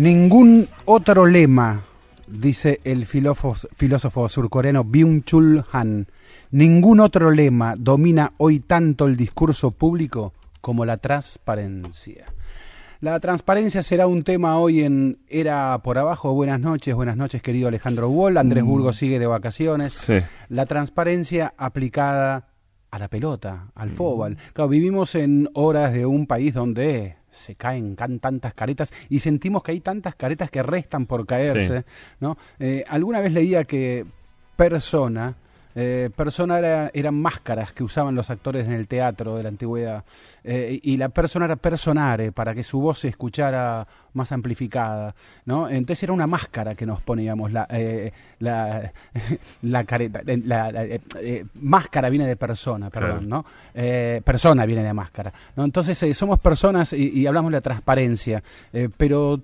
[0.00, 1.84] Ningún otro lema,
[2.26, 6.06] dice el filósofo, filósofo surcoreano Byung-Chul Han,
[6.50, 10.32] ningún otro lema domina hoy tanto el discurso público
[10.62, 12.32] como la transparencia.
[13.02, 16.32] La transparencia será un tema hoy en Era por Abajo.
[16.32, 18.38] Buenas noches, buenas noches, querido Alejandro Wall.
[18.38, 19.92] Andrés Burgo sigue de vacaciones.
[19.92, 20.20] Sí.
[20.48, 22.48] La transparencia aplicada
[22.90, 24.38] a la pelota, al fútbol.
[24.54, 29.72] Claro, vivimos en horas de un país donde se caen tantas caretas y sentimos que
[29.72, 31.84] hay tantas caretas que restan por caerse,
[32.20, 32.36] ¿no?
[32.58, 34.04] Eh, alguna vez leía que
[34.56, 35.34] persona
[35.74, 40.04] eh, persona era- eran máscaras que usaban los actores en el teatro de la antigüedad
[40.44, 45.68] eh, y la persona era personare para que su voz se escuchara más amplificada, ¿no?
[45.68, 48.92] Entonces era una máscara que nos poníamos, la, eh, la,
[49.62, 53.44] la careta, eh, la- la- eh, eh, máscara viene de persona, perdón, Claro.
[53.74, 54.22] ¿no?
[54.24, 55.64] Persona viene de máscara, ¿no?
[55.64, 58.42] Entonces somos personas y, y hablamos de la transparencia,
[58.96, 59.40] pero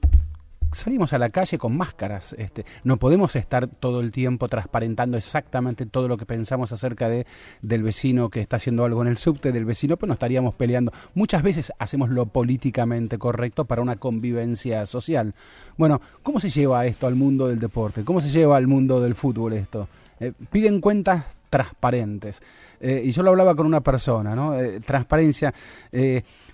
[0.76, 2.34] salimos a la calle con máscaras.
[2.38, 7.26] Este, no podemos estar todo el tiempo transparentando exactamente todo lo que pensamos acerca de,
[7.62, 10.92] del vecino que está haciendo algo en el subte, del vecino, pues no estaríamos peleando.
[11.14, 15.34] Muchas veces hacemos lo políticamente correcto para una convivencia social.
[15.76, 18.04] Bueno, ¿cómo se lleva esto al mundo del deporte?
[18.04, 19.88] ¿Cómo se lleva al mundo del fútbol esto?
[20.20, 22.42] Eh, piden cuentas transparentes.
[22.80, 24.58] Eh, y yo lo hablaba con una persona, ¿no?
[24.58, 25.54] Eh, transparencia.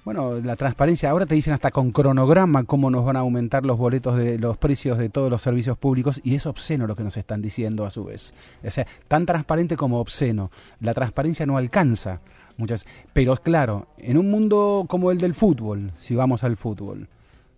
[0.04, 3.78] Bueno, la transparencia, ahora te dicen hasta con cronograma cómo nos van a aumentar los
[3.78, 7.16] boletos de los precios de todos los servicios públicos y es obsceno lo que nos
[7.16, 8.34] están diciendo a su vez.
[8.64, 10.50] O sea, tan transparente como obsceno.
[10.80, 12.20] La transparencia no alcanza
[12.56, 17.08] muchas, pero claro, en un mundo como el del fútbol, si vamos al fútbol,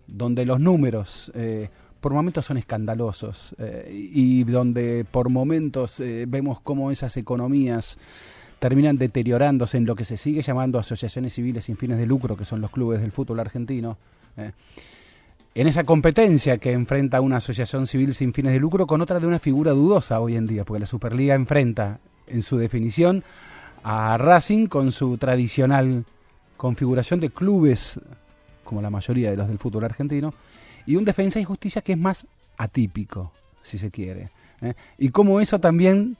[0.07, 1.69] donde los números eh,
[1.99, 7.97] por momentos son escandalosos eh, y donde por momentos eh, vemos cómo esas economías
[8.65, 12.45] terminan deteriorándose en lo que se sigue llamando asociaciones civiles sin fines de lucro, que
[12.45, 13.95] son los clubes del fútbol argentino.
[14.37, 14.53] eh.
[15.53, 19.27] En esa competencia que enfrenta una asociación civil sin fines de lucro con otra de
[19.27, 23.23] una figura dudosa hoy en día, porque la Superliga enfrenta en su definición
[23.83, 26.03] a Racing con su tradicional
[26.57, 27.99] configuración de clubes,
[28.63, 30.33] como la mayoría de los del fútbol argentino,
[30.87, 32.25] y un defensa y justicia que es más
[32.57, 34.31] atípico, si se quiere.
[34.61, 34.73] ¿eh?
[34.97, 36.17] Y como eso también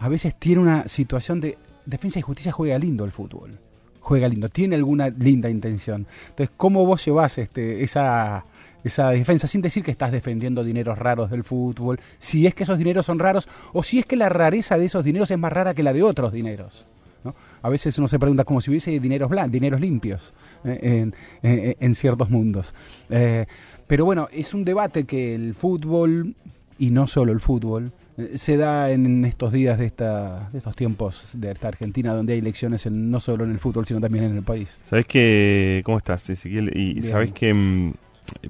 [0.00, 1.56] a veces tiene una situación de
[1.86, 3.58] defensa y justicia juega lindo el fútbol.
[4.00, 6.06] Juega lindo, tiene alguna linda intención.
[6.30, 8.44] Entonces, ¿cómo vos llevas este, esa,
[8.82, 12.00] esa defensa sin decir que estás defendiendo dineros raros del fútbol?
[12.18, 15.04] Si es que esos dineros son raros o si es que la rareza de esos
[15.04, 16.86] dineros es más rara que la de otros dineros.
[17.22, 17.34] ¿no?
[17.60, 20.32] A veces uno se pregunta como si hubiese dineros blancos, dineros limpios
[20.64, 22.74] eh, en, en- en ciertos mundos.
[23.10, 23.44] Eh,
[23.86, 26.34] pero bueno, es un debate que el fútbol,
[26.78, 27.90] y no solo el fútbol, eh,
[28.34, 32.38] se da en estos días de, esta, de estos tiempos de esta Argentina donde hay
[32.40, 34.76] elecciones en- no solo en el fútbol, sino también en el país.
[34.82, 36.76] ¿Sabes que ¿Cómo estás, Ezequiel?
[36.76, 37.92] Y sabes que mm,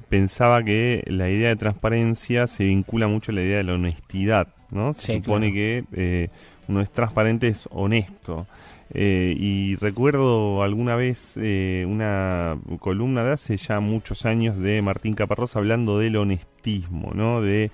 [0.09, 4.49] pensaba que la idea de transparencia se vincula mucho a la idea de la honestidad,
[4.71, 4.93] ¿no?
[4.93, 5.55] Se Sí, supone claro.
[5.55, 6.29] que eh,
[6.69, 8.47] uno es transparente, es honesto.
[8.93, 15.15] Eh, y recuerdo alguna vez eh, una columna de hace ya muchos años de Martín
[15.15, 17.41] Caparrós hablando del honestismo, ¿no?
[17.41, 17.71] De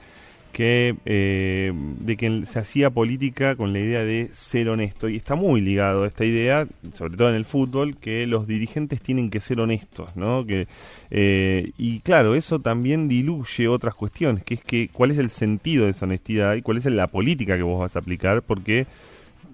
[0.56, 5.06] que, eh, de que se hacía política con la idea de ser honesto.
[5.06, 9.02] Y está muy ligado a esta idea, sobre todo en el fútbol, que los dirigentes
[9.02, 10.46] tienen que ser honestos, ¿no?
[10.46, 10.66] Que,
[11.10, 15.84] eh, y claro, eso también diluye otras cuestiones, que es que cuál es el sentido
[15.84, 18.86] de esa honestidad y cuál es la política que vos vas a aplicar, porque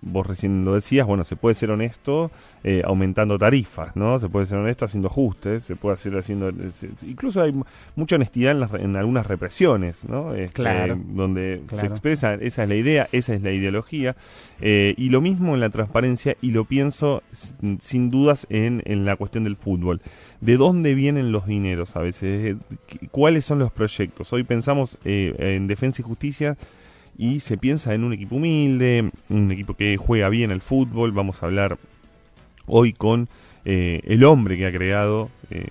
[0.05, 2.31] vos recién lo decías, bueno, se puede ser honesto
[2.65, 4.19] eh, aumentando tarifas, ¿no?
[4.19, 6.53] Se puede ser honesto haciendo ajustes, se puede hacer haciendo...
[6.73, 7.65] se- incluso hay mu-
[7.97, 10.35] mucha honestidad en, las en algunas represiones, ¿no?
[10.35, 10.99] Este, Claro.
[11.09, 14.17] Donde se expresa, esa es la idea, esa es la ideología,
[14.61, 19.05] eh, y lo mismo en la transparencia, y lo pienso sin, sin dudas en, en
[19.05, 20.01] la cuestión del fútbol.
[20.41, 22.45] ¿De dónde vienen los dineros a veces?
[22.45, 22.57] Eh,
[22.89, 24.33] ¿Qué- ¿Cuáles son los proyectos?
[24.33, 26.57] Hoy pensamos eh, en defensa y justicia
[27.23, 31.13] y se piensa en un equipo humilde, un equipo que juega bien al fútbol.
[31.13, 31.79] Vamos a hablar
[32.67, 33.29] hoy con
[33.65, 35.65] eh, el hombre que ha creado eh,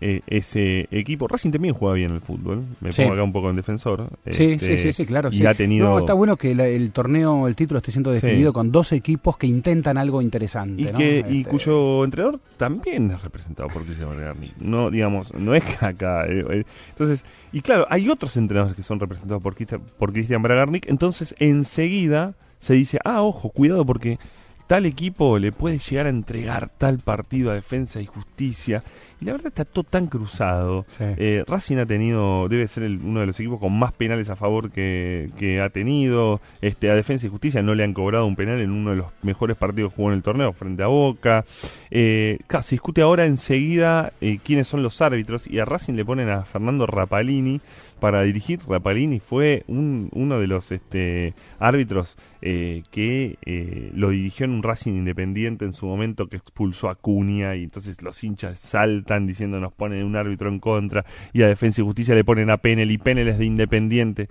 [0.00, 1.28] e, ese equipo.
[1.28, 4.08] Racing también juega bien el fútbol, me pongo acá un poco en defensor.
[4.30, 5.28] Sí, sí, este, sí, claro.
[5.32, 5.98] Y ha tenido...
[5.98, 9.98] está bueno que el torneo, el título esté siendo definido con dos equipos que intentan
[9.98, 10.82] algo interesante.
[10.82, 14.52] Y, que, y este, cuyo entrenador también es representado por Cristian Bergarni.
[14.60, 16.26] No, digamos, no es que acá.
[16.26, 19.54] Eh, entonces, y claro, hay otros entrenadores que son representados por,
[19.98, 24.18] por Cristian Bragarnik, entonces enseguida se dice, ah, ojo, cuidado porque
[24.66, 28.82] tal equipo le puede llegar a entregar tal partido a defensa y justicia.
[29.24, 30.84] Y la verdad está todo tan cruzado.
[31.00, 34.70] Eh, Racing ha tenido, debe ser uno de los equipos con más penales a favor
[34.70, 36.42] que, ha tenido.
[36.60, 39.06] Este, a defensa y justicia no le han cobrado un penal en uno de los
[39.22, 41.46] mejores partidos que jugó en el torneo frente a Boca.
[41.90, 46.28] Eh, se discute ahora enseguida eh, quiénes son los árbitros y a Racing le ponen
[46.28, 47.62] a Fernando Rapalini
[48.04, 48.60] para dirigir.
[48.68, 54.92] Rapalini fue uno de los este, árbitros eh, que eh, lo dirigió en un Racing
[54.92, 59.72] Independiente en su momento que expulsó a Cunha y entonces los hinchas saltan diciendo nos
[59.72, 62.98] ponen un árbitro en contra y a Defensa y Justicia le ponen a Penel y
[62.98, 64.28] Penel es de Independiente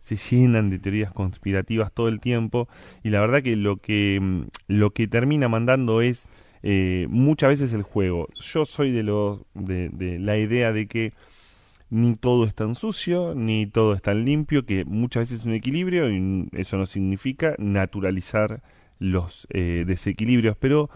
[0.00, 2.68] se llenan de teorías conspirativas todo el tiempo
[3.02, 6.28] y la verdad que lo que mm, lo que termina mandando es
[6.62, 11.12] eh, muchas veces el juego yo soy de los de la idea de que
[11.94, 15.52] ni todo es tan sucio, ni todo es tan limpio, que muchas veces es un
[15.52, 18.62] equilibrio y eso no significa naturalizar
[18.98, 20.56] los eh, desequilibrios.
[20.58, 20.90] Pero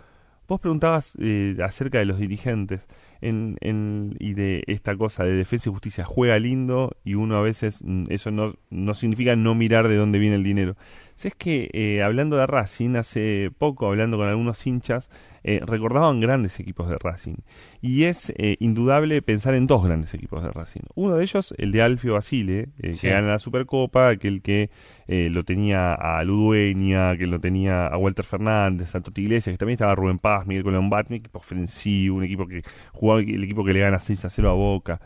[0.49, 2.89] vos preguntabas eh, acerca de los dirigentes
[3.21, 6.05] en, en, y de esta cosa de defensa y justicia.
[6.05, 10.19] Juega lindo y uno a veces mm, eso no, no significa no mirar de dónde
[10.19, 10.77] viene el dinero.
[11.19, 15.11] Si es que eh, hablando de Racing, hace poco, hablando con algunos hinchas,
[15.43, 17.39] eh, recordaban grandes equipos de Racing.
[17.81, 20.83] Y es eh, indudable pensar en dos grandes equipos de Racing.
[20.95, 24.71] Uno de ellos, el de Alfio Basile, eh, que gana la Supercopa, aquel que
[25.09, 29.75] lo tenía a Ludueña, que lo tenía a Walter Fernández, a Toti Iglesias, que también
[29.75, 32.63] estaba Rubén Paz, Miguel Colón un equipo ofensivo, un equipo que
[32.93, 35.01] jugaba el equipo que le gana 6 a 0 a Boca.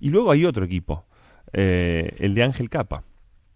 [0.00, 1.04] Y luego hay otro equipo,
[1.52, 3.04] el de Ángel Capa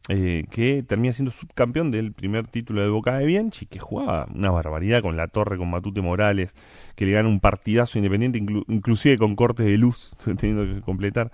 [0.09, 4.51] eh, que termina siendo subcampeón del primer título de Boca de Bianchi, que jugaba una
[4.51, 6.55] barbaridad con la torre, con Matute Morales,
[6.97, 11.31] que le gana un partidazo independiente, inclusive con cortes de luz, teniendo que completar.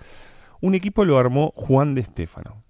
[0.60, 2.62] Un equipo lo armó Juan de Estéfano.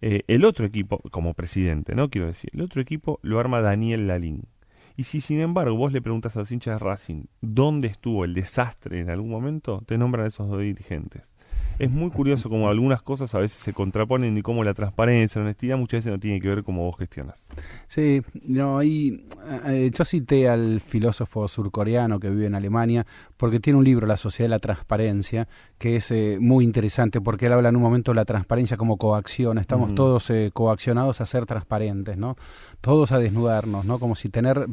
[0.00, 2.10] Eh, el otro equipo, como presidente, ¿no?
[2.10, 4.48] Quiero decir, el otro equipo lo arma Daniel Lalín.
[4.96, 8.34] Y si sin embargo vos le preguntas a los hinchas de Racing dónde estuvo el
[8.34, 11.31] desastre en algún momento, te nombran esos dos dirigentes
[11.78, 15.46] es muy curioso como algunas cosas a veces se contraponen y como la transparencia, la
[15.46, 17.48] honestidad muchas veces no tiene que ver cómo vos gestionas.
[17.86, 19.26] Sí, no, ahí
[19.66, 24.16] eh, yo cité al filósofo surcoreano que vive en Alemania porque tiene un libro, La
[24.16, 25.48] Sociedad de la Transparencia,
[25.78, 28.96] que es eh, muy interesante porque él habla en un momento de la transparencia como
[28.96, 32.36] coacción, estamos todos eh, coaccionados a ser transparentes, ¿no?
[32.80, 33.98] Todos a desnudarnos, ¿no?
[33.98, 34.66] Como si tener,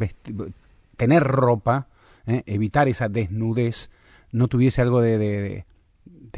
[0.97, 1.87] tener ropa,
[2.25, 3.89] evitar esa desnudez,
[4.31, 5.65] no tuviese algo de de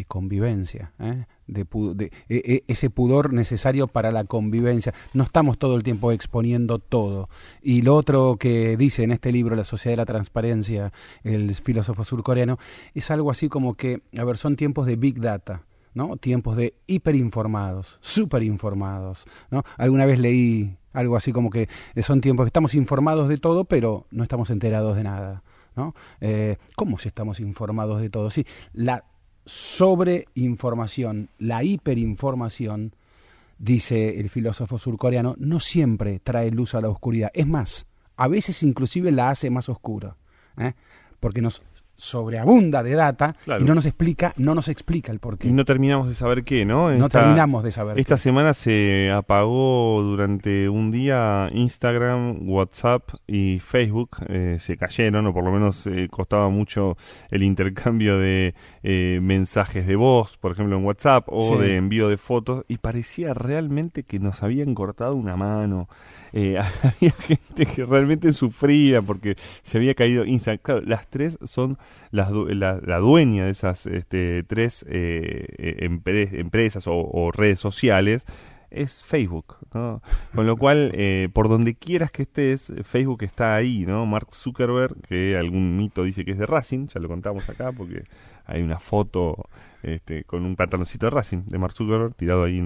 [0.08, 1.26] convivencia, ¿eh?
[1.48, 1.66] de,
[2.04, 4.94] e, e, ese pudor necesario para la convivencia.
[5.14, 7.30] No estamos todo el tiempo exponiendo todo.
[7.62, 10.92] Y lo otro que dice en este libro, La Sociedad de la Transparencia,
[11.24, 12.58] el filósofo surcoreano,
[12.94, 15.64] es algo así como que, a ver, son tiempos de Big Data.
[15.94, 16.16] ¿no?
[16.16, 19.26] tiempos de hiperinformados, superinformados.
[19.50, 19.64] ¿no?
[19.78, 21.68] Alguna vez leí algo así como que
[22.02, 25.44] son tiempos que estamos informados de todo, pero no estamos enterados de nada.
[26.20, 28.30] Eh, ¿Cómo si estamos informados de todo?
[28.30, 29.04] Sí, la
[29.46, 32.96] sobreinformación, la hiperinformación,
[33.58, 37.32] dice el filósofo surcoreano, no siempre trae luz a la oscuridad.
[37.34, 37.86] Es más,
[38.16, 40.16] a veces inclusive la hace más oscura,
[40.58, 40.74] ¿eh?
[41.20, 41.62] porque nos
[42.02, 45.48] sobreabunda de data y no nos explica, no nos explica el porqué.
[45.48, 46.90] Y no terminamos de saber qué, ¿no?
[46.90, 48.00] no terminamos de saber.
[48.00, 55.34] Esta semana se apagó durante un día Instagram, WhatsApp y Facebook, eh, se cayeron, o
[55.34, 56.98] por lo menos eh, costaba mucho
[57.30, 62.18] el intercambio de eh, mensajes de voz, por ejemplo en WhatsApp, o de envío de
[62.18, 65.88] fotos, y parecía realmente que nos habían cortado una mano.
[66.84, 70.60] había gente que realmente sufría porque se había caído Instagram.
[70.64, 71.78] Claro, las tres son
[72.12, 78.26] la, la, dueña de esas este, tres eh, eh empresas o, redes sociales
[78.70, 80.02] es Facebook, ¿no?
[80.34, 84.06] Con lo cual, eh, por donde quieras que estés, Facebook está ahí, ¿no?
[84.06, 88.06] Mark Zuckerberg, que algún mito dice que es de Racing, ya lo contamos acá porque
[88.46, 89.50] hay una foto
[89.84, 92.62] este, con un pantaloncito de Racing de Mark Zuckerberg tirado ahí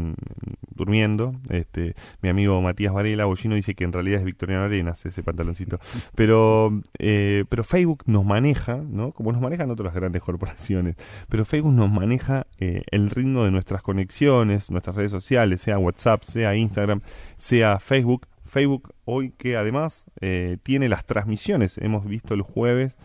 [0.73, 1.33] durmiendo.
[1.49, 5.79] Este, mi amigo Matías Varela, Bollino, dice que en realidad es Victoriano Arenas ese pantaloncito.
[6.15, 9.11] Pero, eh, pero Facebook nos maneja, ¿no?
[9.11, 10.95] Como nos manejan otras grandes corporaciones,
[11.29, 16.23] pero Facebook nos maneja eh, el ritmo de nuestras conexiones, nuestras redes sociales, sea WhatsApp,
[16.23, 17.01] sea Instagram,
[17.37, 18.27] sea Facebook.
[18.45, 22.95] Facebook hoy que además eh, tiene las transmisiones, hemos visto el jueves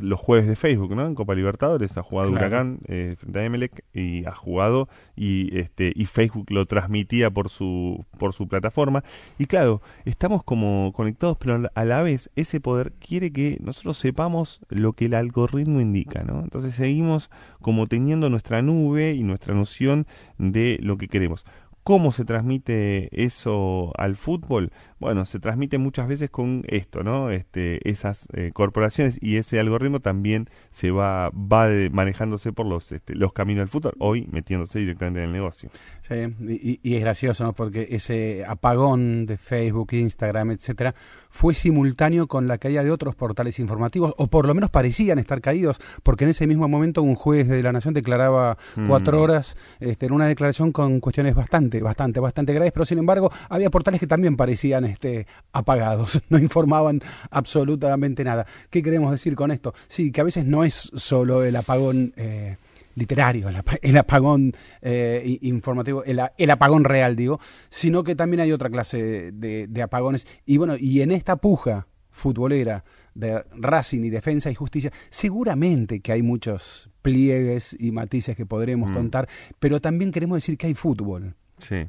[0.00, 1.06] los jueves de Facebook, ¿no?
[1.06, 2.46] En Copa Libertadores ha jugado Claro.
[2.46, 7.48] Huracán eh, frente a Emelec y ha jugado y este y Facebook lo transmitía por
[7.48, 9.04] su por su plataforma
[9.38, 14.60] y claro, estamos como conectados pero a la vez ese poder quiere que nosotros sepamos
[14.68, 16.40] lo que el algoritmo indica, ¿no?
[16.40, 17.30] Entonces seguimos
[17.60, 20.06] como teniendo nuestra nube y nuestra noción
[20.38, 21.44] de lo que queremos.
[21.84, 24.72] ¿Cómo se transmite eso al fútbol?
[25.00, 27.30] Bueno, se transmite muchas veces con esto, ¿no?
[27.30, 32.90] Este, esas eh, corporaciones y ese algoritmo también se va, va de- manejándose por los,
[32.92, 35.70] este, los caminos del fútbol, hoy metiéndose directamente en el negocio.
[36.02, 36.14] Sí,
[36.48, 37.52] y, y es gracioso, ¿no?
[37.52, 40.94] Porque ese apagón de Facebook, Instagram, etcétera,
[41.30, 45.40] fue simultáneo con la caída de otros portales informativos, o por lo menos parecían estar
[45.40, 49.22] caídos, porque en ese mismo momento un juez de la Nación declaraba cuatro Mm.
[49.22, 53.70] horas este, en una declaración con cuestiones bastante, bastante, bastante graves, pero sin embargo había
[53.70, 58.46] portales que también parecían este, apagados, no informaban absolutamente nada.
[58.70, 59.74] ¿Qué queremos decir con esto?
[59.86, 62.12] Sí, que a veces no es solo el apagón.
[62.16, 62.56] eh,
[62.94, 64.52] literario, el, apa- el apagón
[64.82, 70.26] eh, informativo, el, apagón real, digo, sino que también hay otra clase de, de apagones.
[70.44, 72.82] Y bueno, y en esta puja futbolera
[73.14, 78.90] de Racing y Defensa y Justicia, seguramente que hay muchos pliegues y matices que podremos
[78.90, 78.94] Mm.
[78.94, 79.28] contar,
[79.60, 81.36] pero también queremos decir que hay fútbol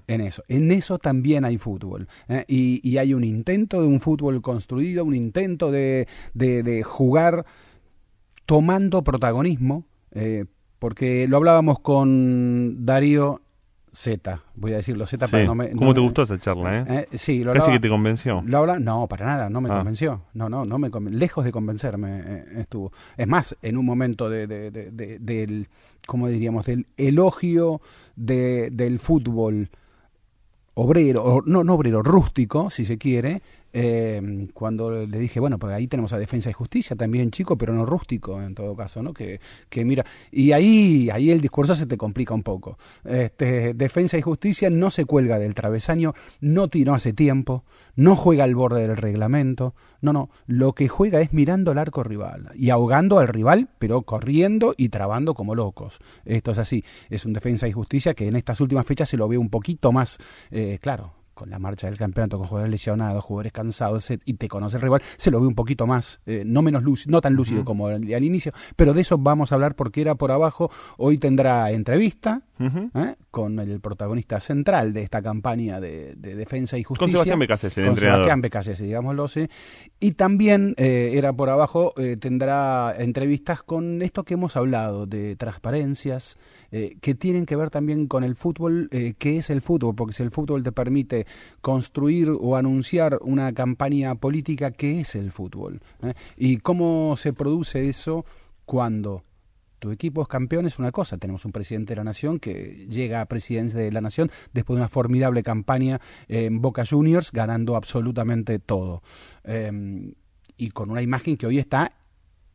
[0.08, 0.44] En eso.
[0.48, 2.08] En eso también hay fútbol.
[2.28, 2.44] ¿eh?
[2.48, 7.46] Y, hay un intento de un fútbol construido, un intento de, de- de jugar
[8.46, 10.46] tomando protagonismo, eh,
[10.80, 13.42] porque lo hablábamos con Darío
[13.92, 15.32] Z, voy a decirlo Z Sí.
[15.32, 15.72] para no me...
[15.72, 17.08] ¿Cómo te gustó esa charla, eh?
[17.12, 18.44] eh, sí, lo Casi hablaba- que te convenció.
[18.46, 19.78] lo habla, no, para nada, no me Ah.
[19.78, 20.22] convenció.
[20.34, 22.92] No, no, no me lejos de convencerme eh, estuvo.
[23.18, 25.68] Es más, en un momento de, de- de- de- del,
[26.06, 26.66] ¿cómo diríamos?
[26.66, 27.82] Del elogio
[28.16, 29.70] de, del fútbol
[30.76, 33.42] obrero, o, no, no obrero, rústico, si se quiere,
[33.74, 37.74] eh, cuando le dije, bueno, porque ahí tenemos a Defensa y Justicia también, chico, pero
[37.74, 39.14] no rústico en todo caso, ¿no?
[39.14, 42.78] Que, que mira, y ahí, ahí el discurso se te complica un poco.
[43.04, 47.64] Este, Defensa y Justicia no se cuelga del travesaño, no tiró hace tiempo,
[47.96, 52.04] no juega al borde del reglamento, no, no, lo que juega es mirando al arco
[52.04, 56.00] rival y ahogando al rival, pero corriendo y trabando como locos.
[56.26, 59.28] Esto es así, es un Defensa y Justicia que en estas últimas fechas se lo
[59.28, 60.18] ve un poquito más,
[60.52, 64.76] eh, claro, con la marcha del campeonato, con jugadores lesionados, jugadores cansados, y te conoce
[64.76, 67.64] el rival, se lo ve un poquito más, eh, no menos lúcido, no tan lúcido
[67.64, 70.70] como al, al inicio, pero de eso vamos a hablar porque era por abajo.
[70.98, 73.16] Hoy tendrá entrevista ¿eh?
[73.32, 77.06] con el protagonista central de esta campaña de, de defensa y justicia.
[77.06, 78.18] Con Sebastián Becasés, el con entrenador.
[78.18, 79.48] Sebastián Becasese, digámoslo, sí.
[80.00, 85.36] Y también eh, era por abajo, eh, tendrá entrevistas con esto que hemos hablado, de
[85.36, 86.38] transparencias,
[87.02, 90.30] que tienen que ver también con el fútbol, qué es el fútbol, porque si el
[90.30, 91.26] fútbol te permite
[91.62, 95.82] construir o anunciar una campaña política, ¿qué es el fútbol?
[96.38, 98.24] Y cómo se produce eso
[98.66, 99.24] cuando
[99.80, 101.18] tu equipo es campeón es una cosa.
[101.18, 104.82] Tenemos un presidente de la nación que llega a presidencia de la nación después de
[104.82, 109.02] una formidable campaña en Boca Juniors, ganando absolutamente todo.
[109.44, 110.14] Eh,
[110.58, 111.94] y con una imagen que hoy está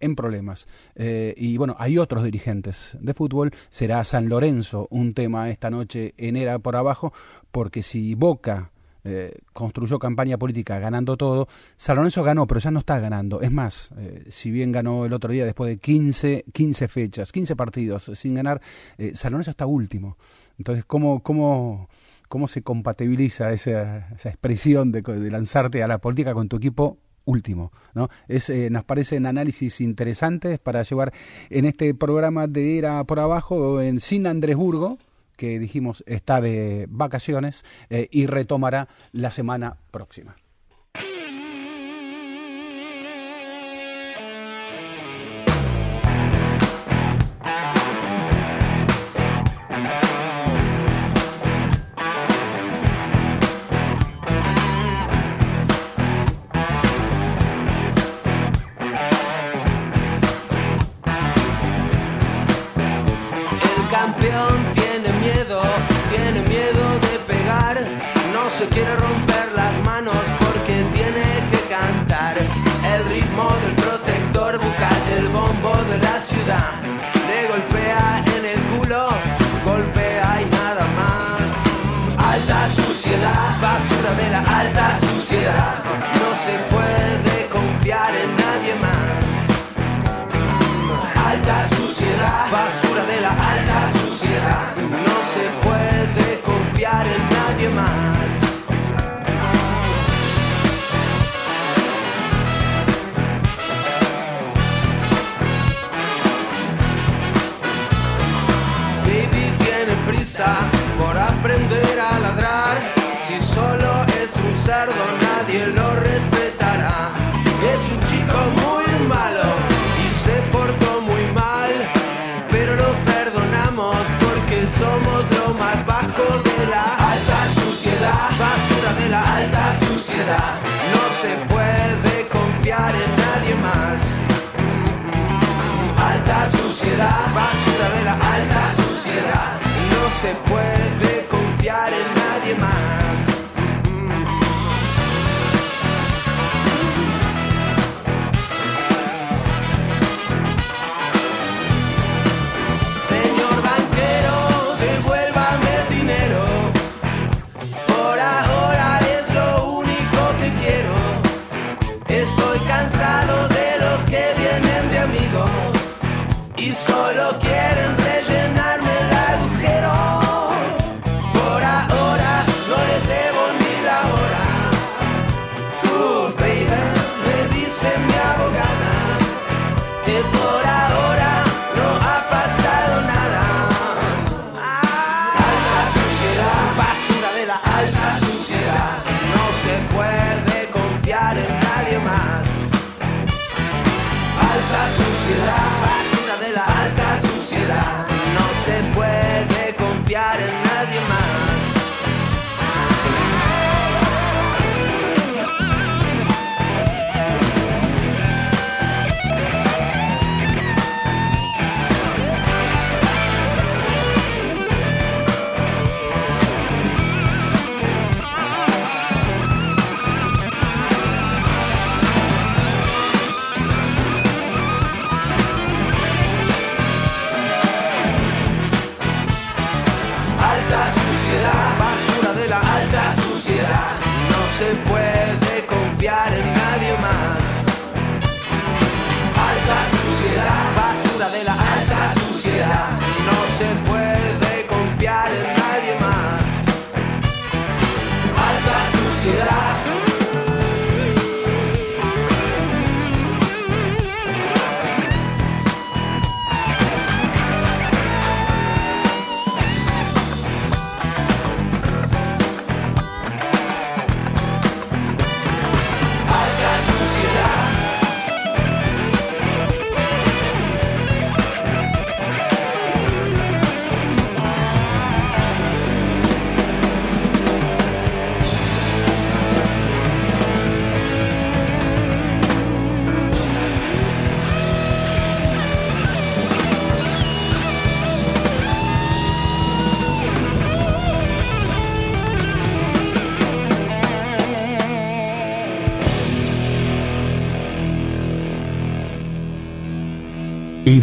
[0.01, 0.69] en problemas.
[0.95, 3.53] Eh, y bueno, hay otros dirigentes de fútbol.
[3.71, 7.13] Será San Lorenzo un tema esta noche en Era por abajo,
[7.51, 8.71] porque si Boca
[9.05, 11.49] eh, construyó campaña política ganando todo.
[11.77, 13.41] San Lorenzo ganó, pero ya no está ganando.
[13.41, 17.57] Es más, eh, si bien ganó el otro día después de 15, 15 fechas, 15
[17.57, 18.61] partidos sin ganar,
[18.99, 20.17] eh, San está último.
[20.59, 21.89] Entonces, ¿cómo, cómo,
[22.29, 26.99] cómo se compatibiliza esa, esa expresión de, de lanzarte a la política con tu equipo
[27.25, 27.73] último.
[27.95, 28.09] ¿no?
[28.29, 31.13] Es, eh, nos parecen análisis interesantes para llevar
[31.51, 34.99] en este programa de Era por Abajo en Sin Andresburgo,
[35.37, 40.37] que dijimos está de vacaciones eh, y retomará la semana próxima.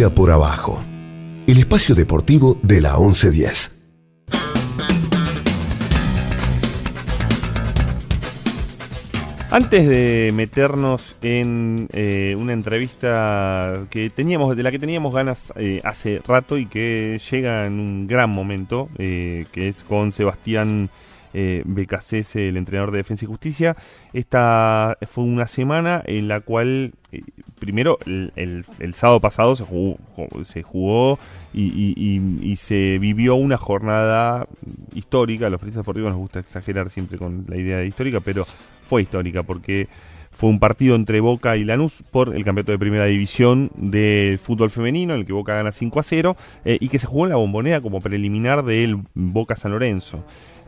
[0.09, 0.83] Por abajo.
[1.45, 3.71] El espacio deportivo de la 1110.
[9.51, 15.81] Antes de meternos en eh, una entrevista que teníamos, de la que teníamos ganas eh,
[15.83, 20.89] hace rato y que llega en un gran momento, eh, que es con Sebastián
[21.33, 23.77] Becasese, el entrenador de Defensa y Justicia.
[24.11, 26.93] Esta fue una semana en la cual,
[27.61, 28.33] primero, el,
[28.79, 31.17] el- sábado pasado se jugó, ju- se jugó
[31.53, 34.47] y, y- y- y se vivió una jornada
[34.93, 35.47] histórica.
[35.47, 38.45] A los periodistas deportivos nos gusta exagerar siempre con la idea de histórica, pero
[38.85, 39.87] fue histórica porque
[40.31, 44.69] fue un partido entre Boca y Lanús por el campeonato de primera división del fútbol
[44.71, 47.31] femenino, en el que Boca gana 5 a 0, eh, y que se jugó en
[47.31, 50.23] la bombonera como preliminar del Boca San Lorenzo.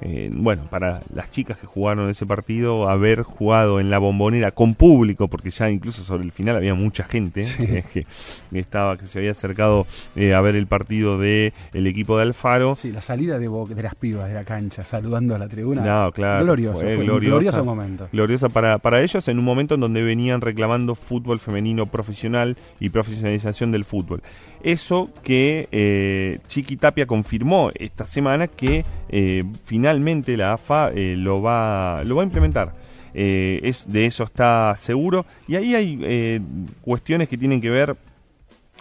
[0.05, 4.75] Eh, bueno, para las chicas que jugaron ese partido, haber jugado en la bombonera con
[4.75, 8.05] público, porque ya incluso sobre el final había mucha gente eh, que,
[8.51, 9.87] estaba, que se había acercado
[10.17, 12.75] eh, a ver el partido de el equipo de Alfaro.
[12.75, 15.81] Sí, la salida de, Bo- de las pibas de la cancha, saludando a la tribuna.
[15.85, 16.43] No, claro.
[16.43, 17.31] Glorioso, fue fue un gloriosa.
[17.35, 18.09] glorioso momento.
[18.11, 22.89] gloriosa para, para ellos en un momento en donde venían reclamando fútbol femenino profesional y
[22.89, 24.21] profesionalización del fútbol.
[24.63, 31.41] Eso que eh, Chiqui Tapia confirmó esta semana que eh, finalmente la AFA eh, lo,
[31.41, 32.73] va, lo va a implementar.
[33.13, 35.25] Eh, es, de eso está seguro.
[35.49, 36.41] Y ahí hay
[36.81, 37.97] cuestiones que tienen que ver,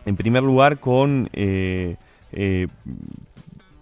[0.07, 1.29] en primer lugar, con...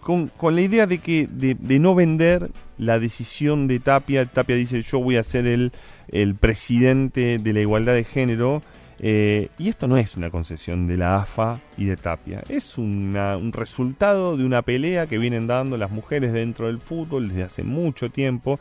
[0.01, 4.25] con, con la idea de que de no vender la decisión de Tapia.
[4.25, 5.71] Tapia dice yo voy a ser el,
[6.09, 8.63] el presidente de la igualdad de género.
[9.03, 12.43] Eh, y esto no es una concesión de la AFA y de Tapia.
[12.47, 17.29] Es una- un resultado de una pelea que vienen dando las mujeres dentro del fútbol
[17.29, 18.59] desde hace mucho tiempo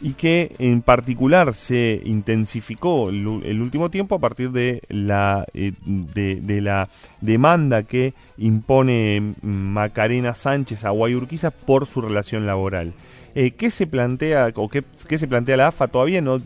[0.00, 6.60] y que en particular se intensificó el, último tiempo a partir de la, eh, de,
[6.60, 6.88] la
[7.20, 12.92] demanda que impone Macarena Sánchez a Guay Urquiza por su relación laboral.
[13.38, 14.82] Eh, ¿Qué se plantea o qué,
[15.18, 15.88] se plantea la AFA?
[15.88, 16.40] Todavía no,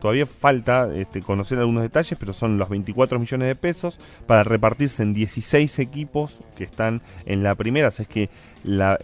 [0.00, 5.04] todavía falta este, conocer algunos detalles, pero son los 24 millones de pesos para repartirse
[5.04, 7.86] en 16 equipos que están en la primera.
[7.86, 8.30] Así es que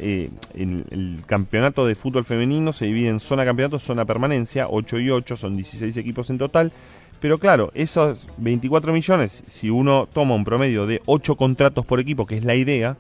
[0.01, 4.99] eh, el, el campeonato de fútbol femenino se divide en zona campeonato, zona permanencia, 8
[4.99, 6.73] y 8, son 16 equipos en total.
[7.21, 12.27] Pero claro, esos 24 millones, si uno toma un promedio de 8 contratos por equipo,
[12.27, 12.97] que es la idea,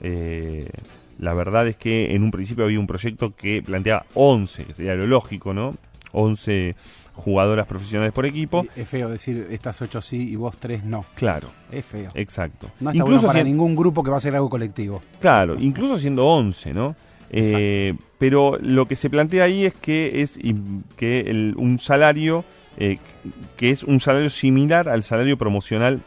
[0.00, 0.70] eh,
[1.18, 4.94] la verdad es que en un principio había un proyecto que planteaba 11, que sería
[4.94, 5.76] lo lógico, ¿no?
[6.12, 6.74] 11
[7.14, 8.66] jugadoras profesionales por equipo.
[8.76, 11.04] Es feo decir estas ocho sí y vos tres no.
[11.14, 11.48] Claro.
[11.70, 12.10] Es feo.
[12.14, 12.70] Exacto.
[12.80, 15.02] No está incluso bueno para ningún grupo que va a ser algo colectivo.
[15.20, 16.96] Claro, incluso siendo 11, ¿no?
[17.30, 20.38] Eh, pero lo que se plantea ahí es que es
[20.96, 22.44] que un salario
[22.78, 22.98] eh,
[23.56, 26.00] que es un salario similar al salario promocional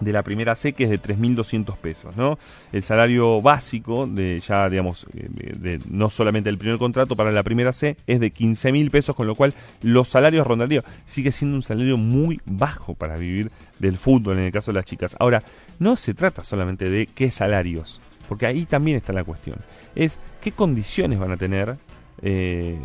[0.00, 2.38] de la primera C, que es de 3.200 pesos, ¿no?
[2.72, 7.42] El salario básico de ya, digamos, eh, de, no solamente el primer contrato para la
[7.42, 10.84] primera C es de 15.000 pesos, con lo cual los salarios rondarían.
[11.04, 14.84] Sigue siendo un salario muy bajo para vivir del fútbol en el caso de las
[14.84, 15.16] chicas.
[15.18, 15.42] Ahora,
[15.78, 19.58] no se trata solamente de qué salarios, porque ahí también está la cuestión.
[19.94, 21.76] Es qué condiciones van a tener
[22.22, 22.78] eh,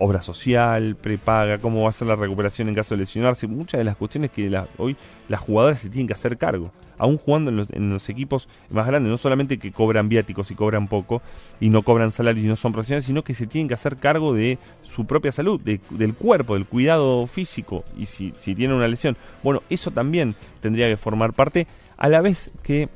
[0.00, 3.84] obra social, prepaga, cómo va a ser la recuperación en caso de lesionarse, muchas de
[3.84, 4.96] las cuestiones que hoy
[5.28, 9.18] las jugadoras se tienen que hacer cargo, aún jugando en los, equipos más grandes, no
[9.18, 11.20] solamente que cobran viáticos y cobran poco
[11.60, 14.32] y no cobran salarios y no son profesionales, sino que se tienen que hacer cargo
[14.34, 19.18] de su propia salud, del cuerpo, del cuidado físico y si, si tienen una lesión.
[19.42, 21.66] Bueno, eso también tendría que formar parte,
[21.98, 22.88] a la vez que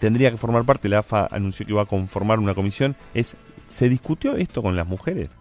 [0.00, 3.36] tendría que formar parte, la AFA anunció que iba a conformar una comisión, es,
[3.68, 5.36] ¿se discutió esto con las mujeres?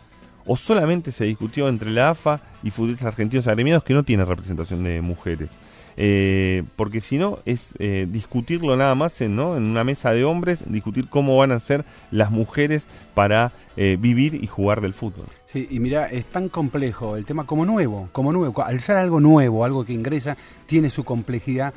[0.46, 4.84] O solamente se discutió entre la AFA y futbolistas argentinos agremiados que no tiene representación
[4.84, 5.58] de mujeres.
[5.98, 9.56] Eh, porque si no es eh, discutirlo nada más en, ¿no?
[9.56, 14.36] en una mesa de hombres, discutir cómo van a ser las mujeres para eh, vivir
[14.36, 15.26] y jugar del fútbol.
[15.46, 19.22] Sí, y mira, es tan complejo el tema como nuevo, como nuevo, al ser algo
[19.22, 21.74] nuevo, algo que ingresa, tiene su complejidad.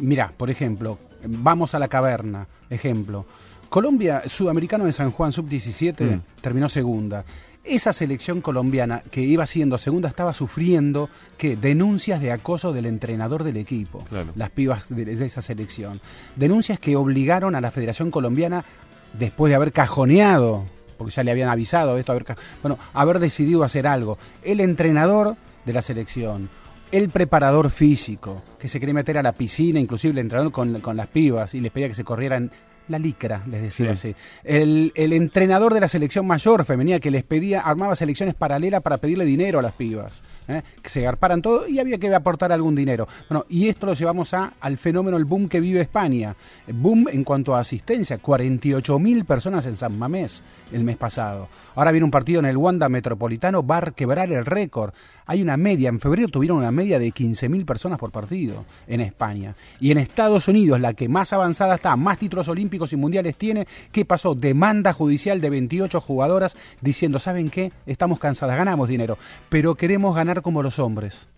[0.00, 3.24] mira, por ejemplo, vamos a la caverna, ejemplo.
[3.70, 6.20] Colombia, sudamericano de San Juan, sub-17, mm.
[6.42, 7.24] terminó segunda.
[7.62, 13.44] Esa selección colombiana que iba siendo segunda estaba sufriendo que denuncias de acoso del entrenador
[13.44, 14.04] del equipo,
[14.34, 16.00] las pibas de, esa selección.
[16.34, 18.64] Denuncias que obligaron a la Federación Colombiana,
[19.12, 20.64] después de haber cajoneado,
[20.98, 22.24] porque ya le habían avisado esto, haber,
[22.62, 24.18] bueno, haber decidido hacer algo.
[24.42, 26.48] El entrenador de la selección,
[26.90, 30.96] el preparador físico, que se quería meter a la piscina, inclusive el entrenador con, con
[30.96, 32.50] las pibas y les pedía que se corrieran
[32.90, 34.14] la licra, les decía así.
[34.44, 39.24] El, entrenador de la selección mayor femenina que les pedía, armaba selecciones paralelas para pedirle
[39.24, 40.62] dinero a las pibas, ¿eh?
[40.82, 43.06] que se garparan todo y había que aportar algún dinero.
[43.28, 46.34] Bueno, y esto lo llevamos a, al fenómeno, el boom que vive España.
[46.66, 51.48] Boom en cuanto a asistencia, 48 mil personas en San Mamés el mes pasado.
[51.74, 54.92] Ahora viene un partido en el Wanda Metropolitano, va a quebrar el récord.
[55.26, 59.00] Hay una media, en febrero tuvieron una media de 15 mil personas por partido en
[59.00, 59.54] España.
[59.78, 63.66] Y en Estados Unidos, la que más avanzada está, más títulos olímpicos, y mundiales tiene.
[63.92, 64.34] ¿Qué pasó?
[64.34, 67.72] Demanda judicial de 28 jugadoras diciendo, ¿saben qué?
[67.86, 71.28] Estamos cansadas, ganamos dinero, pero queremos ganar como los hombres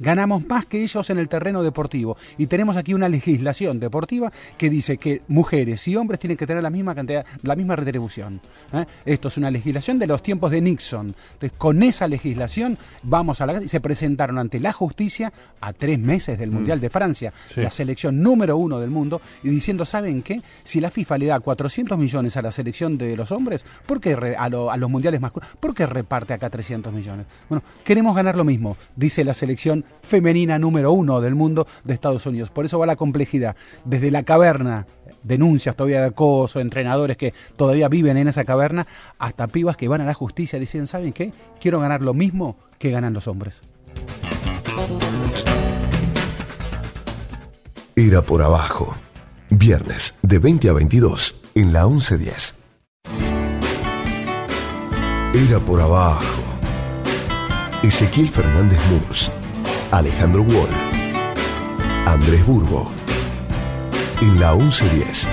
[0.00, 2.16] ganamos más que ellos en el terreno deportivo.
[2.38, 6.62] Y tenemos aquí una legislación deportiva que dice que mujeres y hombres tienen que tener
[6.62, 8.40] la misma cantidad, la misma retribución.
[8.72, 8.84] ¿eh?
[9.04, 11.14] Esto es una legislación de los tiempos de Nixon.
[11.34, 15.98] Entonces, con esa legislación vamos a la y se presentaron ante la justicia a tres
[15.98, 16.54] meses del mm.
[16.54, 20.40] Mundial de Francia, la selección número uno del mundo, y diciendo, ¿saben qué?
[20.62, 24.14] Si la FIFA le da 400 millones a la selección de los hombres, ¿por qué
[24.38, 25.56] a, a los mundiales masculinos?
[25.58, 27.26] ¿Por qué reparte acá 300 millones?
[27.48, 32.26] Bueno, queremos ganar lo mismo, dice la selección femenina número uno del mundo de Estados
[32.26, 32.50] Unidos.
[32.50, 33.56] Por eso va la complejidad.
[33.84, 34.86] Desde la caverna,
[35.22, 38.86] denuncias todavía de acoso, entrenadores que todavía viven en esa caverna,
[39.18, 41.32] hasta pibas que van a la justicia y dicen, ¿saben qué?
[41.60, 43.60] Quiero ganar lo mismo que ganan los hombres.
[47.96, 48.96] Era por abajo.
[49.50, 52.54] Viernes de 20 a 22 en la 1110.
[55.34, 56.42] Era por abajo.
[57.82, 59.30] Ezequiel Fernández Murs
[59.92, 60.68] Alejandro Wall,
[62.06, 62.92] Andrés Burgo,
[64.22, 65.26] en la 1110.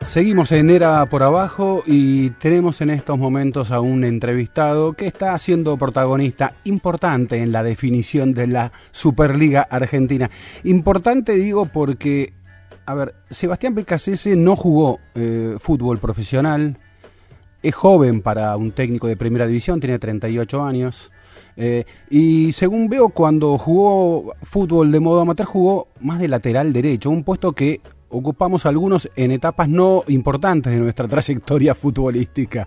[0.00, 5.36] Seguimos en Era por Abajo y tenemos en estos momentos a un entrevistado que está
[5.36, 10.30] siendo protagonista importante en la definición de la Superliga Argentina.
[10.64, 12.32] Importante digo porque
[12.90, 16.76] a ver, Sebastián Becasese no jugó eh, fútbol profesional,
[17.62, 21.12] es joven para un técnico de primera división, tiene 38 años.
[21.56, 27.10] Eh, y según veo, cuando jugó fútbol de modo amateur, jugó más de lateral derecho,
[27.10, 32.66] un puesto que ocupamos algunos en etapas no importantes de nuestra trayectoria futbolística.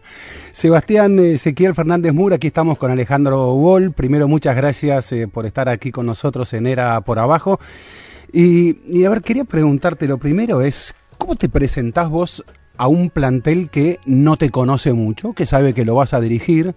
[0.54, 3.92] Sebastián eh, Ezequiel Fernández Mura, aquí estamos con Alejandro Wall.
[3.92, 7.60] Primero, muchas gracias por estar aquí con nosotros en Era por Abajo.
[8.34, 12.44] Y, a ver, quería preguntarte, lo primero es, ¿cómo te presentás vos
[12.78, 16.74] a un plantel que no te conoce mucho, que sabe que lo vas a dirigir,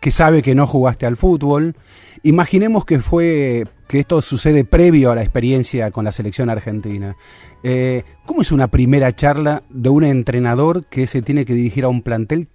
[0.00, 1.74] que sabe que no jugaste al fútbol.
[2.22, 7.16] Imaginemos que fue que esto sucede previo a la experiencia con la selección argentina.
[7.64, 11.88] Eh, ¿Cómo es una primera charla de un entrenador que se tiene que dirigir a
[11.88, 12.48] un plantel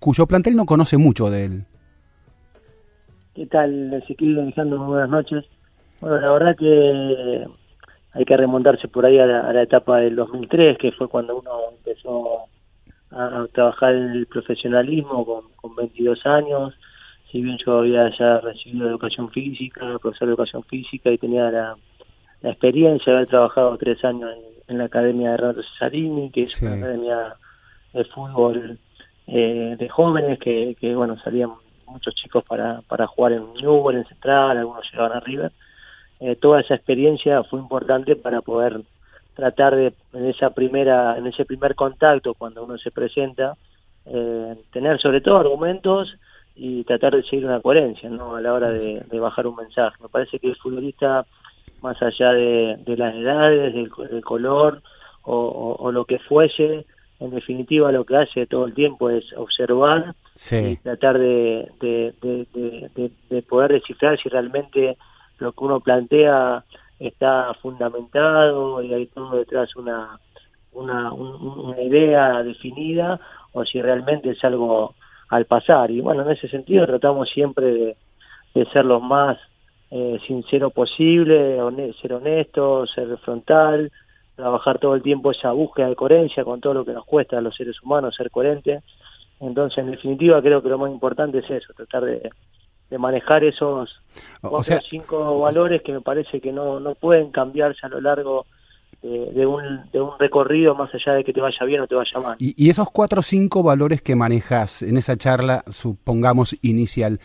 [0.00, 1.64] cuyo plantel no conoce mucho de él?
[3.34, 4.84] ¿Qué tal, Ezequiel Alejandro?
[4.84, 5.44] Buenas noches.
[6.00, 7.44] Bueno, la verdad que
[8.16, 12.46] hay que remontarse por ahí a la, etapa del 2003, que fue cuando uno empezó
[13.10, 16.74] a, trabajar en el profesionalismo con, con 22 años.
[17.30, 21.76] Si bien yo había ya recibido educación física, profesor de educación física y tenía la,
[22.42, 24.30] experiencia de haber trabajado tres años
[24.68, 27.34] en, la Academia de Renato Cesarini, que es una academia
[27.92, 28.78] de fútbol
[29.26, 31.50] eh, de jóvenes que, que, bueno, salían
[31.86, 35.52] muchos chicos para, para jugar en Newell, en Central, algunos llegaban a River.
[36.20, 38.80] Eh, toda esa experiencia fue importante para poder
[39.34, 43.54] tratar de en esa primera en ese primer contacto cuando uno se presenta
[44.06, 46.16] eh, tener sobre todo argumentos
[46.54, 49.96] y tratar de seguir una coherencia no a la hora de, bajar un mensaje.
[50.02, 51.26] Me parece que el futbolista
[51.82, 53.90] más allá de, las edades del,
[54.24, 54.82] color
[55.22, 56.86] o, lo que fuese
[57.20, 60.14] en definitiva lo que hace todo el tiempo es observar
[60.50, 64.96] y tratar de, de, poder descifrar si realmente
[65.38, 66.64] lo que uno plantea
[66.98, 70.18] está fundamentado y hay todo detrás una,
[70.72, 73.20] una, una idea definida
[73.52, 74.94] o si realmente es algo
[75.28, 75.90] al pasar.
[75.90, 77.96] Y bueno, en ese sentido tratamos siempre
[78.54, 79.38] de, ser lo más
[79.90, 81.58] eh, sincero posible,
[82.00, 83.92] ser honesto, ser frontal,
[84.34, 87.40] trabajar todo el tiempo esa búsqueda de coherencia con todo lo que nos cuesta a
[87.42, 88.82] los seres humanos ser coherentes.
[89.40, 92.30] Entonces, en definitiva, creo que lo más importante es eso, tratar de,
[92.90, 93.90] de manejar esos
[94.42, 98.46] o sea, cinco valores que me parece que no, no pueden cambiarse a lo largo
[99.02, 102.20] de, un, de un recorrido más allá de que te vaya bien o te vaya
[102.20, 102.36] mal.
[102.38, 107.20] Y, y esos cuatro o cinco valores que manejas en esa charla, supongamos inicial,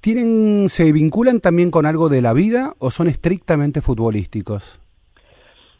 [0.00, 4.80] ¿tienen, ¿se vinculan también con algo de la vida o son estrictamente futbolísticos?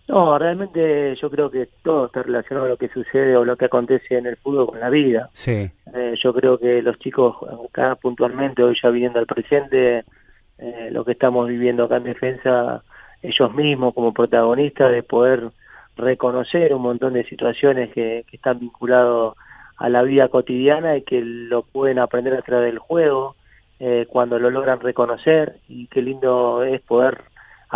[0.07, 3.65] No, realmente yo creo que todo está relacionado a lo que sucede o lo que
[3.65, 5.31] acontece en el fútbol con la vida.
[5.33, 5.71] Sí.
[5.95, 7.37] Eh, yo creo que los chicos
[7.69, 10.05] acá puntualmente, hoy ya viviendo al presente,
[10.59, 12.83] eh, lo que estamos viviendo acá en defensa,
[13.23, 15.51] ellos mismos como protagonistas de poder
[15.97, 19.37] reconocer un montón de situaciones que, que están vinculados
[19.77, 23.37] a la vida cotidiana y que lo pueden aprender a través del juego
[23.81, 27.23] eh, cuando lo logran reconocer y qué lindo es poder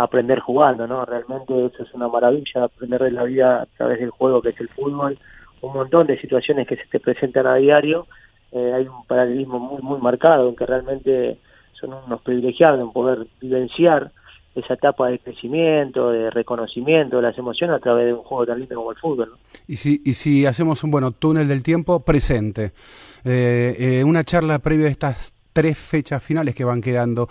[0.03, 1.05] aprender jugando, ¿no?
[1.05, 4.59] Realmente eso es una maravilla, aprender de la vida a través del juego que es
[4.59, 5.17] el fútbol,
[5.61, 8.07] un montón de situaciones que se te presentan a diario,
[8.53, 11.37] eh, hay un paralelismo muy, muy marcado, en que realmente
[11.73, 14.11] son unos privilegiados en poder vivenciar
[14.55, 18.59] esa etapa de crecimiento, de reconocimiento de las emociones a través de un juego tan
[18.59, 19.33] lindo como el fútbol.
[19.67, 22.71] Y, si, y si hacemos un bueno túnel del tiempo presente,
[23.25, 27.27] eh, eh, una charla previa a estas tres fechas finales que van quedando,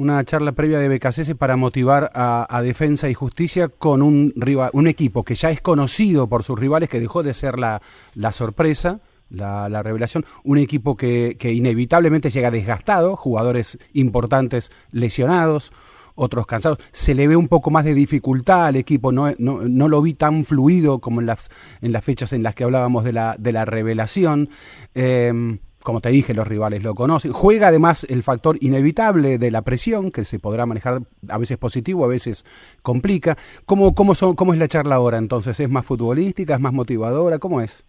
[0.00, 4.86] una charla previa de BKCS para motivar a, Defensa y Justicia con un, rival, un
[4.86, 7.82] equipo que ya es conocido por sus rivales, que dejó de ser la,
[8.14, 15.70] la sorpresa, la, la, revelación, un equipo que, que, inevitablemente llega desgastado, jugadores importantes lesionados,
[16.14, 19.86] otros cansados, se le ve un poco más de dificultad al equipo, no, no, no
[19.86, 21.50] lo vi tan fluido como en las,
[21.82, 24.48] en las fechas en las que hablábamos de la, de la revelación.
[24.94, 27.32] Eh, como te dije, los rivales lo conocen.
[27.32, 32.04] Juega además el factor inevitable de la presión, que se podrá manejar a veces positivo,
[32.04, 32.44] a veces
[32.82, 33.36] complica.
[33.64, 35.58] ¿Cómo, cómo, es la charla ahora entonces?
[35.58, 37.38] ¿Es más futbolística, es más motivadora?
[37.38, 37.84] ¿Cómo es?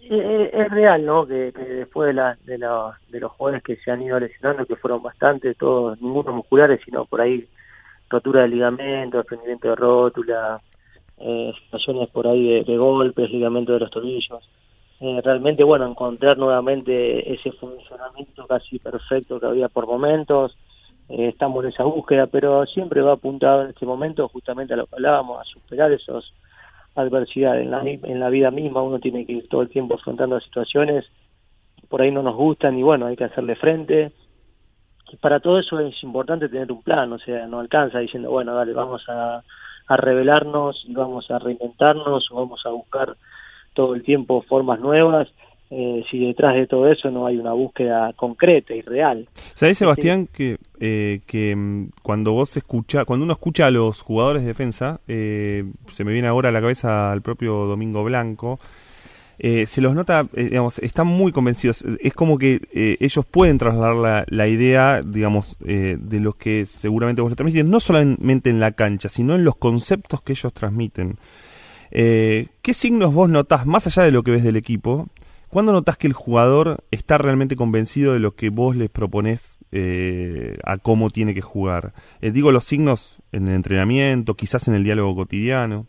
[0.00, 1.26] Es real, ¿no?
[1.26, 2.58] Que, después de, la, de,
[3.08, 7.04] de los jugadores que se han ido lesionando, que fueron bastante, todos, ninguno musculares, sino
[7.06, 7.48] por ahí
[8.10, 10.60] rotura de ligamento, desprendimiento de rótula,
[11.18, 11.52] eh,
[12.12, 14.48] por ahí de golpes, ligamento de los tobillos
[15.04, 20.56] eh, realmente, bueno, encontrar nuevamente ese funcionamiento casi perfecto que había por momentos.
[21.10, 24.86] Eh, estamos en esa búsqueda, pero siempre va apuntado en este momento justamente a lo
[24.86, 26.24] que hablábamos, a superar esas
[26.94, 27.66] adversidades.
[27.66, 31.04] En la, en la vida misma uno tiene que ir todo el tiempo afrontando situaciones
[31.90, 34.10] por ahí no nos gustan y bueno, hay que hacerle frente.
[35.12, 38.54] Y para todo eso es importante tener un plan, o sea, no alcanza diciendo, bueno,
[38.54, 39.42] dale, vamos a,
[39.86, 43.14] a revelarnos y vamos a reinventarnos o vamos a buscar
[43.74, 45.28] todo el tiempo formas nuevas,
[45.76, 49.28] eh, si detrás de todo eso no hay una búsqueda concreta y real.
[49.54, 54.42] ¿Sabes, Sebastián, que, eh, que mm, cuando vos escucha, cuando uno escucha a los jugadores
[54.42, 58.58] de defensa, eh, se me viene ahora a la cabeza al propio Domingo Blanco,
[59.36, 61.84] se los nota, digamos, están muy convencidos.
[62.00, 62.60] Es como que
[63.00, 67.80] ellos pueden trasladar la, la idea, digamos, de los que seguramente vos lo transmiten, no
[67.80, 71.18] solamente en la cancha, sino en los conceptos que ellos transmiten.
[71.90, 75.08] Eh, ¿Qué signos vos notás, más allá de lo que ves del equipo,
[75.54, 80.58] ¿Cuándo notas que el jugador está realmente convencido de lo que vos les proponés eh,
[80.64, 81.92] a cómo tiene que jugar?
[82.20, 85.86] Eh, digo los signos en el entrenamiento, quizás en el diálogo cotidiano.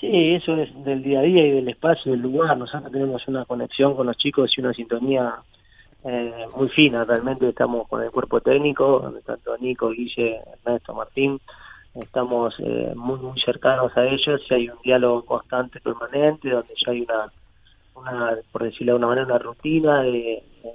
[0.00, 2.58] Sí, eso es del día a día y del espacio, del lugar.
[2.58, 5.32] Nosotros tenemos una conexión con los chicos y una sintonía
[6.02, 7.04] eh, muy fina.
[7.04, 11.38] Realmente estamos con el cuerpo técnico, tanto Nico, Guille, Ernesto, Martín.
[12.00, 16.92] Estamos eh, muy, muy cercanos a ellos y hay un diálogo constante, permanente, donde ya
[16.92, 17.32] hay una,
[17.94, 20.10] una por decirlo de alguna manera, una rutina de,
[20.62, 20.72] de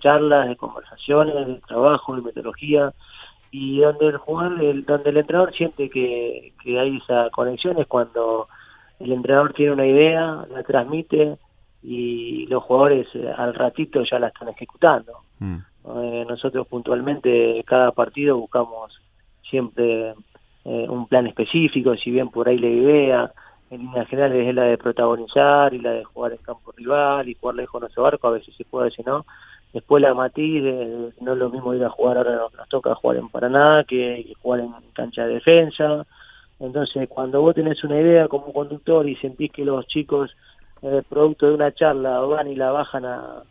[0.00, 2.92] charlas, de conversaciones, de trabajo, de metodología
[3.50, 7.86] y donde el jugador, el, donde el entrenador siente que, que hay esa conexión es
[7.86, 8.48] cuando
[9.00, 11.36] el entrenador tiene una idea, la transmite
[11.82, 15.14] y los jugadores eh, al ratito ya la están ejecutando.
[15.38, 15.56] Mm.
[15.96, 18.92] Eh, nosotros puntualmente cada partido buscamos
[19.48, 20.14] siempre
[20.64, 23.32] eh, un plan específico, si bien por ahí la idea
[23.70, 27.34] en líneas generales es la de protagonizar y la de jugar en campo rival y
[27.34, 29.24] jugar lejos de nuestro barco, a veces se puede, veces no.
[29.72, 30.62] Después la matiz,
[31.20, 34.24] no es lo mismo ir a jugar, ahora nos, nos toca jugar en Paraná que,
[34.26, 36.04] que jugar en cancha de defensa.
[36.60, 40.30] Entonces, cuando vos tenés una idea como conductor y sentís que los chicos,
[40.82, 43.42] eh, producto de una charla, van y la bajan a,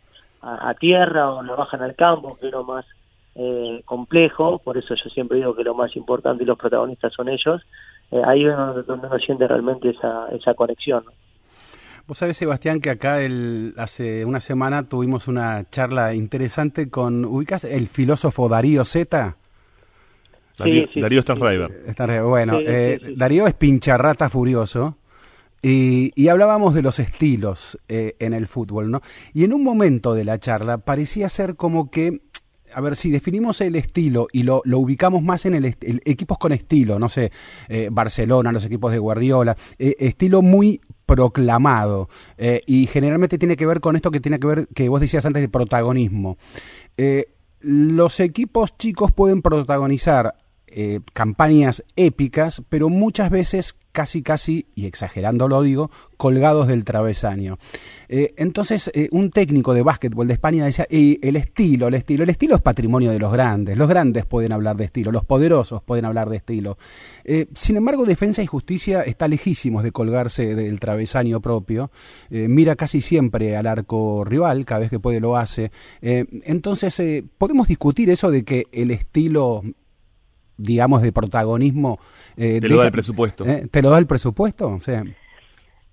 [0.78, 2.86] tierra o la bajan al campo, que es más
[3.34, 7.28] eh, complejo, por eso yo siempre digo que lo más importante y los protagonistas son
[7.28, 7.62] ellos,
[8.10, 11.04] eh, ahí es donde, donde uno siente realmente esa, esa conexión.
[11.04, 11.12] ¿no?
[12.10, 17.62] Vos sabés, Sebastián, que acá el, hace una semana tuvimos una charla interesante con, ¿ubicas
[17.62, 19.36] el filósofo Darío Zeta?
[20.58, 21.32] Darío, Sí, sí, Darío sí,
[22.24, 23.00] Bueno, Sí, eh.
[23.16, 24.96] Darío es pincharrata furioso.
[25.62, 29.02] Y, y hablábamos de los estilos eh, en el fútbol, ¿no?
[29.32, 32.22] Y en un momento de la charla parecía ser como que,
[32.72, 36.52] a ver, si definimos el estilo y lo, lo ubicamos más en el, equipos con
[36.52, 37.30] estilo, no sé,
[37.68, 43.66] eh, Barcelona, los equipos de Guardiola, eh, estilo muy proclamado eh, y generalmente tiene que
[43.66, 46.36] ver con esto que tiene que ver, que vos decías antes de protagonismo.
[47.60, 50.34] Los equipos chicos pueden protagonizar
[50.72, 57.58] eh, campañas épicas, pero muchas veces casi, casi, y exagerando lo digo, colgados del travesaño.
[58.08, 62.22] Eh, entonces, eh, un técnico de básquetbol de España decía, "Y el estilo, el estilo,
[62.22, 65.82] el estilo es patrimonio de los grandes, los grandes pueden hablar de estilo, los poderosos
[65.82, 66.78] pueden hablar de estilo.
[67.54, 71.90] Sin embargo, Defensa y Justicia está lejísimos de colgarse del travesaño propio,
[72.30, 75.70] mira casi siempre al arco rival, cada vez que puede lo hace.
[76.00, 79.62] Entonces, podemos discutir eso de que el estilo
[80.60, 81.98] digamos, de protagonismo.
[82.36, 83.44] eh, Te lo da el presupuesto.
[83.46, 83.66] ¿eh?
[83.70, 84.68] ¿Te lo da el presupuesto?
[84.68, 85.02] O sea,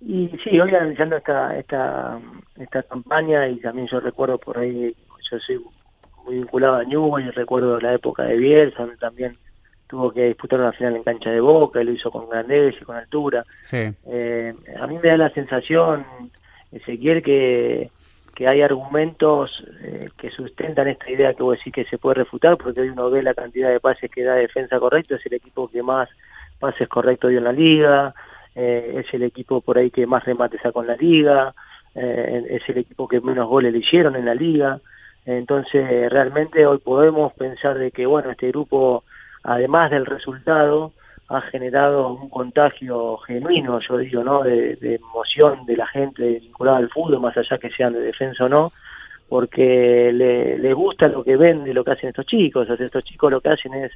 [0.00, 2.18] Y sí, hoy analizando esta, esta,
[2.56, 4.94] esta campaña y también yo recuerdo por ahí,
[5.30, 5.60] yo soy
[6.24, 9.32] muy vinculado a Newell y recuerdo la época de Bielsa, donde también
[9.88, 12.84] tuvo que disputar una final en cancha de Boca, y lo hizo con grandeza y
[12.84, 13.44] con altura.
[13.62, 13.88] sí.
[14.06, 16.04] Eh, a mí me da la sensación,
[16.70, 17.90] Ezequiel, que,
[18.38, 19.50] que hay argumentos
[19.82, 23.10] eh, que sustentan esta idea que vos decís que se puede refutar, porque hoy uno
[23.10, 26.08] ve la cantidad de pases que da defensa correcto, es el equipo que más
[26.60, 28.14] pases correctos dio en la liga,
[28.54, 31.52] eh, es el equipo por ahí que más remates sacó en la liga,
[31.96, 34.78] eh, es el equipo que menos goles le hicieron en la liga.
[35.26, 39.02] Entonces, realmente hoy podemos pensar de que, bueno, este grupo,
[39.42, 40.92] además del resultado,
[41.28, 44.42] ha generado un contagio genuino, yo digo, ¿no?
[44.42, 48.48] De, emoción de la gente vinculada al fútbol, más allá que sean de defensa o
[48.48, 48.72] no,
[49.28, 52.68] porque le, le gusta lo que ven de lo que hacen estos chicos.
[52.68, 53.92] O sea, estos chicos lo que hacen es,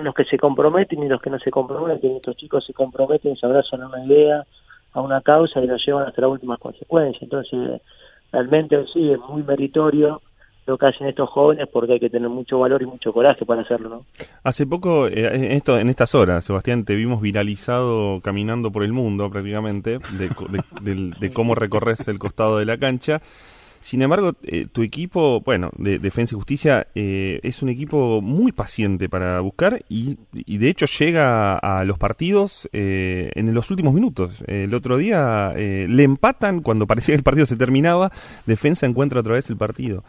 [0.00, 2.16] los que se comprometen y los que no se comprometen.
[2.16, 4.44] Estos chicos se comprometen, se abrazan a una idea,
[4.92, 7.22] a una causa y la llevan hasta las últimas consecuencias.
[7.22, 7.82] Entonces,
[8.30, 10.22] realmente sí, es muy meritorio
[10.66, 13.62] lo que hacen estos jóvenes porque hay que tener mucho valor y mucho coraje para
[13.62, 14.06] hacerlo, ¿no?
[14.44, 18.92] Hace poco, eh, en, esto, en estas horas, Sebastián, te vimos viralizado caminando por el
[18.92, 23.20] mundo prácticamente, de, de- del- de cómo recorres el costado de la cancha.
[23.82, 28.52] Sin embargo, eh, tu equipo, bueno, de Defensa y Justicia, eh, es un equipo muy
[28.52, 33.94] paciente para buscar y, y de hecho llega a los partidos eh, en los últimos
[33.94, 34.44] minutos.
[34.48, 38.12] el otro día eh, le empatan cuando parecía que el partido se terminaba,
[38.44, 40.04] Defensa encuentra otra vez el partido.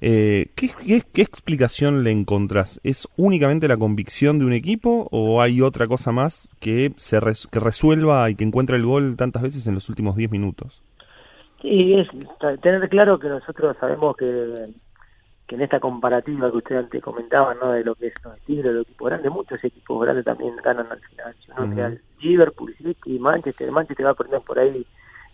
[0.00, 2.80] Eh, ¿qué, qué, qué explicación le encontrás?
[2.84, 7.46] ¿Es únicamente la convicción de un equipo o hay otra cosa más que se res-
[7.46, 10.82] que resuelva y que encuentre el gol tantas veces en los últimos 10 minutos?
[11.60, 12.08] Sí, es
[12.62, 14.72] tener claro que nosotros sabemos que,
[15.46, 17.72] que en esta comparativa que usted antes comentaba, ¿no?
[17.72, 20.90] De lo que es los estilos de los equipos grandes, muchos equipos grandes también ganan
[20.90, 21.36] al final.
[21.44, 24.86] Si uno el Liverpool, City, Manchester, Manchester va a perder por ahí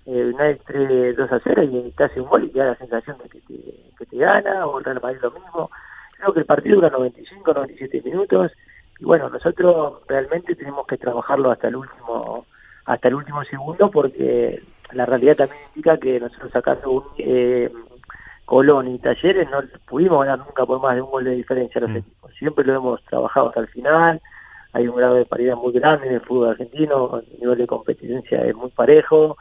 [0.07, 2.77] eh, United 3, 2 a 0 y te hace un gol y te da la
[2.77, 3.55] sensación de que te,
[3.99, 5.71] que te gana, o el Real Madrid lo mismo.
[6.19, 8.53] Creo que el partido dura 95, 97 minutos
[8.99, 12.47] y bueno, nosotros realmente tenemos que trabajarlo hasta el último
[12.87, 17.71] hasta el último segundo porque la realidad también indica que nosotros sacando un eh,
[18.45, 21.83] Colón y Talleres no pudimos ganar nunca por más de un gol de diferencia a
[21.83, 21.97] los mm.
[21.97, 22.33] equipos.
[22.39, 24.23] Siempre lo hemos trabajado hasta el final.
[24.73, 28.45] Hay un grado de paridad muy grande en el fútbol argentino, el nivel de competencia
[28.45, 29.37] es muy parejo,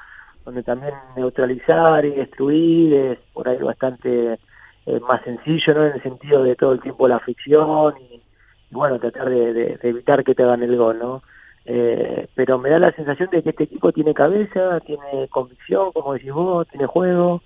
[0.46, 4.40] donde también neutralizar y destruir es por ahí bastante
[4.86, 5.86] eh, más sencillo, ¿no?
[5.88, 8.22] En el sentido de todo el tiempo la fricción y,
[8.70, 11.24] bueno, tratar de, evitar que te hagan el gol, ¿no?
[11.66, 16.14] Eh, pero me da la sensación de que este equipo tiene cabeza, tiene convicción, como
[16.14, 17.42] decís vos, tiene juego,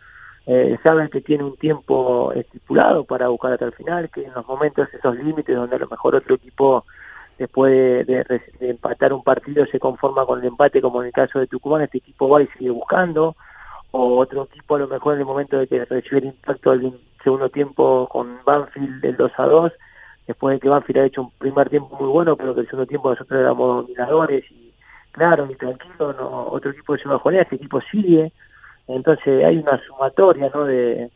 [0.45, 4.45] eh, saben que tiene un tiempo estipulado para buscar hasta el final, que en los
[4.45, 6.85] momentos esos límites donde a lo mejor otro equipo
[7.39, 11.47] después de, empatar un partido se conforma con el empate, como en el caso de
[11.47, 13.35] Tucumán, este equipo va y sigue buscando,
[13.91, 16.99] o otro equipo a lo mejor en el momento de que recibe el impacto del
[17.23, 19.71] segundo tiempo con Banfield del 2 a 2,
[20.27, 22.87] después de que Banfield ha hecho un primer tiempo muy bueno, pero que el segundo
[22.87, 24.73] tiempo nosotros éramos dominadores y
[25.11, 28.33] claro, ni tranquilo, no, otro equipo se bajonea, este equipo sigue,
[28.87, 30.65] entonces hay una sumatoria ¿no?
[30.65, 31.09] de,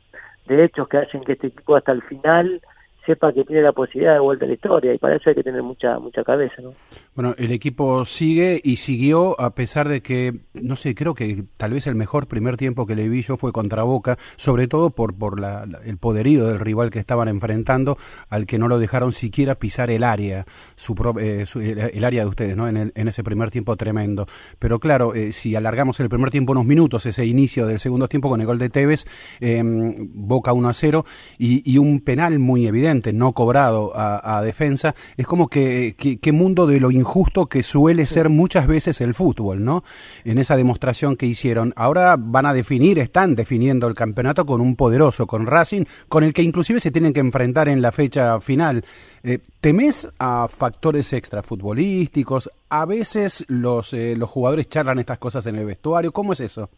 [0.47, 2.61] de hechos que hacen que este equipo hasta el final
[3.05, 5.43] sepa que tiene la posibilidad de vuelta a la historia y para eso hay que
[5.43, 6.71] tener mucha mucha cabeza ¿no?
[7.15, 11.71] bueno el equipo sigue y siguió a pesar de que no sé creo que tal
[11.71, 15.17] vez el mejor primer tiempo que le vi yo fue contra Boca sobre todo por
[15.17, 17.97] por la, el poderío del rival que estaban enfrentando
[18.29, 20.45] al que no lo dejaron siquiera pisar el área
[20.75, 21.45] su, eh,
[21.93, 24.27] el área de ustedes no en, en, ese primer tiempo tremendo
[24.59, 28.29] pero claro eh, si alargamos el primer tiempo unos minutos ese inicio del segundo tiempo
[28.29, 29.05] con el gol de Tevez
[29.41, 31.05] em, Boca 1 a 0
[31.37, 35.95] y, y un penal muy evidente no cobrado a, defensa, es como que,
[36.33, 39.83] mundo de lo injusto que suele ser muchas veces el fútbol, ¿no?
[40.23, 41.73] En esa demostración que hicieron.
[41.75, 46.33] Ahora van a definir, están definiendo el campeonato con un poderoso, con Racing, con el
[46.33, 48.83] que inclusive se tienen que enfrentar en la fecha final.
[49.23, 52.49] Eh, ¿Temes a factores extrafutbolísticos?
[52.69, 56.11] A veces los, eh, los jugadores charlan estas cosas en el vestuario.
[56.11, 56.69] ¿Cómo es eso?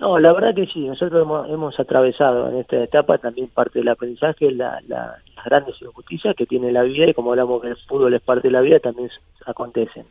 [0.00, 4.50] No, la verdad que sí, nosotros hemos, atravesado en esta etapa también parte del aprendizaje,
[4.50, 8.22] la, las grandes injusticias que tiene la vida y como hablamos que el fútbol es
[8.22, 9.10] parte de la vida, también
[9.44, 10.06] acontecen.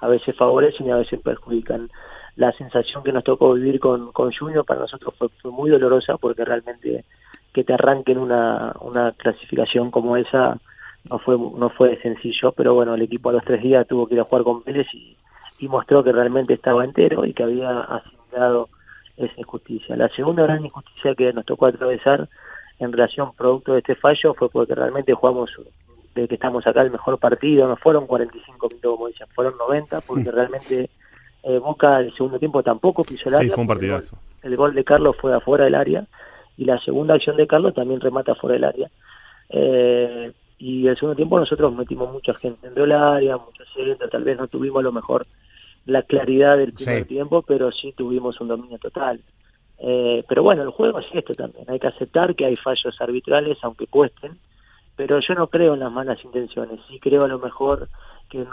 [0.00, 1.88] A veces favorecen y a veces perjudican.
[2.34, 6.44] La sensación que nos tocó vivir con, con Junior para nosotros fue, muy dolorosa porque
[6.44, 7.04] realmente
[7.52, 10.58] que te arranquen una, una clasificación como esa
[11.08, 14.14] no fue no fue sencillo, pero bueno, el equipo a los tres días tuvo que
[14.14, 15.16] ir a jugar con Vélez y,
[15.60, 18.68] y mostró que realmente estaba entero y que había asimilado
[19.18, 19.96] esa injusticia.
[19.96, 22.28] La segunda gran injusticia que nos tocó atravesar
[22.78, 25.50] en relación producto de este fallo fue porque realmente jugamos
[26.14, 30.00] de que estamos acá el mejor partido, no fueron 45 minutos como dicen, fueron 90
[30.02, 30.32] porque mm.
[30.32, 30.90] realmente
[31.42, 33.54] eh, Boca el segundo tiempo tampoco pisó el área.
[33.54, 34.18] fue un partidazo.
[34.42, 36.04] El gol, de Carlos fue afuera del área
[36.56, 38.90] y la segunda acción de Carlos también remata fuera del área.
[39.50, 44.24] Eh, y el segundo tiempo nosotros metimos mucha gente en el área, mucha gente, tal
[44.24, 45.24] vez no tuvimos lo mejor
[45.88, 49.20] la claridad del primer tiempo, pero sí tuvimos un dominio total.
[49.78, 51.64] Eh, pero bueno, el juego es esto también.
[51.68, 54.38] Hay que aceptar que hay fallos arbitrales, aunque cuesten,
[54.96, 56.78] pero yo no creo en las malas intenciones.
[56.88, 57.88] Sí creo a lo mejor
[58.28, 58.44] que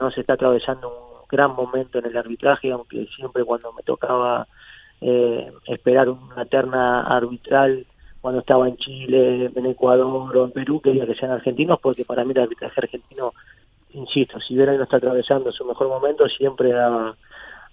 [0.00, 4.48] no, se está atravesando un gran momento en el arbitraje, aunque siempre cuando me tocaba
[5.00, 7.86] eh, esperar una terna arbitral
[8.20, 12.24] cuando estaba en Chile, en Ecuador o en Perú, quería que sean argentinos, porque para
[12.24, 13.32] mí el arbitraje argentino
[13.92, 17.14] insisto, si Vera no está atravesando su mejor momento, siempre da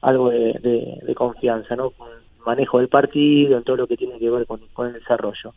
[0.02, 1.90] algo de, confianza, ¿no?
[1.92, 5.54] Con el manejo del partido, en todo lo que tiene que ver con, el desarrollo.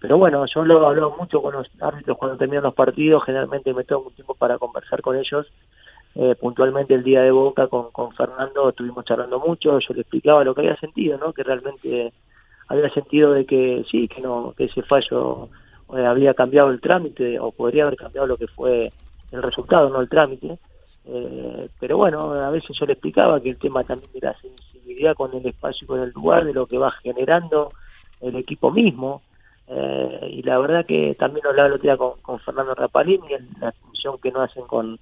[0.00, 3.72] Pero bueno, yo lo he hablado mucho con los árbitros cuando terminan los partidos, generalmente
[3.72, 5.46] me tomo un tiempo para conversar con ellos.
[6.16, 10.44] Eh, puntualmente el día de Boca con, con Fernando estuvimos charlando mucho, yo le explicaba
[10.44, 11.32] lo que había sentido, ¿no?
[11.32, 12.12] Que realmente
[12.68, 15.48] había sentido de que sí, que no, que ese fallo
[15.96, 18.92] eh, había cambiado el trámite o podría haber cambiado lo que fue
[19.34, 20.58] el resultado, no el trámite.
[21.06, 25.14] Eh, pero bueno, a veces yo le explicaba que el tema también de la sensibilidad
[25.14, 27.72] con el espacio y con el lugar, de lo que va generando
[28.20, 29.22] el equipo mismo.
[29.66, 33.28] Eh, y la verdad que también lo hablaba el otro día con, Fernando Rapalini,
[33.60, 34.98] la función que no hacen con,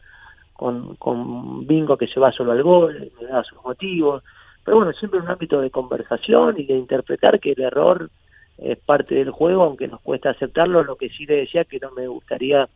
[0.53, 4.23] con, con Bingo, que se va solo al gol, me da sus motivos.
[4.65, 8.11] Pero bueno, siempre un ámbito de conversación y de interpretar que el error
[8.59, 10.85] es parte del juego, aunque nos cuesta aceptarlo.
[10.85, 12.69] Lo que sí le decía que no me gustaría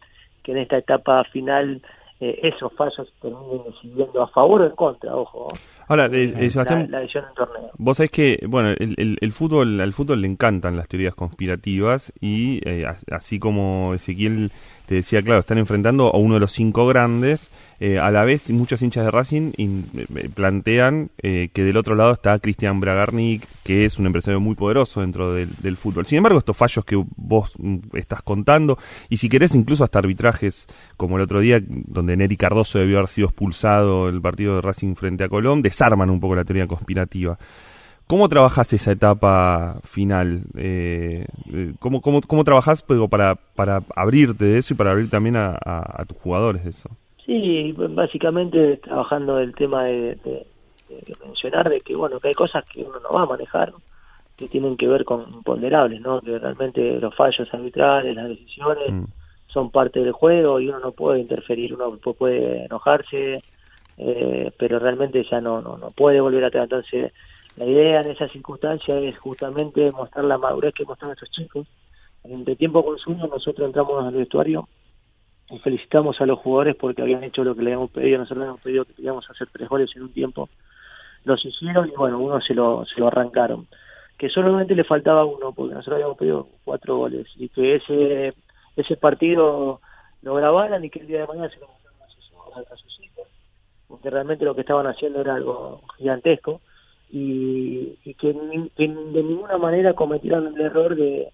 [0.46, 1.82] que en esta etapa final
[2.20, 5.48] eh, esos fallos terminen decidiendo a favor o en contra, ojo.
[5.88, 7.72] Ahora, eh, eh, Sebastián, la, torneo.
[7.76, 12.60] vos sabés que, bueno, el, el, fútbol, al fútbol le encantan las teorías conspirativas y
[13.10, 14.52] así como Ezequiel
[14.86, 17.48] te decía, claro, están enfrentando a uno de los cinco grandes.
[17.80, 22.12] Eh, a la vez, muchos hinchas de Racing eh, plantean eh, que del otro lado
[22.12, 26.06] está Cristian Bragarnik, que es un empresario muy poderoso dentro del, fútbol.
[26.06, 28.78] Sin embargo, estos fallos que vos mm, estás contando,
[29.08, 30.66] y si querés incluso hasta arbitrajes
[30.96, 34.94] como el otro día, donde Neri Cardoso debió haber sido expulsado el partido de Racing
[34.94, 37.38] frente a Colón, desarman un poco la teoría conspirativa.
[38.06, 40.42] ¿Cómo trabajas esa etapa final?
[40.56, 45.34] Eh, eh ¿cómo, cómo, cómo trabajas para, para abrirte de eso y para abrir también
[45.36, 46.88] a, a, tus jugadores de eso?
[47.24, 50.46] Sí, básicamente trabajando el tema de,
[51.24, 53.72] mencionar de que bueno que hay cosas que uno no va a manejar
[54.36, 56.20] que tienen que ver con imponderables, ¿no?
[56.20, 59.04] Que realmente los fallos arbitrales, las decisiones mm.
[59.48, 63.42] son parte del juego y uno no puede interferir, uno puede enojarse,
[63.98, 66.64] eh, pero realmente ya no, no, no puede volver atrás.
[66.64, 67.12] Entonces,
[67.56, 71.66] la idea en esa circunstancia es justamente mostrar la madurez que mostraron estos chicos.
[72.24, 74.68] En el tiempo consumo nosotros entramos al vestuario
[75.48, 78.18] y felicitamos a los jugadores porque habían hecho lo que le habíamos pedido.
[78.18, 80.50] Nosotros le habíamos pedido que queríamos hacer tres goles en un tiempo.
[81.24, 83.66] Los hicieron y bueno, uno se lo, se lo arrancaron.
[84.18, 88.34] Que solamente le faltaba uno porque nosotros habíamos pedido cuatro goles y que ese
[88.76, 89.80] ese partido
[90.20, 93.28] lo grabaran y que el día de mañana se lo mostraran a sus hijos.
[93.88, 96.60] Porque realmente lo que estaban haciendo era algo gigantesco
[97.10, 101.30] y, que, de ninguna manera cometieron el error de,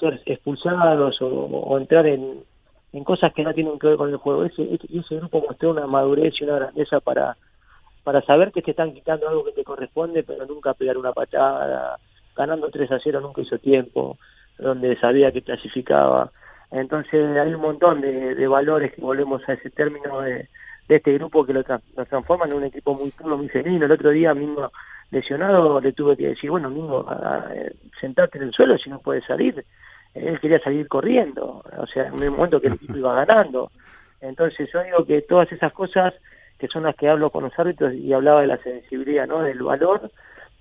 [0.00, 2.44] ser expulsados o, entrar en,
[3.04, 4.44] cosas que no tienen que ver con el juego.
[4.44, 7.36] Ese, ese grupo mostró una madurez y una grandeza para,
[8.02, 11.98] para saber que te están quitando algo que te corresponde, pero nunca pegar una patada,
[12.34, 14.16] ganando 3 a 0 nunca hizo tiempo,
[14.58, 16.30] donde sabía que clasificaba.
[16.70, 20.48] Entonces hay un montón de, de valores que volvemos a ese término de,
[20.88, 21.64] este grupo que lo,
[21.96, 23.86] nos transforman en un equipo muy puro, muy femenino.
[23.86, 24.70] El otro día mismo
[25.10, 27.06] lesionado le tuve que decir, bueno, mismo,
[28.00, 29.64] sentarte en el suelo si no puedes salir.
[30.14, 33.70] Él quería salir corriendo, o sea, en un momento que el equipo iba ganando.
[34.20, 36.14] Entonces yo digo que todas esas cosas
[36.58, 39.42] que son las que hablo con los árbitros y hablaba de la sensibilidad, ¿no?
[39.42, 40.10] Del valor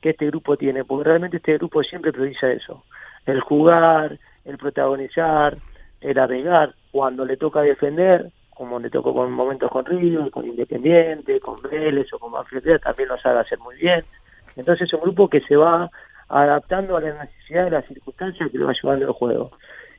[0.02, 2.84] que este grupo tiene, porque realmente este grupo siempre prioriza eso,
[3.26, 5.56] el jugar, el protagonizar,
[6.02, 11.40] el arreglar, cuando le toca defender, como le tocó con momentos con Río, con Independiente,
[11.40, 14.04] con Vélez o con Manfred, también lo sabe hacer muy bien.
[14.56, 15.90] Entonces es un grupo que se va
[16.28, 19.52] adaptando a las necesidades de las circunstancias que lo va llevando el juego.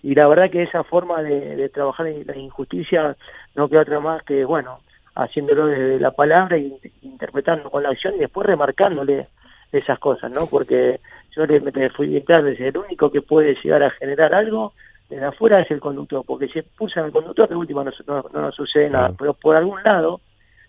[0.03, 3.17] Y la verdad que esa forma de, trabajar en la injusticia
[3.55, 4.81] no queda otra más que, bueno,
[5.15, 9.29] haciéndolo desde la palabra e interpretando con la acción y después remarcándole
[9.73, 10.47] esas cosas, ¿no?
[10.47, 11.01] Porque
[11.35, 14.73] yo le, me fui bien claro, el único que puede llegar a generar algo
[15.09, 18.53] desde afuera es el conductor, porque si expulsan al conductor, de última no, no, no
[18.53, 20.21] sucede nada, pero por algún lado,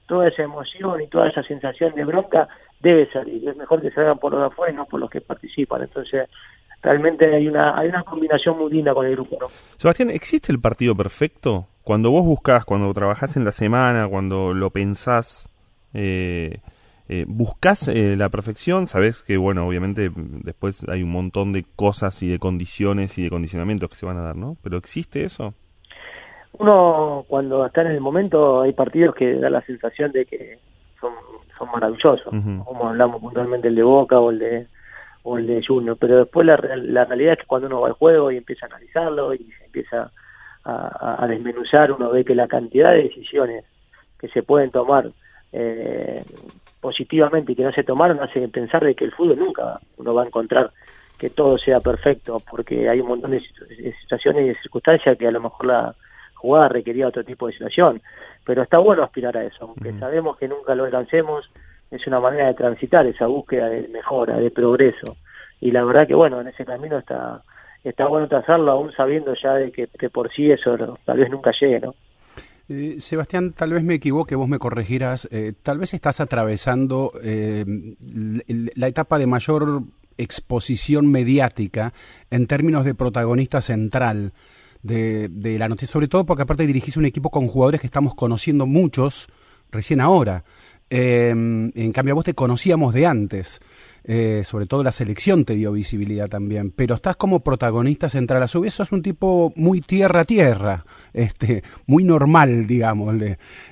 [0.07, 2.47] toda esa emoción y toda esa sensación de bronca
[2.79, 3.47] debe salir.
[3.47, 5.83] Es mejor que salgan por los de afuera y no por los que participan.
[5.83, 6.29] Entonces,
[6.81, 9.37] realmente hay una, hay una combinación muy linda con el grupo.
[9.39, 9.47] ¿no?
[9.77, 11.67] Sebastián, ¿existe el partido perfecto?
[11.83, 15.49] Cuando vos buscas, cuando trabajás en la semana, cuando lo pensás,
[15.93, 16.59] eh,
[17.09, 22.21] eh, buscas eh, la perfección, sabes que, bueno, obviamente después hay un montón de cosas
[22.21, 24.57] y de condiciones y de condicionamientos que se van a dar, ¿no?
[24.61, 25.53] Pero ¿existe eso?
[26.59, 30.59] Uno, cuando está en el momento, hay partidos que da la sensación de que
[30.99, 31.13] son
[31.57, 34.67] son maravillosos, como hablamos puntualmente el de Boca o el de
[35.23, 37.93] o el de Junior, pero después la, la realidad es que cuando uno va al
[37.93, 40.11] juego y empieza a analizarlo y se empieza
[40.63, 43.65] a, a desmenuzar, uno ve que la cantidad de decisiones
[44.19, 45.09] que se pueden tomar
[45.51, 46.23] eh,
[46.79, 50.23] positivamente y que no se tomaron hace pensar de que el fútbol nunca uno va
[50.23, 50.71] a encontrar
[51.17, 53.41] que todo sea perfecto, porque hay un montón de
[54.01, 55.95] situaciones y de circunstancias que a lo mejor la
[56.37, 58.01] jugada requería otro tipo de situación.
[58.45, 61.49] Pero está bueno aspirar a eso, aunque sabemos que nunca lo alcancemos,
[61.91, 65.17] es una manera de transitar esa búsqueda de mejora, de progreso,
[65.59, 67.41] y la verdad que bueno, en ese camino está
[67.83, 70.75] está bueno trazarlo aún sabiendo ya de que, por sí eso
[71.05, 71.95] tal vez nunca llegue, ¿no?
[72.69, 77.63] Eh, Sebastián, tal vez me equivoque, vos me corregirás, eh, tal vez estás atravesando eh,
[78.75, 79.83] la etapa de mayor
[80.17, 81.93] exposición mediática
[82.29, 84.33] en términos de protagonista central
[84.83, 88.65] de, la noticia, sobre todo porque aparte dirigís un equipo con jugadores que estamos conociendo
[88.65, 89.27] muchos
[89.71, 90.43] recién ahora.
[90.89, 93.59] Em, en cambio, a vos te conocíamos de antes.
[94.09, 98.41] Eh, sobre todo la selección te dio visibilidad también, pero estás como protagonista central.
[98.41, 103.15] A su vez, sos un tipo muy tierra a tierra, este, muy normal, digamos,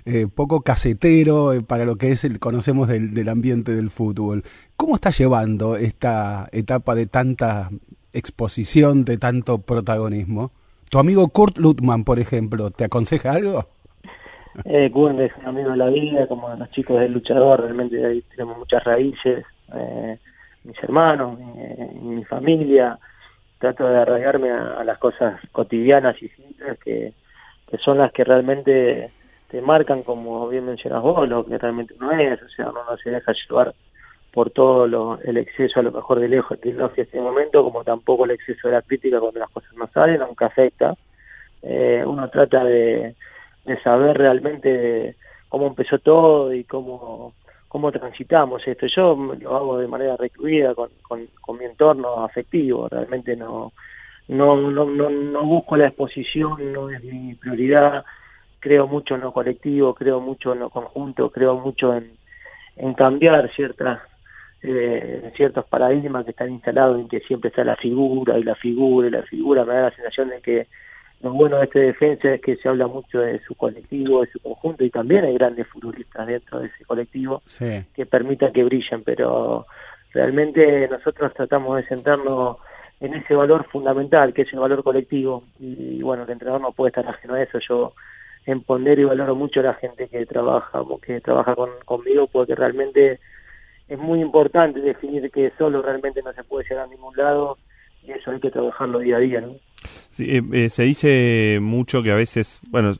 [0.03, 4.43] eh, poco casetero eh, para lo que es el conocemos del, del ambiente del fútbol.
[4.75, 7.71] ¿Cómo estás llevando esta etapa de tanta
[8.11, 10.51] exposición, de tanto protagonismo?
[10.95, 13.65] ¿Tu amigo Kurt Lutman, por ejemplo, te aconseja algo?
[14.63, 18.21] Eh, Kurt es un amigo de la vida, como los chicos del luchador, realmente ahí
[18.33, 19.43] tenemos muchas raíces,
[19.73, 20.17] eh,
[20.63, 21.37] mis hermanos,
[22.01, 22.97] mi, familia,
[23.59, 27.11] trato de arraigarme a, las cosas cotidianas y simples que,
[27.69, 29.09] que son las que realmente
[29.49, 32.95] te marcan, como bien mencionas vos, lo que realmente uno es, o sea, uno no
[32.95, 33.75] se deja llevar
[34.35, 37.63] por todo lo, el exceso a lo mejor de lejos que no en este momento,
[37.63, 40.93] como tampoco el exceso de la crítica cuando las cosas no salen, aunque afecta.
[41.63, 43.15] Eh, uno trata de,
[43.81, 45.15] saber realmente
[45.47, 47.33] cómo empezó todo y cómo,
[47.69, 48.87] cómo transitamos esto.
[48.87, 53.71] Yo lo hago de manera recluida con, con, con mi entorno afectivo, realmente no,
[54.27, 58.03] no, no, no, no busco la exposición, no es mi prioridad,
[58.59, 62.17] creo mucho en lo colectivo, creo mucho en lo conjunto, creo mucho en,
[62.75, 64.01] en cambiar ciertas
[64.67, 69.07] eh, ciertos paradigmas que están instalados en que siempre está la figura y la figura
[69.07, 70.67] y la figura, me da la sensación de que
[71.21, 74.39] lo bueno de este defensa es que se habla mucho de su colectivo, de su
[74.39, 79.65] conjunto, y también hay grandes futbolistas dentro de ese colectivo que permitan que brillen, pero
[80.13, 82.57] realmente nosotros tratamos de centrarnos
[82.99, 86.89] en ese valor fundamental, que es el valor colectivo, y, bueno, el entrenador no puede
[86.89, 87.93] estar ajeno a eso, yo
[88.45, 92.55] en poner y valoro mucho a la gente que trabaja, que trabaja con, conmigo, porque
[92.55, 93.19] realmente
[93.87, 97.57] es muy importante definir que solo realmente no se puede llegar a ningún lado,
[98.03, 99.53] y eso hay que trabajarlo día a día, ¿no?
[100.09, 102.93] Sí, eh, eh, se dice mucho que a veces, bueno,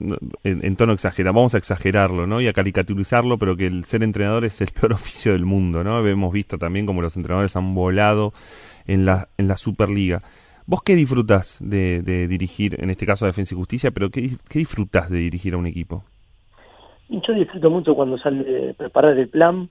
[0.44, 2.42] en, tono exagerado, vamos a exagerarlo, ¿no?
[2.42, 6.06] Y a caricaturizarlo, pero que el ser entrenador es el peor oficio del mundo, ¿no?
[6.06, 8.34] Hemos visto también como los entrenadores han volado
[8.86, 10.20] en la, en la Superliga.
[10.68, 14.60] ¿Vos qué disfrutas de, dirigir, en este caso a Defensa y Justicia, pero qué, qué
[14.60, 16.04] disfrutas de dirigir a un equipo?
[17.08, 19.70] Yo disfruto mucho cuando sale preparar el plan,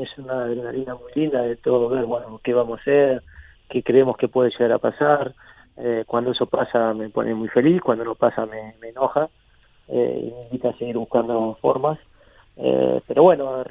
[0.00, 3.22] es una adrenalina muy linda de todo ver, bueno, qué vamos a hacer,
[3.68, 5.34] qué creemos que puede llegar a pasar,
[5.76, 9.28] eh, cuando eso pasa me pone muy feliz, cuando no pasa me, enoja
[9.86, 11.98] eh, y me invita a seguir buscando formas.
[12.56, 13.62] Eh, pero bueno,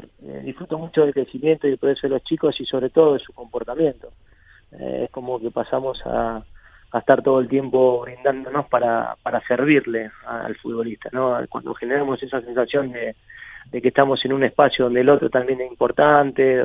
[0.43, 3.33] disfruto mucho del crecimiento y del progreso de los chicos y sobre todo de su
[3.33, 4.09] comportamiento.
[4.71, 6.43] es como que pasamos a,
[6.93, 11.37] estar todo el tiempo brindándonos para, para servirle al futbolista, ¿no?
[11.49, 13.13] Cuando generamos esa sensación de,
[13.71, 16.63] de que estamos en un espacio donde el otro también es importante,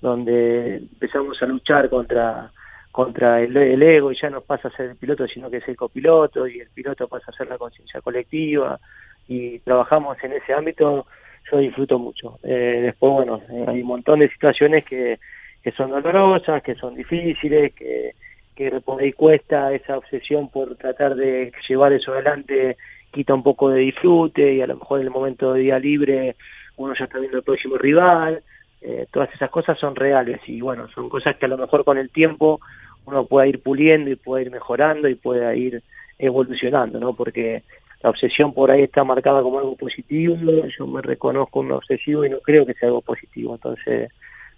[0.00, 2.50] donde empezamos a luchar contra
[2.96, 5.76] contra el, ego y ya no pasa a ser el piloto sino que es el
[5.76, 8.80] copiloto y el piloto pasa a ser la conciencia colectiva
[9.28, 11.06] y trabajamos en ese ámbito
[11.52, 12.38] yo disfruto mucho.
[12.42, 15.18] Eh, después bueno eh, hay un montón de situaciones que,
[15.62, 18.14] que son dolorosas que son difíciles que
[18.54, 22.78] que por ahí cuesta esa obsesión por tratar de llevar eso adelante
[23.16, 26.36] quita un poco de disfrute y a lo mejor en el momento de día libre
[26.76, 28.42] uno ya está viendo el próximo rival
[28.82, 31.98] eh, todas esas cosas son reales y bueno, son cosas que a lo mejor con
[31.98, 32.60] el tiempo
[33.06, 35.82] uno pueda ir puliendo y pueda ir mejorando y pueda ir
[36.18, 37.14] evolucionando, ¿no?
[37.14, 37.62] Porque
[38.02, 40.36] la obsesión por ahí está marcada como algo positivo,
[40.78, 44.12] yo me reconozco un obsesivo y no creo que sea algo positivo, entonces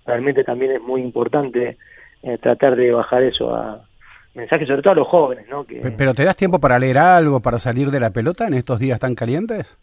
[0.05, 1.77] realmente también es muy importante
[2.23, 3.83] eh, tratar de bajar eso a
[4.35, 5.65] mensajes sobre todo a los jóvenes, ¿no?
[5.65, 8.79] Que, ¿Pero te das tiempo para leer algo, para salir de la pelota en estos
[8.79, 9.79] días tan calientes?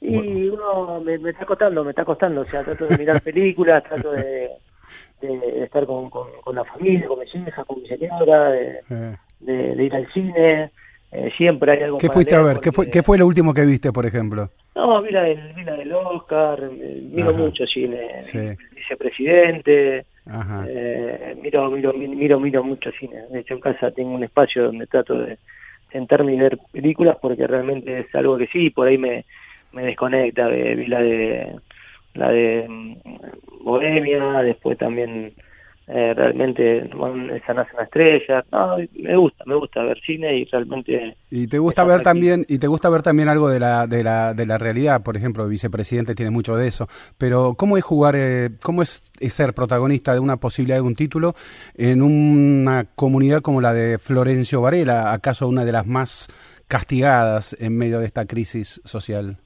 [0.00, 3.82] Y uno me, me está costando, me está costando, o sea, trato de mirar películas,
[3.84, 4.50] trato de
[5.20, 8.80] de, estar con, con, la familia, con mis hijas, con mi señora, eh.
[9.40, 10.70] de, de, ir al cine.
[11.12, 12.58] Eh, siempre hay algo ¿Qué fuiste a ver?
[12.58, 14.50] ¿Qué fue, ¿Qué fue lo último que viste, por ejemplo?
[14.74, 18.20] No, mira el, mira el Oscar, eh, miro mucho cine,
[18.74, 23.22] vicepresidente, miro, miro, miro, miro mucho cine.
[23.30, 25.38] De hecho, en casa tengo un espacio donde trato de
[25.92, 29.24] sentarme y ver películas porque realmente es algo que sí, por ahí me,
[29.72, 30.48] me desconecta.
[30.48, 31.56] Vi la de
[32.14, 35.34] la de mm, Bohemia, después también
[35.86, 38.44] eh, realmente esa nace una estrella.
[38.50, 42.58] No, me gusta me gusta ver cine y realmente y te gusta ver también y
[42.58, 46.14] te gusta ver también algo de la de la de la realidad por ejemplo vicepresidente
[46.14, 46.88] tiene mucho de eso.
[47.18, 51.34] Pero cómo es jugar eh, cómo es, ser protagonista de una posibilidad de un título
[51.76, 56.28] en una comunidad como la de Florencio Varela acaso una de las más
[56.66, 59.38] castigadas en medio de esta crisis social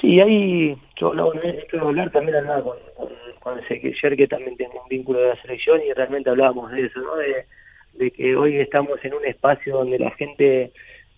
[0.00, 3.08] Sí, ahí yo hablaba de hablar, también hablaba con, con,
[3.40, 7.16] con que también tiene un vínculo de la selección, y realmente hablábamos de eso, ¿no?
[7.16, 10.70] De, que hoy estamos en un espacio donde la gente,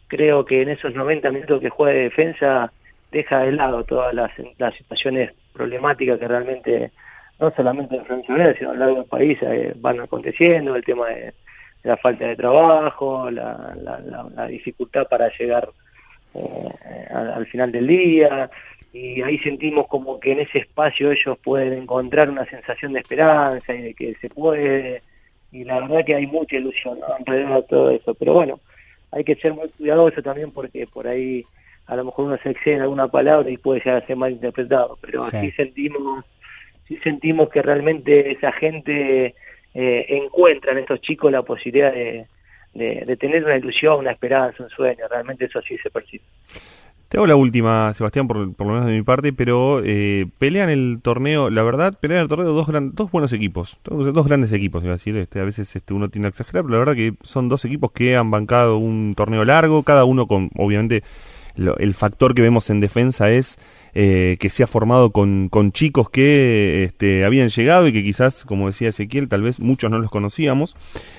[0.07, 2.73] creo que en esos 90 minutos que juega de defensa,
[3.11, 6.93] deja de lado todas las, las situaciones problemáticas que realmente,
[7.41, 11.09] no solamente en Francia, sino a lo largo del país eh, van aconteciendo, el tema
[11.09, 11.35] de,
[11.83, 15.69] la falta de trabajo, la, la, la dificultad para llegar
[16.35, 18.51] eh, al, final del día
[18.93, 23.75] y ahí sentimos como que en ese espacio ellos pueden encontrar una sensación de esperanza
[23.75, 25.03] y de que se puede
[25.53, 28.61] y la verdad que hay mucha ilusión alrededor de todo eso pero bueno
[29.11, 31.45] hay que ser muy cuidadoso también porque por ahí
[31.87, 34.33] a lo mejor uno se excede en alguna palabra y puede llegar a ser mal
[34.33, 36.25] interpretado pero sí, sentimos
[36.87, 39.35] sí sentimos que realmente esa gente
[39.75, 42.27] eh, encuentra en estos chicos la posibilidad de,
[42.75, 45.07] de, tener una ilusión, una esperanza, un sueño.
[45.09, 46.23] Realmente eso sí se percibe.
[47.09, 50.69] Te hago la última, Sebastián, por, por lo menos de mi parte, pero eh, pelean
[50.69, 54.83] el torneo, la verdad, pelean el torneo dos, gran, dos buenos equipos, dos, grandes equipos,
[54.83, 57.15] iba a decir, este, a veces este, uno tiene que exagerar, pero la verdad que
[57.23, 61.03] son dos equipos que han bancado un torneo largo, cada uno con, obviamente,
[61.57, 63.59] el factor que vemos en defensa es
[63.95, 68.45] eh, que se ha formado con, con chicos que este, habían llegado y que quizás,
[68.45, 70.77] como decía Ezequiel, tal vez muchos no los conocíamos.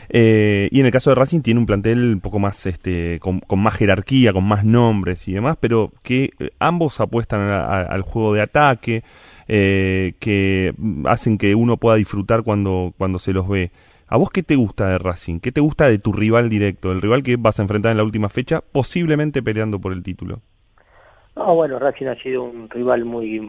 [0.09, 3.41] Eh, y en el caso de Racing tiene un plantel un poco más, este, con,
[3.57, 8.41] más jerarquía, con más nombres y demás, pero que eh, ambos apuestan al juego de
[8.41, 9.03] ataque,
[9.47, 10.73] que
[11.05, 13.71] hacen que uno pueda disfrutar cuando, cuando se los ve.
[14.11, 15.39] ¿A vos qué te gusta de Racing?
[15.39, 18.03] ¿Qué te gusta de tu rival directo, el rival que vas a enfrentar en la
[18.03, 20.41] última fecha, posiblemente peleando por el título?
[21.35, 23.39] No, bueno, Racing ha sido un rival muy,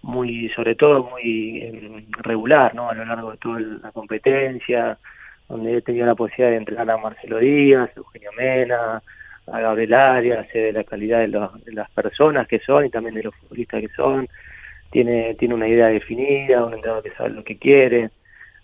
[0.00, 2.88] muy, sobre todo muy em, regular, ¿no?
[2.88, 4.96] A lo largo de toda la competencia,
[5.50, 9.02] donde he tenido la posibilidad de entrenar a Marcelo Díaz, Eugenio Mena,
[9.52, 13.24] a Gabriel Arias, de la calidad de, de, las personas que son y también de
[13.24, 14.26] los futbolistas que son.
[14.90, 18.10] Tiene, tiene una idea definida, un entrenador que sabe lo que quiere,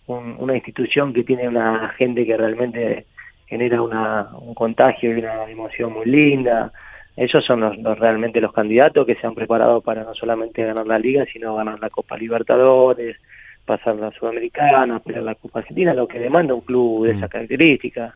[0.06, 3.06] una institución que tiene una gente que realmente
[3.46, 6.72] genera una, un contagio y una emoción muy linda
[7.16, 10.98] ellos son los, realmente los candidatos que se han preparado para no solamente ganar la
[10.98, 13.16] liga, sino ganar la Copa Libertadores,
[13.64, 17.30] pasar la Sudamericana, pelear la Copa Argentina, lo que demanda un club de esa mm.
[17.30, 18.14] característica.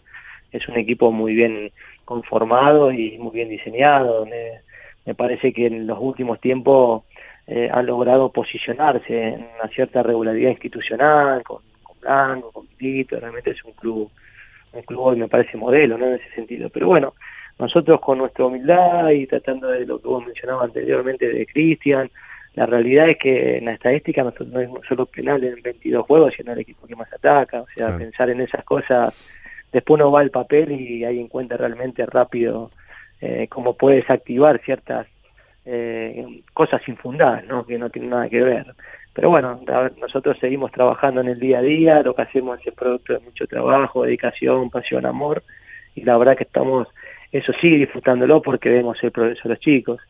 [0.53, 1.73] Es un equipo muy bien
[2.05, 4.61] conformado y muy bien diseñado, donde
[5.07, 7.05] me parece que en los últimos tiempos
[7.47, 11.63] eh, ha logrado posicionarse en una cierta regularidad institucional, con
[12.01, 14.11] Blanco, con Tito, realmente es un club,
[14.73, 16.07] un club hoy me parece modelo, ¿no?
[16.07, 16.69] En ese sentido.
[16.71, 17.15] Pero bueno,
[17.59, 22.11] nosotros con nuestra humildad y tratando de lo que vos mencionabas anteriormente de Cristian,
[22.55, 26.35] la realidad es que en la estadística nosotros no es solo penal en 22 juegos,
[26.37, 29.15] sino el equipo que más ataca, o sea, pensar en esas cosas,
[29.73, 32.71] después uno va al papel y ahí encuentra realmente rápido
[33.21, 35.07] eh, cómo puedes activar ciertas
[35.65, 37.65] eh, cosas infundadas, ¿no?
[37.65, 38.67] que no tienen nada que ver.
[39.13, 39.61] Pero bueno,
[40.01, 43.47] nosotros seguimos trabajando en el día a día, lo que hacemos es producto de mucho
[43.47, 45.43] trabajo, dedicación, pasión, amor,
[45.95, 46.89] y la verdad que estamos
[47.33, 50.01] eso sigue disfrutándolo porque vemos el progreso de los chicos.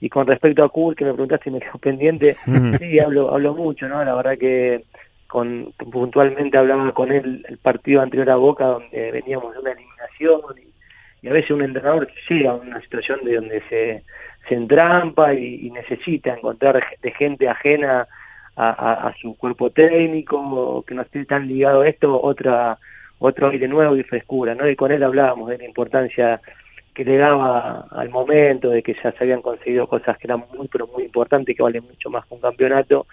[0.00, 2.36] Y con respecto a Kurt, que me preguntaste y me quedó pendiente,
[2.78, 4.02] sí, hablo, hablo mucho, ¿no?
[4.02, 4.84] La verdad que
[5.26, 10.40] con puntualmente hablaba con él el partido anterior a Boca, donde veníamos de una eliminación
[11.22, 14.02] y, a veces un entrenador llega a una situación de donde se,
[14.48, 18.08] se entrampa y, necesita encontrar de gente ajena
[18.68, 22.78] a, a, su cuerpo técnico, que no esté tan ligado a esto, otra
[23.18, 24.68] otro aire nuevo y frescura, ¿no?
[24.68, 26.40] Y con él hablábamos de la importancia
[26.94, 30.68] que le daba al momento de que ya se habían conseguido cosas que eran muy
[30.68, 33.06] pero muy importantes que valen mucho más que un campeonato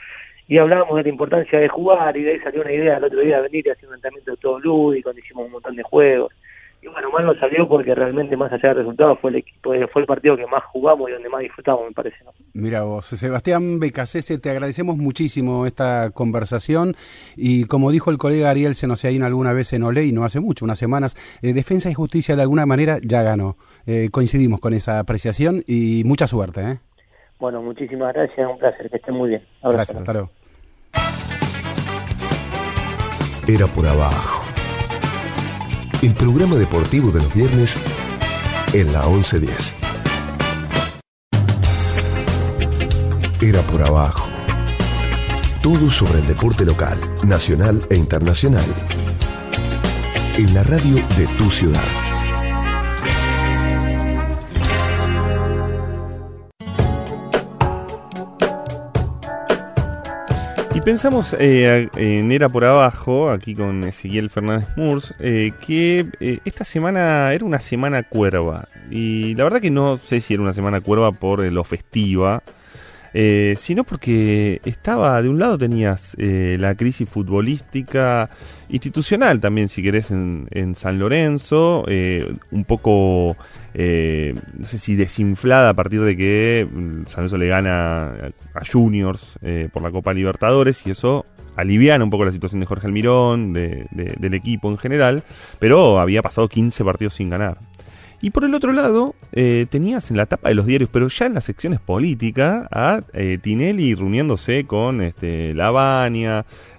[0.47, 3.19] y hablábamos de la importancia de jugar y de ahí salió una idea el otro
[3.19, 6.33] día de venir y hacer un entrenamiento todo lúdico, hicimos un montón de juegos
[6.81, 10.01] y bueno, mal no salió porque realmente más allá del resultado fue el equipo, fue
[10.01, 12.17] el partido que más jugamos y donde más disfrutamos, me parece.
[12.23, 12.31] ¿no?
[12.53, 16.93] Mira vos, Sebastián Becasese, te agradecemos muchísimo esta conversación
[17.35, 20.23] y como dijo el colega Ariel se nos ido alguna vez en Olé y no
[20.23, 23.57] hace mucho, unas semanas, eh, Defensa y Justicia de alguna manera ya ganó.
[23.85, 26.61] Eh, coincidimos con esa apreciación y mucha suerte.
[26.61, 26.79] ¿eh?
[27.39, 29.41] Bueno, muchísimas gracias, un placer, que estén muy bien.
[29.63, 30.29] Gracias, hasta luego.
[33.47, 34.46] Era por abajo
[36.07, 37.75] el programa deportivo de los viernes
[38.71, 39.75] en la 1110.
[43.41, 44.29] Era por abajo.
[45.61, 48.65] Todo sobre el deporte local, nacional e internacional.
[50.37, 52.06] En la radio de tu ciudad.
[60.87, 66.63] Pensamos eh, en Era por Abajo, aquí con Ezequiel Fernández Murs, eh, que eh, esta
[66.63, 68.69] semana era una semana cuerva.
[68.89, 72.41] Y la verdad que no sé si era una semana cuerva por lo festiva,
[73.13, 78.29] sino porque estaba, de un lado tenías la crisis futbolística,
[78.69, 81.83] institucional también, si querés, en, en San Lorenzo,
[82.51, 83.35] un poco
[83.79, 88.07] eh, no sé si desinflada a partir de que mm, San Lorenzo le gana
[88.55, 92.65] a, Juniors eh, por la Copa Libertadores y eso aliviana un poco la situación de
[92.65, 95.23] Jorge Almirón, del equipo en general,
[95.59, 97.57] pero había pasado 15 partidos sin ganar.
[98.19, 101.27] Y por el otro lado, eh, tenías en la tapa de los diarios, pero ya
[101.27, 105.53] en las secciones políticas, a eh, Tinelli reuniéndose con este,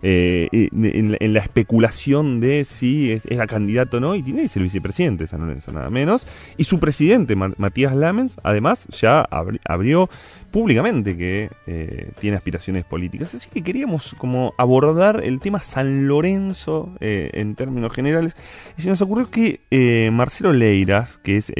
[0.03, 5.25] eh, en, la especulación de si es, candidato o no, y Tinelli es el vicepresidente
[5.25, 6.27] de San Lorenzo, nada menos,
[6.57, 10.09] y su presidente, Matías Lamens, además ya abrió
[10.51, 13.35] públicamente que eh, tiene aspiraciones políticas.
[13.35, 18.37] Así que queríamos como abordar el tema San Lorenzo en términos generales,
[18.77, 21.53] y se nos ocurrió que Marcelo Leiras, que es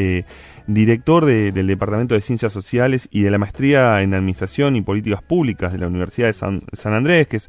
[0.69, 5.73] director del Departamento de Ciencias Sociales y de la Maestría en Administración y Políticas Públicas
[5.73, 7.49] de la Universidad de San, Andrés, que es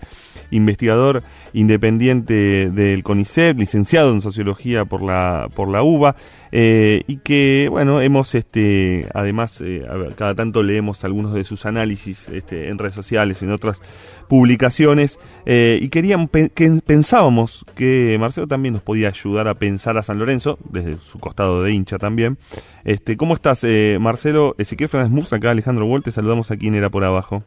[0.51, 6.15] investigador independiente del CONICET, licenciado en Sociología por la, por la UBA,
[6.51, 9.85] eh, y que, bueno, hemos, este, además, eh,
[10.15, 13.81] cada tanto leemos algunos de sus análisis este, en redes sociales, en otras
[14.27, 20.03] publicaciones, eh, y queríamos, que pensábamos que Marcelo también nos podía ayudar a pensar a
[20.03, 22.37] San Lorenzo, desde su costado de hincha también,
[22.83, 24.55] este, ¿Cómo estás, eh, Marcelo?
[24.57, 27.43] Ezequiel Fernández Mursa, acá Alejandro Wall, te saludamos aquí en Era por Abajo.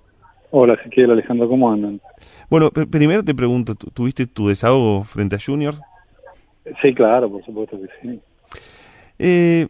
[0.50, 2.00] Hola, Ezequiel, Alejandro, ¿cómo andan?
[2.50, 5.74] Bueno, primero te pregunto, ¿tuviste tu desahogo frente a Junior?
[6.82, 8.20] Sí, claro, por supuesto que sí.
[9.18, 9.68] Eh,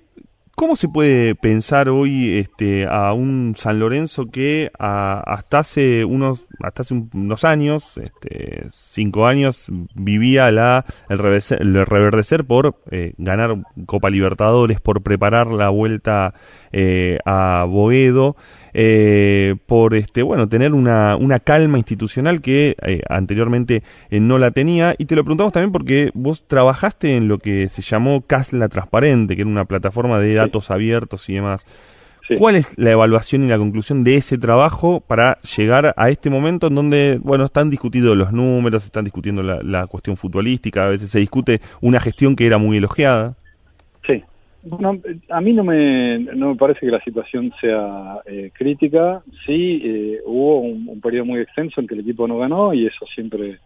[0.54, 6.82] ¿Cómo se puede pensar hoy este, a un San Lorenzo que hasta hace unos hasta
[6.82, 14.80] hace unos años, este, cinco años, vivía la el, reverdecer por eh, ganar Copa Libertadores,
[14.80, 16.34] por preparar la vuelta
[16.70, 18.36] eh, a Boedo,
[18.74, 22.76] eh, por este bueno tener una, una calma institucional que
[23.08, 24.94] anteriormente no la tenía.
[24.98, 29.36] Y te lo preguntamos también porque vos trabajaste en lo que se llamó CASLA Transparente,
[29.36, 31.64] que era una plataforma de datos abiertos y demás.
[32.38, 36.68] ¿Cuál es la evaluación y la conclusión de ese trabajo para llegar a este momento
[36.68, 41.18] en donde, bueno, están discutidos los números, están discutiendo la, cuestión futbolística, a veces se
[41.18, 43.36] discute una gestión que era muy elogiada?
[44.64, 49.22] Bueno, a mí no me, no me parece que la situación sea eh, crítica.
[49.44, 53.04] Sí, eh, hubo un, periodo muy extenso en que el equipo no ganó y eso
[53.14, 53.58] siempre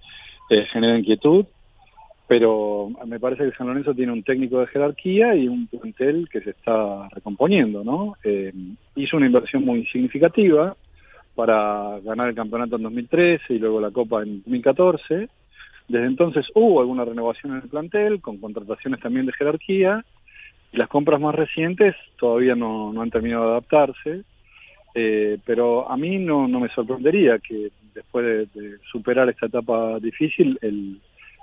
[0.50, 1.46] eh, genera inquietud
[2.28, 6.40] pero me parece que San Lorenzo tiene un técnico de jerarquía y un plantel que
[6.40, 8.16] se está recomponiendo, ¿no?
[8.24, 8.52] Eh,
[8.96, 10.74] hizo una inversión muy significativa
[11.36, 15.28] para ganar el campeonato en 2013 y luego la Copa en 2014.
[15.88, 20.04] Desde entonces hubo alguna renovación en el plantel, con contrataciones también de jerarquía,
[20.72, 24.22] las compras más recientes todavía no, han terminado de adaptarse,
[24.94, 30.58] eh, pero a mí no, no me sorprendería que después de superar esta etapa difícil,
[30.62, 31.00] el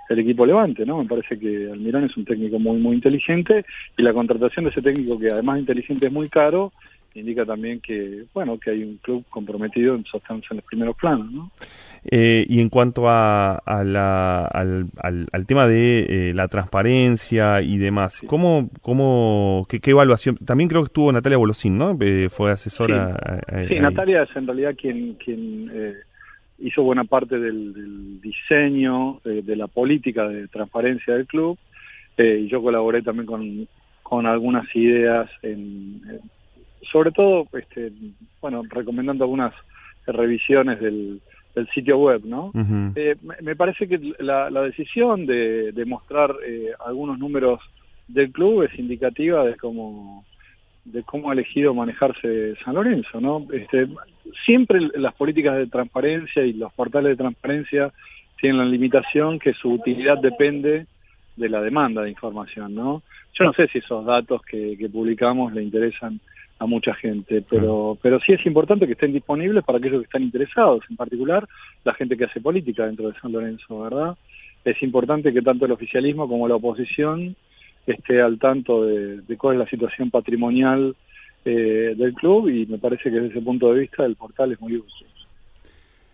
[0.09, 0.99] el equipo Levante, ¿no?
[0.99, 3.65] Me parece que Almirón es un técnico muy muy inteligente
[3.97, 6.73] y la contratación de ese técnico que además inteligente es muy caro
[7.15, 11.31] indica también que bueno que hay un club comprometido en sostenerse en los primeros planos,
[11.31, 11.51] ¿no?
[12.11, 18.21] Eh, y en cuanto a, la, al, al, tema de eh, la transparencia y demás,
[18.27, 20.35] ¿cómo, cómo qué, evaluación?
[20.37, 21.97] También creo que estuvo Natalia Bolosín, ¿no?
[22.01, 23.41] Eh, fue asesora.
[23.69, 25.71] Sí, Natalia es en realidad quien quien
[26.63, 31.57] hizo buena parte del, diseño, de, la política de transparencia del club,
[32.17, 33.67] eh, y yo colaboré también con,
[34.01, 36.01] con algunas ideas, en,
[36.91, 37.91] sobre todo, este,
[38.41, 39.53] bueno, recomendando algunas
[40.05, 41.21] revisiones del,
[41.55, 42.51] del sitio web, ¿no?
[42.95, 47.59] Eh, me, parece que la, la decisión de, de mostrar eh, algunos números
[48.07, 50.25] del club es indicativa de cómo
[50.85, 53.47] de cómo ha elegido manejarse San Lorenzo, ¿no?
[53.53, 53.87] Este,
[54.45, 57.93] siempre las políticas de transparencia y los portales de transparencia
[58.39, 60.85] tienen la limitación que su utilidad depende
[61.37, 63.01] de la demanda de información, ¿no?
[63.33, 66.19] Yo no sé si esos datos que, publicamos le interesan
[66.63, 70.23] a mucha gente, pero, pero sí es importante que estén disponibles para aquellos que están
[70.23, 71.47] interesados, en particular
[71.83, 74.15] la gente que hace política dentro de San Lorenzo, ¿verdad?
[74.63, 77.35] Es importante que tanto el oficialismo como la oposición
[77.85, 80.95] esté al tanto de, de cuál es la situación patrimonial
[81.43, 84.61] eh, del club y me parece que desde ese punto de vista el portal es
[84.61, 85.07] muy útil.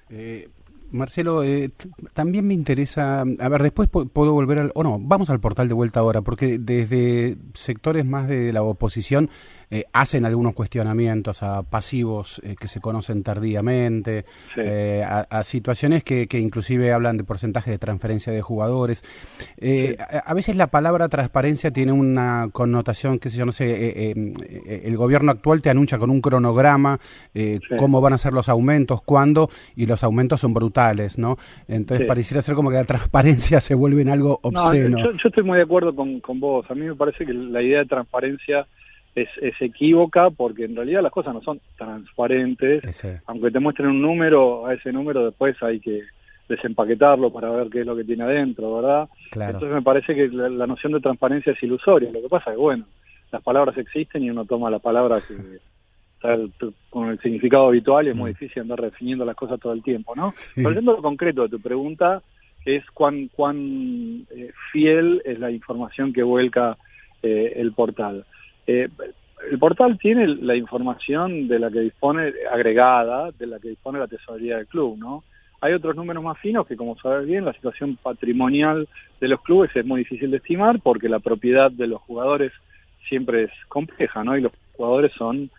[0.10, 0.50] Eh,
[0.92, 1.70] Marcelo, eh,
[2.14, 5.76] también me interesa, a ver, después puedo volver al, o no, vamos al portal de
[5.76, 9.30] vuelta ahora, porque desde sectores más de la oposición
[9.72, 14.26] eh, hacen algunos cuestionamientos a pasivos eh, que se conocen tardíamente,
[14.58, 19.04] eh, a, situaciones que, que, inclusive hablan de porcentaje de transferencia de jugadores.
[20.26, 25.32] A, veces la palabra transparencia tiene una connotación, que sé yo, no sé, el gobierno
[25.32, 27.00] actual te anuncia con un cronograma
[27.78, 31.38] cómo van a ser los aumentos, cuándo, y los aumentos son brutales, ¿no?
[31.68, 34.98] Entonces pareciera ser como que la transparencia se vuelve en algo obsceno.
[34.98, 36.66] yo, yo, estoy muy de acuerdo con, con vos.
[36.72, 38.66] A mí me parece que la idea de transparencia
[39.16, 43.06] es, es equívoca porque en realidad las cosas no son transparentes.
[43.26, 46.04] Aunque te muestren un número, a ese número después hay que
[46.48, 49.08] desempaquetarlo para ver qué es lo que tiene adentro, ¿verdad?
[49.34, 52.12] Entonces me parece que la, noción de transparencia es ilusoria.
[52.12, 52.86] Lo que pasa es que, bueno,
[53.32, 55.36] las palabras existen y uno toma la palabra que
[56.16, 56.36] está
[56.90, 58.34] con el significado habitual y es muy mm.
[58.34, 60.32] difícil andar definiendo las cosas todo el tiempo, ¿no?
[60.32, 60.62] Sí.
[60.62, 62.22] lo concreto de tu pregunta,
[62.66, 66.78] es cuán, cuán eh, fiel es la información que vuelca
[67.22, 68.26] eh, el portal.
[68.70, 68.88] Eh,
[69.50, 74.08] el portal tiene la información de la que dispone, agregada, de la que dispone la
[74.08, 75.24] tesorería del club, ¿no?
[75.62, 78.88] Hay otros números más finos que, como sabes bien, la situación patrimonial
[79.20, 82.52] de los clubes es muy difícil de estimar porque la propiedad de los jugadores
[83.08, 84.38] siempre es compleja, ¿no?
[84.38, 85.50] Y los jugadores son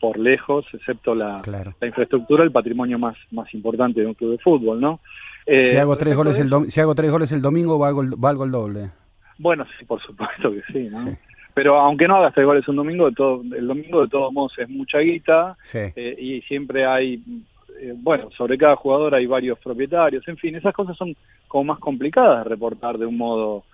[0.00, 4.38] por lejos, excepto la, la infraestructura, el patrimonio más, más importante de un club de
[4.38, 5.00] fútbol, ¿no?
[5.46, 8.50] si, eh, hago tres goles el si hago tres goles el domingo, valgo, valgo el
[8.50, 8.90] doble.
[9.38, 11.16] Bueno, sí, por supuesto que sí, ¿no?
[11.56, 14.52] Pero aunque no hagas tres goles un domingo, de todo, el domingo de todos modos
[14.58, 17.14] es mucha guita eh, y siempre hay,
[17.80, 21.16] eh, bueno, sobre cada jugador hay varios propietarios, en fin, esas cosas son
[21.48, 23.64] como más complicadas de reportar de un modo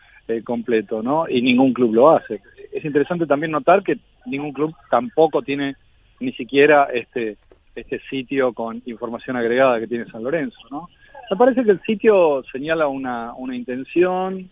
[0.45, 1.29] completo, ¿no?
[1.29, 2.41] Y ningún club lo hace.
[2.73, 5.75] Es interesante también notar que ningún club tampoco tiene
[6.21, 7.37] ni siquiera este
[7.75, 10.89] este sitio con información agregada que tiene San Lorenzo, ¿no?
[11.33, 14.49] Me parece que el sitio señala una, una intención,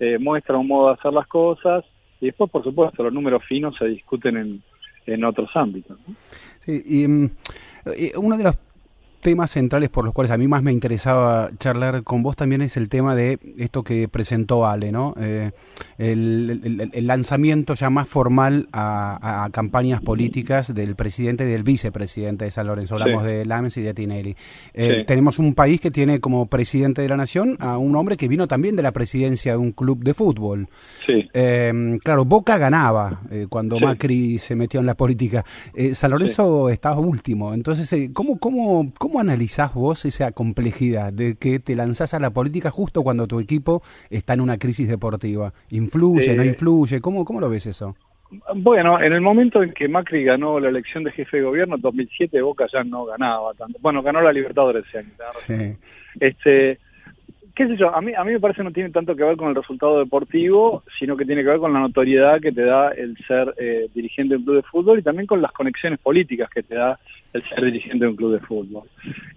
[0.00, 1.84] eh, muestra un modo de hacer las cosas
[2.22, 4.62] y después, por supuesto, los números finos se discuten en,
[5.06, 5.98] en otros ámbitos.
[6.60, 7.30] Sí, y, mm,
[8.18, 8.56] uno de los
[9.22, 12.76] temas centrales por los cuales a mí más me interesaba charlar con vos también es
[12.76, 15.14] el tema de esto que presentó Ale, ¿no?
[15.18, 15.52] Eh,
[15.96, 22.66] el, lanzamiento ya más formal a, campañas políticas del presidente y del vicepresidente de San
[22.66, 22.96] Lorenzo.
[22.96, 24.36] Hablamos de Lames y de Tinelli.
[24.74, 28.26] Eh, tenemos un país que tiene como presidente de la nación a un hombre que
[28.26, 30.68] vino también de la presidencia de un club de fútbol.
[31.06, 35.44] Eh, claro, Boca ganaba cuando Macri se metió en la política.
[35.92, 37.54] San Lorenzo estaba último.
[37.54, 42.30] Entonces, ¿cómo, cómo, cómo ¿Cómo analizás vos esa complejidad de que te lanzás a la
[42.30, 45.52] política justo cuando tu equipo está en una crisis deportiva?
[45.68, 47.02] ¿Influye, no eh, influye?
[47.02, 47.94] ¿Cómo, ¿Cómo lo ves eso?
[48.54, 51.82] Bueno, en el momento en que Macri ganó la elección de jefe de gobierno, en
[51.82, 53.78] 2007 Boca ya no ganaba tanto.
[53.82, 55.10] Bueno, ganó la Libertadores ese año.
[55.32, 55.76] Sí.
[56.18, 56.78] Este,
[57.62, 59.36] qué sé yo, a mí, a mí me parece que no tiene tanto que ver
[59.36, 62.90] con el resultado deportivo, sino que tiene que ver con la notoriedad que te da
[62.90, 66.50] el ser eh, dirigente de un club de fútbol y también con las conexiones políticas
[66.50, 66.98] que te da
[67.32, 68.88] el ser dirigente de un club de fútbol.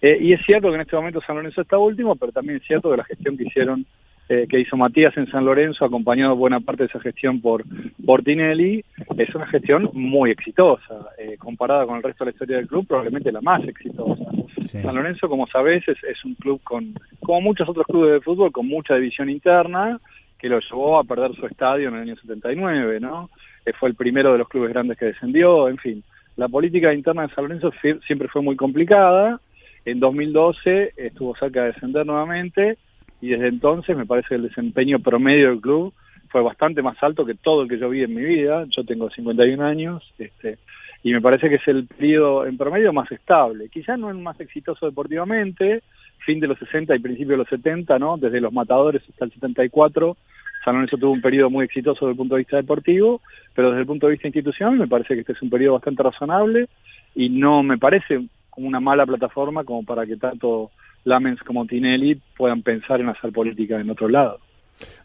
[0.01, 2.63] Eh, y es cierto que en este momento San Lorenzo está último, pero también es
[2.65, 3.85] cierto que la gestión que hicieron
[4.27, 7.63] eh, que hizo Matías en San Lorenzo, acompañado buena parte de esa gestión por,
[7.99, 8.83] Bortinelli,
[9.17, 12.87] es una gestión muy exitosa, eh, comparada con el resto de la historia del club,
[12.87, 14.23] probablemente la más exitosa.
[14.67, 18.51] San Lorenzo, como sabés, es, es, un club con, como muchos otros clubes de fútbol,
[18.51, 19.99] con mucha división interna,
[20.39, 23.29] que lo llevó a perder su estadio en el año 79, ¿no?
[23.65, 26.03] Eh, fue el primero de los clubes grandes que descendió, en fin.
[26.35, 27.71] La política interna de San Lorenzo
[28.05, 29.39] siempre fue muy complicada.
[29.85, 32.77] En 2012 estuvo cerca de descender nuevamente
[33.21, 35.93] y desde entonces me parece que el desempeño promedio del club
[36.29, 38.65] fue bastante más alto que todo el que yo vi en mi vida.
[38.75, 40.57] Yo tengo 51 años este,
[41.03, 43.69] y me parece que es el periodo en promedio más estable.
[43.69, 45.81] Quizás no es más exitoso deportivamente,
[46.25, 48.17] fin de los 60 y principio de los 70, ¿no?
[48.17, 50.17] Desde los matadores hasta el 74,
[50.63, 53.21] San Lorenzo tuvo un periodo muy exitoso desde el punto de vista deportivo,
[53.53, 56.03] pero desde el punto de vista institucional me parece que este es un periodo bastante
[56.03, 56.67] razonable
[57.13, 58.25] y no me parece
[58.57, 60.71] una mala plataforma como para que tanto
[61.03, 64.39] Lamens como Tinelli puedan pensar en hacer política en otro lado.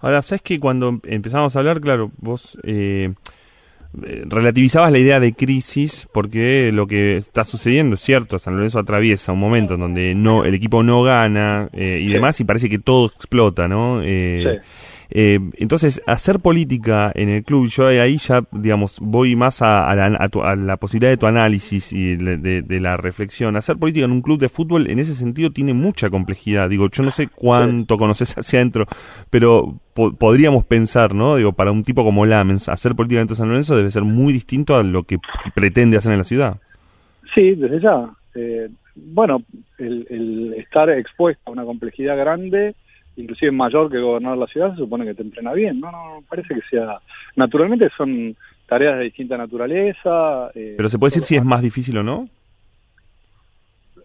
[0.00, 3.12] Ahora, ¿sabes que cuando empezamos a hablar, claro, vos eh,
[4.02, 8.78] eh, relativizabas la idea de crisis porque lo que está sucediendo es cierto, San Lorenzo
[8.78, 12.68] atraviesa un momento en donde no el equipo no gana eh, y demás y parece
[12.68, 14.02] que todo explota, ¿no?
[14.02, 14.44] Sí.
[15.12, 20.76] Eh, entonces, hacer política en el club, yo ahí ya, digamos, voy más a, la,
[20.76, 23.56] posibilidad de tu análisis y de, la reflexión.
[23.56, 26.68] Hacer política en un club de fútbol, en ese sentido, tiene mucha complejidad.
[26.68, 28.86] Digo, yo no sé cuánto conoces hacia adentro,
[29.30, 31.36] pero podríamos pensar, ¿no?
[31.36, 34.32] Digo, para un tipo como Lamens, hacer política dentro de San Lorenzo debe ser muy
[34.32, 35.18] distinto a lo que
[35.54, 36.56] pretende hacer en la ciudad.
[37.34, 38.10] Sí, desde ya.
[38.34, 39.42] Eh, bueno,
[39.78, 42.74] el, el estar expuesto a una complejidad grande
[43.20, 45.80] inclusive mayor que gobernar la ciudad, se supone que te entrena bien.
[45.80, 46.98] No, no, parece que sea...
[47.36, 50.50] Naturalmente son tareas de distinta naturaleza.
[50.54, 52.28] Eh, ¿Pero se puede decir si es más difícil o no?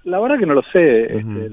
[0.03, 1.17] La verdad que no lo sé.
[1.17, 1.49] Este,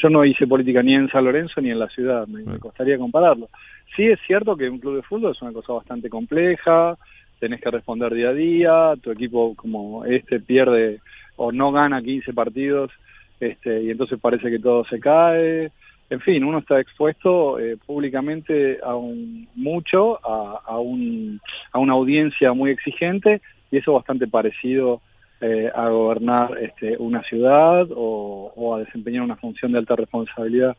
[0.00, 2.26] yo no hice política ni en San Lorenzo ni en la ciudad.
[2.28, 3.48] Me, costaría compararlo.
[3.96, 6.96] Sí es cierto que un club de fútbol es una cosa bastante compleja.
[7.40, 8.94] Tenés que responder día a día.
[9.02, 11.00] Tu equipo como este pierde
[11.36, 12.90] o no gana 15 partidos
[13.40, 15.70] este, y entonces parece que todo se cae
[16.10, 21.40] en fin, uno está expuesto eh, públicamente a un mucho, a, a, un,
[21.72, 25.02] a una audiencia muy exigente y eso bastante parecido
[25.40, 30.76] eh, a gobernar este, una ciudad o, a desempeñar una función de alta responsabilidad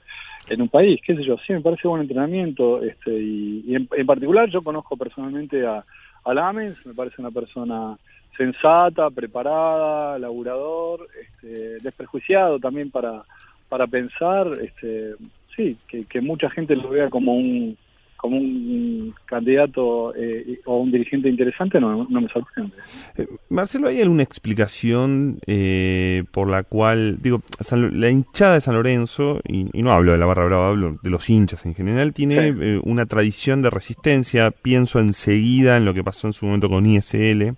[0.49, 4.49] en un país, qué sé yo, sí, me parece buen entrenamiento este, y, en, particular
[4.49, 5.86] yo conozco personalmente a,
[6.25, 7.97] a Lamens, me parece una persona
[8.36, 13.23] sensata, preparada, laburador, este, desprejuiciado también para
[13.70, 15.13] para pensar, este,
[15.55, 17.78] sí, que, mucha gente lo vea como un
[18.17, 22.76] como un candidato eh, o un dirigente interesante no, no me sorprende.
[23.17, 27.41] Eh, Marcelo, ¿hay alguna explicación eh, por la cual, digo,
[27.72, 31.30] la hinchada de San Lorenzo, y, no hablo de la barra brava, hablo de los
[31.30, 36.34] hinchas en general, tiene una tradición de resistencia, pienso enseguida en lo que pasó en
[36.34, 37.55] su momento con ISL,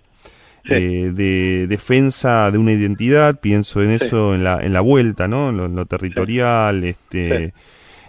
[0.64, 5.50] de defensa de una identidad, pienso en eso en, la, en la vuelta, ¿no?
[5.50, 7.52] En lo, territorial, este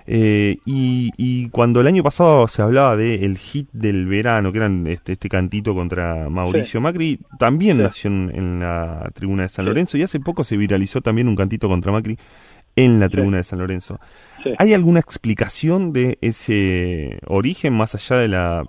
[0.05, 4.71] eh, y, cuando el año pasado se hablaba de el hit del verano, que era
[4.87, 10.03] este, este cantito contra Mauricio Macri, también nació en, la tribuna de San Lorenzo y
[10.03, 12.17] hace poco se viralizó también un cantito contra Macri
[12.75, 13.99] en la tribuna de San Lorenzo.
[14.57, 18.65] ¿Hay alguna explicación de ese origen más allá de la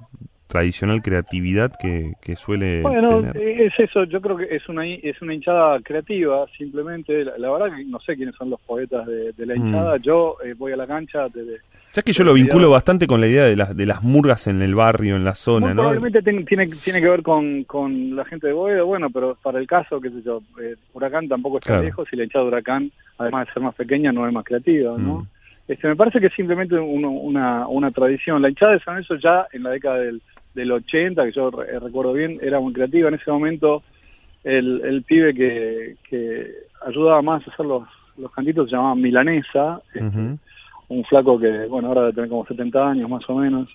[0.55, 5.81] tradicional creatividad que, suele bueno, es eso, yo creo que es una es una hinchada
[5.81, 9.67] creativa, simplemente, la, verdad que no sé quiénes son los poetas de, la mm.
[9.67, 11.59] hinchada, yo eh, voy a la cancha desde...
[11.91, 14.63] ¿Sabes que yo lo vinculo bastante con la idea de las, de las murgas en
[14.63, 15.83] el barrio, en la zona, ¿no?
[15.83, 19.67] Probablemente tiene, tiene que ver con, con la gente de Boedo, bueno, pero para el
[19.67, 23.49] caso, qué sé yo, eh, Huracán tampoco está lejos y la hinchada de Huracán, además
[23.49, 25.19] de ser más pequeña, no es más creativa, ¿no?
[25.19, 25.27] Mm.
[25.67, 28.43] Este, me parece que es simplemente una, una tradición.
[28.43, 30.21] La hinchada de San Lorenzo ya en la década del
[30.55, 33.09] del 80, que yo recuerdo bien, era muy creativa.
[33.09, 33.83] En ese momento
[34.45, 36.51] el, el pibe que, que
[36.87, 40.39] ayudaba más a hacer los, los cantitos se llamaba Milanesa, este,
[40.89, 43.69] un flaco que, bueno, ahora debe tener como 70 años más o menos.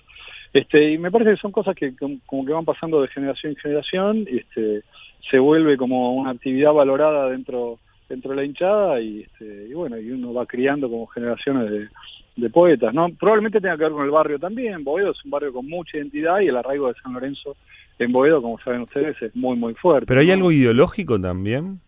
[0.52, 1.94] Este, y me parece que son cosas que
[2.26, 4.82] como que van pasando de generación en generación y este,
[5.30, 7.78] se vuelve como una actividad valorada dentro
[8.08, 11.88] dentro de la hinchada y, este, y bueno, y uno va criando como generaciones de,
[12.36, 13.08] de poetas, ¿no?
[13.18, 14.84] Probablemente tenga que ver con el barrio también.
[14.84, 17.56] Boedo es un barrio con mucha identidad y el arraigo de San Lorenzo
[17.98, 20.06] en Boedo, como saben ustedes, es muy, muy fuerte.
[20.06, 21.80] ¿Pero hay algo ideológico también?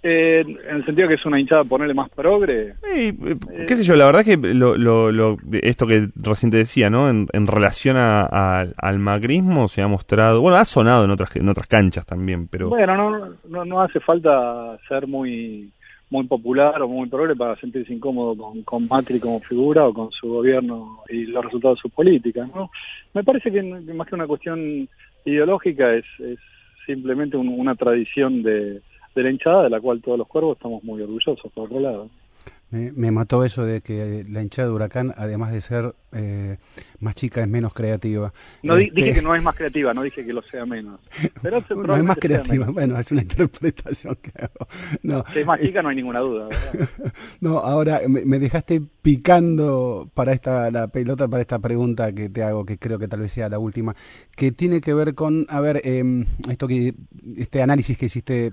[0.00, 2.74] Eh, en el sentido que es una hinchada ponerle más progre.
[2.84, 6.88] Sí, eh, qué sé yo, la verdad que lo, lo, esto que recién te decía,
[6.88, 7.08] ¿no?
[7.08, 11.66] En, relación a, al magrismo se ha mostrado, bueno, ha sonado en otras en otras
[11.66, 12.68] canchas también, pero...
[12.68, 15.72] Bueno, no, no, no hace falta ser muy
[16.10, 20.10] muy popular o muy progre para sentirse incómodo con, con Macri como figura o con
[20.10, 22.48] su gobierno y los resultados de sus políticas.
[22.54, 22.70] ¿no?
[23.14, 24.88] Me parece que más que una cuestión
[25.24, 26.38] ideológica es, es
[26.86, 28.80] simplemente una tradición de,
[29.14, 32.08] de la hinchada de la cual todos los cuervos estamos muy orgullosos, por otro lado.
[32.70, 36.58] Me, mató eso de que la hinchada de Huracán, además de ser eh,
[37.00, 38.34] más chica, es menos creativa.
[38.62, 41.00] No dije este que no es más creativa, no dije que lo sea menos.
[41.42, 44.66] Pero no es más creativa, bueno, es una interpretación que hago.
[45.02, 46.48] No, que es más chica no hay ninguna duda.
[47.40, 52.66] no, ahora me, dejaste picando para esta la pelota para esta pregunta que te hago,
[52.66, 53.94] que creo que tal vez sea la última,
[54.36, 56.04] que tiene que ver con, a ver, eh,
[56.50, 56.94] esto que
[57.34, 58.52] este análisis que hiciste eh,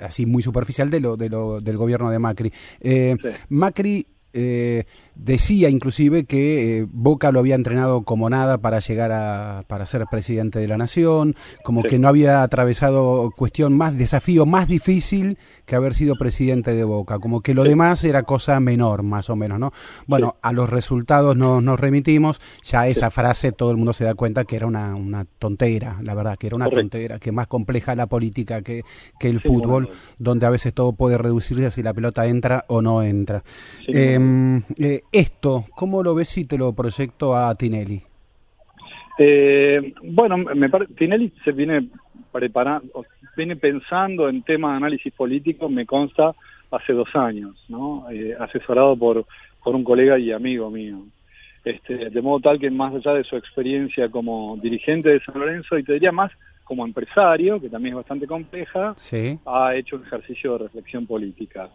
[0.00, 2.52] así muy superficial de lo, de lo del gobierno de Macri.
[2.80, 3.16] Eh,
[3.48, 9.64] Macri eh, decía inclusive que eh, Boca lo había entrenado como nada para llegar a
[9.66, 14.68] para ser presidente de la nación, como que no había atravesado cuestión más desafío más
[14.68, 19.30] difícil que haber sido presidente de Boca, como que lo demás era cosa menor más
[19.30, 19.72] o menos, ¿no?
[20.06, 24.14] Bueno, a los resultados nos, nos remitimos, ya esa frase todo el mundo se da
[24.14, 27.94] cuenta que era una, una tontera, la verdad, que era una tontera, que más compleja
[27.94, 28.82] la política que,
[29.18, 32.82] que el fútbol, donde a veces todo puede reducirse a si la pelota entra o
[32.82, 33.42] no entra.
[33.88, 34.19] Em,
[34.78, 38.02] eh, esto, ¿cómo lo ves si te lo proyecto a Tinelli?
[39.18, 41.88] Eh, bueno, me Tinelli se viene
[42.32, 43.04] preparando,
[43.36, 46.34] viene pensando en temas de análisis político, me consta,
[46.70, 48.08] hace dos años, ¿no?
[48.10, 49.26] Eh, asesorado por,
[49.62, 50.98] por un colega y amigo mío.
[51.64, 55.76] Este, de modo tal que más allá de su experiencia como dirigente de San Lorenzo,
[55.76, 56.32] y te diría más
[56.64, 58.94] como empresario, que también es bastante compleja,
[59.46, 61.68] ha hecho un ejercicio de reflexión política.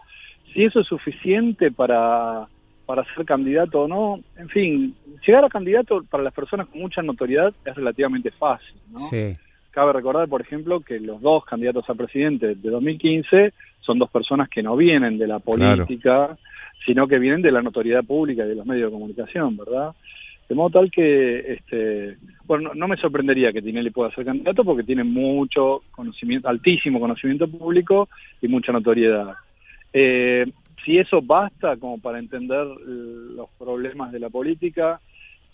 [0.56, 2.48] Si eso es suficiente para
[2.86, 4.19] para ser candidato o no.
[4.38, 4.95] En fin,
[5.26, 8.99] llegar a candidato para las personas con mucha notoriedad es relativamente fácil, ¿no?
[8.99, 9.36] Sí.
[9.72, 14.49] Cabe recordar, por ejemplo, que los dos candidatos a presidente de 2015 son dos personas
[14.49, 16.38] que no vienen de la política,
[16.86, 19.94] sino que vienen de la notoriedad pública y de los medios de comunicación, ¿verdad?
[20.48, 24.84] De modo tal que, este, bueno, no, me sorprendería que Tinelli pueda ser candidato porque
[24.84, 28.07] tiene mucho conocimiento, altísimo conocimiento público
[28.41, 29.34] y mucha notoriedad.
[29.97, 30.45] Eh,
[30.84, 34.99] si eso basta como para entender los problemas de la política,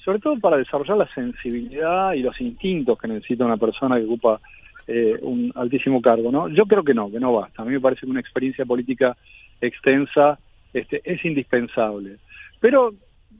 [0.03, 4.41] sobre todo para desarrollar la sensibilidad y los instintos que necesita una persona que ocupa
[4.87, 6.49] eh, un altísimo cargo, ¿no?
[6.49, 7.61] Yo creo que no, que no basta.
[7.61, 9.15] A mí me parece que una experiencia política
[9.61, 10.39] extensa
[10.73, 12.17] este, es indispensable.
[12.59, 12.95] Pero,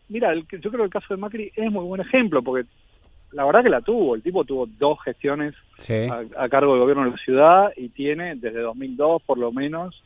[0.08, 2.70] mira, yo creo que el caso de Macri es muy buen ejemplo, porque
[3.32, 4.14] la verdad que la tuvo.
[4.14, 5.56] El tipo tuvo dos gestiones
[5.90, 10.00] a, a, cargo del gobierno de la ciudad y tiene desde 2002 por lo menos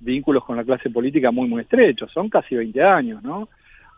[0.00, 3.48] vínculos con la clase política muy, muy estrechos, son casi 20 años, ¿no?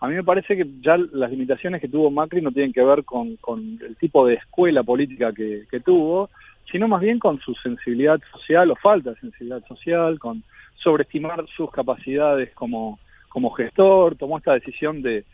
[0.02, 3.04] a mí me parece que ya las limitaciones que tuvo Macri no tienen que ver
[3.04, 6.28] con, con el tipo de escuela política que, que tuvo,
[6.72, 10.42] sino más bien con su sensibilidad social o falta de sensibilidad social, con
[10.74, 12.98] sobreestimar sus capacidades como,
[13.28, 15.24] como gestor, tomó esta decisión de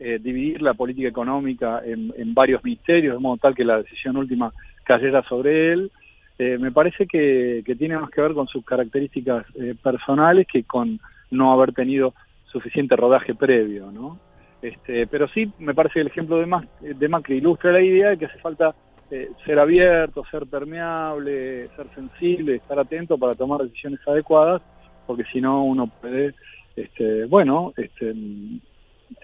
[0.00, 4.16] eh, dividir la política económica en, en, varios ministerios, de modo tal que la decisión
[4.16, 5.92] última cayera sobre él.
[6.38, 10.64] Eh, me parece que, que, tiene más que ver con sus características eh, personales que
[10.64, 11.00] con
[11.30, 12.14] no haber tenido
[12.44, 14.18] suficiente rodaje previo, ¿no?
[14.60, 18.18] Este, pero sí, me parece que el ejemplo de, de Macri ilustra la idea de
[18.18, 18.74] que hace falta
[19.10, 24.62] eh, ser abierto, ser permeable, ser sensible, estar atento para tomar decisiones adecuadas,
[25.06, 26.34] porque si no uno puede,
[26.74, 28.12] este, bueno, este,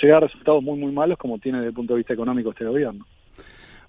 [0.01, 2.65] llegar a resultados muy, muy malos como tiene desde el punto de vista económico este
[2.65, 3.05] gobierno.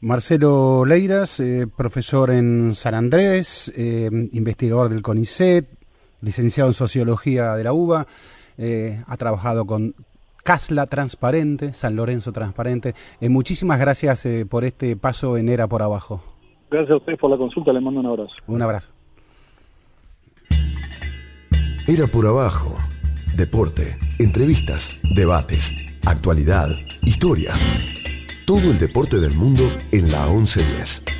[0.03, 5.65] Marcelo Leiras, eh, profesor en San Andrés, eh, investigador del CONICET,
[6.19, 8.05] licenciado en Sociología de la UBA,
[8.57, 9.95] eh, ha trabajado con
[10.43, 12.95] Casla Transparente, San Lorenzo Transparente.
[13.21, 16.21] Eh, muchísimas gracias eh, por este paso en Era por Abajo.
[16.69, 18.35] Gracias a ustedes por la consulta, les mando un abrazo.
[18.47, 18.91] Un abrazo.
[21.87, 22.75] Era por Abajo.
[23.37, 25.71] Deporte, entrevistas, debates,
[26.05, 26.67] actualidad,
[27.03, 27.53] historia.
[28.45, 29.63] Todo el deporte del mundo
[29.93, 31.12] en la 1110.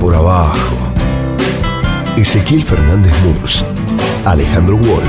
[0.00, 0.76] Por abajo.
[2.16, 3.64] Ezequiel Fernández Murs,
[4.24, 5.02] Alejandro Wall,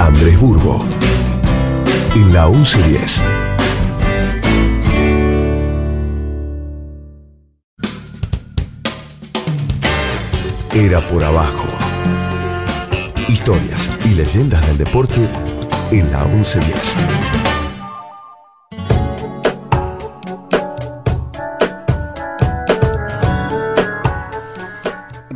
[0.00, 0.84] Andrés Burgo.
[2.14, 3.20] En la 1110.
[10.74, 11.66] Era por abajo.
[13.28, 15.28] Historias y leyendas del deporte
[15.92, 17.51] en la 1110.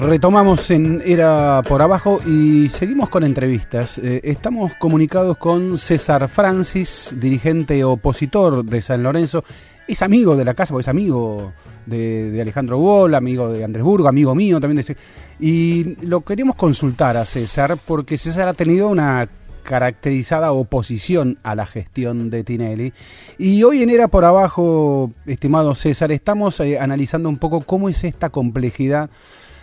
[0.07, 3.99] Retomamos en Era por Abajo y seguimos con entrevistas.
[3.99, 9.43] Eh, estamos comunicados con César Francis, dirigente opositor de San Lorenzo.
[9.89, 11.53] Es amigo de la casa, porque es amigo
[11.87, 14.85] de, Alejandro Wall, amigo de Andrés Burgo, amigo mío también.
[14.87, 14.97] De,
[15.41, 19.29] y lo queremos consultar a César porque César ha tenido una
[19.65, 22.93] caracterizada oposición a la gestión de Tinelli.
[23.39, 28.05] Y hoy en Era por Abajo, estimado César, estamos eh, analizando un poco cómo es
[28.05, 29.11] esta complejidad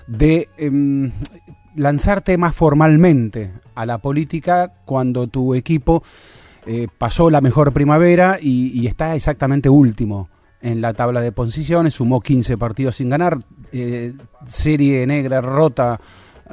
[0.07, 1.11] de em,
[1.75, 6.03] lanzarte más formalmente a la política cuando tu equipo
[6.65, 10.29] eh, pasó la mejor primavera y, está exactamente último
[10.61, 13.39] en la tabla de posiciones, sumó 15 partidos sin ganar,
[13.73, 14.13] eh,
[14.47, 15.99] serie negra rota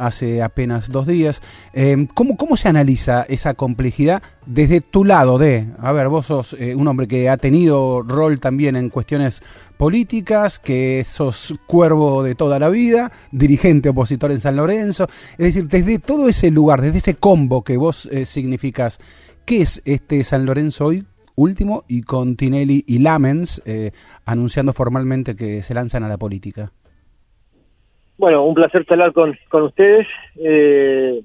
[0.00, 1.42] hace apenas dos días.
[1.72, 6.54] Em, ¿cómo, ¿Cómo se analiza esa complejidad desde tu lado de, a ver, vos sos
[6.54, 9.42] eh, un hombre que ha tenido rol también en cuestiones
[9.76, 15.68] políticas, que sos cuervo de toda la vida, dirigente opositor en San Lorenzo, es decir,
[15.68, 18.24] desde todo ese lugar, desde ese combo que vos eh,
[19.44, 21.06] ¿qué es este San Lorenzo hoy?
[21.36, 23.92] Último y con Tinelli y Lamens eh,
[24.26, 26.72] anunciando formalmente que se lanzan a la política.
[28.20, 30.06] Bueno, un placer hablar con, con ustedes.
[30.36, 31.22] Eh,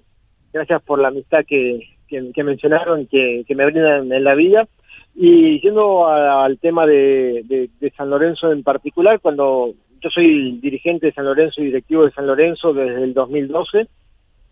[0.54, 4.66] gracias por la amistad que, que, mencionaron, que, que, me brindan en la vida.
[5.14, 7.44] Y yendo al tema de,
[7.82, 12.12] de, San Lorenzo en particular, cuando yo soy dirigente de San Lorenzo y directivo de
[12.12, 13.88] San Lorenzo desde el 2012,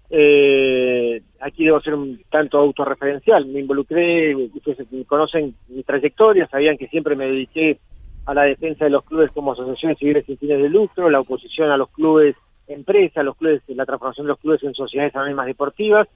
[0.09, 3.45] eh, aquí debo ser un tanto autorreferencial.
[3.45, 7.79] Me involucré, ustedes conocen mi trayectoria, sabían que siempre me dediqué
[8.25, 11.71] a la defensa de los clubes como asociaciones civiles sin fines de lucro, la oposición
[11.71, 12.35] a los clubes
[12.67, 16.07] empresas, los clubes, la transformación de los clubes en sociedades anónimas deportivas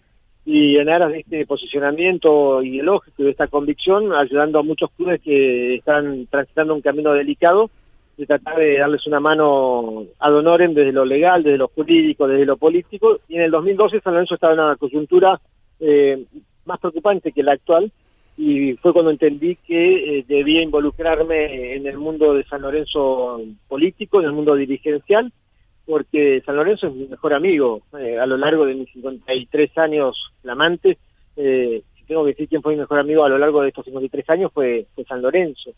[0.46, 5.22] y en aras de este posicionamiento ideológico y de esta convicción, ayudando a muchos clubes
[5.22, 7.70] que están transitando un camino delicado
[8.18, 12.46] de tratar de darles una mano ad honorem desde lo legal, desde lo jurídico, desde
[12.46, 13.20] lo político.
[13.28, 15.40] Y en el 2012 San Lorenzo estaba en una coyuntura
[15.80, 16.26] eh,
[16.66, 17.92] más preocupante que la actual,
[18.38, 24.20] y fue cuando entendí que eh, debía involucrarme en el mundo de San Lorenzo político,
[24.20, 25.34] en el mundo dirigencial,
[25.88, 27.82] porque San Lorenzo es mi mejor amigo.
[28.00, 30.98] Eh, a lo largo de mis 53 años flamantes,
[31.36, 33.86] eh, si tengo que decir quién fue mi mejor amigo a lo largo de estos
[33.86, 35.72] 53 años, fue, fue San Lorenzo.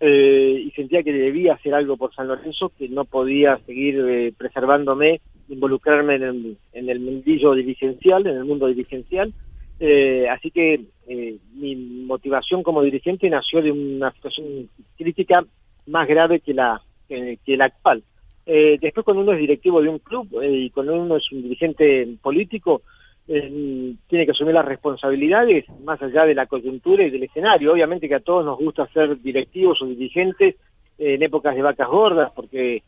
[0.00, 5.20] Eh, y sentía que debía hacer algo por San Lorenzo, que no podía seguir preservándome,
[5.48, 9.34] involucrarme en el, en el mundillo dirigencial, en el mundo dirigencial,
[9.80, 15.44] eh, así que eh, mi motivación como dirigente nació de una situación crítica
[15.86, 18.02] más grave que la, que, la actual.
[18.44, 22.08] Eh, después cuando uno es directivo de un club y cuando uno es un dirigente
[22.20, 22.82] político,
[23.26, 27.74] tiene que asumir las responsabilidades más allá de la coyuntura y del escenario.
[27.74, 30.56] Obviamente que a todos nos gusta ser directivos o dirigentes
[30.96, 32.82] en épocas de vacas gordas, porque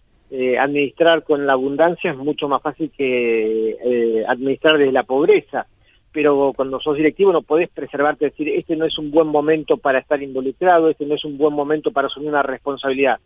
[0.59, 5.67] administrar con la abundancia es mucho más fácil que administrar desde la pobreza
[6.13, 10.01] pero cuando sos directivo no podés preservarte, decir, este no es un buen momento para
[10.01, 13.19] estar involucrado, este no es un buen momento para asumir una responsabilidad.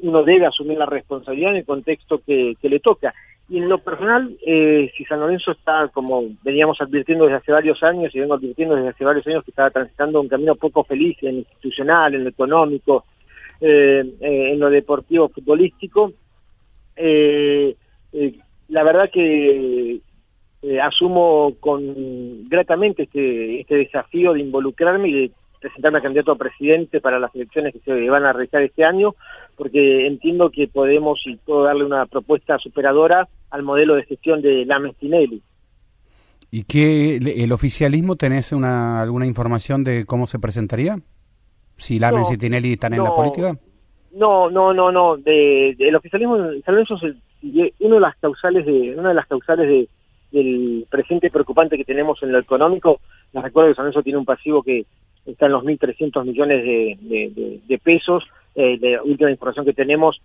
[0.00, 3.14] Uno debe asumir la responsabilidad en el contexto que, le toca.
[3.48, 7.80] Y en lo personal, eh, si San Lorenzo está, como veníamos advirtiendo desde hace varios
[7.82, 11.16] años, y vengo advirtiendo desde hace varios años que estaba transitando un camino poco feliz
[11.22, 13.04] en lo institucional, en lo económico,
[13.60, 16.12] eh, eh, en lo deportivo, futbolístico,
[18.68, 20.00] la verdad que
[20.68, 25.30] eh, asumo con gratamente este, este desafío de involucrarme y de
[25.60, 29.14] presentarme a candidato a presidente para las elecciones que se van a realizar este año,
[29.56, 34.64] porque entiendo que podemos y puedo darle una propuesta superadora al modelo de gestión de
[34.64, 35.40] la Tinelli.
[36.50, 40.98] ¿Y qué el oficialismo tenés una alguna información de cómo se presentaría?
[41.76, 43.56] Si Lames y Tinelli están en la política.
[44.12, 45.16] No, no, no, no.
[45.16, 47.14] De, el oficialismo, eso es
[47.78, 49.88] una de las causales de una de las causales de
[50.36, 53.00] del presente preocupante que tenemos en lo económico,
[53.32, 54.84] les recuerdo que San Lorenzo tiene un pasivo que
[55.24, 60.20] está en los 1.300 millones de, de, pesos, eh, de última información que tenemos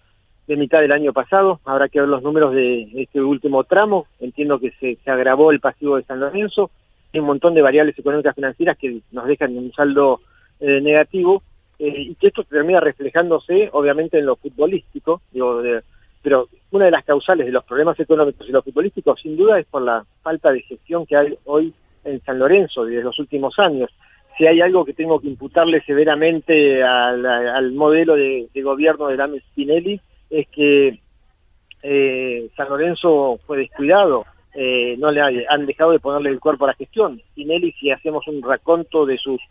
[0.48, 4.60] de mitad del año pasado, habrá que ver los números de este último tramo, entiendo
[4.60, 6.72] que se, agravó el pasivo de San Lorenzo,
[7.14, 10.20] hay un montón de variables económicas financieras que nos dejan un saldo
[10.60, 11.42] eh, negativo,
[11.80, 15.62] eh, y que esto termina reflejándose obviamente en lo futbolístico, digo,
[16.22, 19.66] pero una de las causales de los problemas económicos y los futbolísticos, sin duda, es
[19.68, 21.74] por la falta de gestión que hay hoy
[22.04, 23.90] en San Lorenzo desde los últimos años.
[24.38, 30.00] Si hay algo que tengo que imputarle severamente al, modelo de, gobierno de Lames Spinelli,
[30.30, 31.00] es que
[31.84, 36.70] eh, San Lorenzo fue descuidado, eh, no le han dejado de ponerle el cuerpo a
[36.70, 37.22] la gestión.
[37.32, 39.42] Spinelli, si hacemos un raconto de sus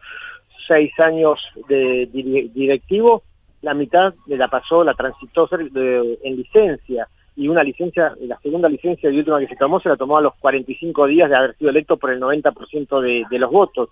[0.67, 1.39] seis años
[1.69, 2.09] de
[2.55, 3.23] directivo,
[3.63, 9.11] la mitad de la pasó, la transitó en licencia y una licencia, la segunda licencia
[9.11, 11.71] y última que se tomó se la tomó a los 45 días de haber sido
[11.71, 13.89] electo por el 90% de, de los votos.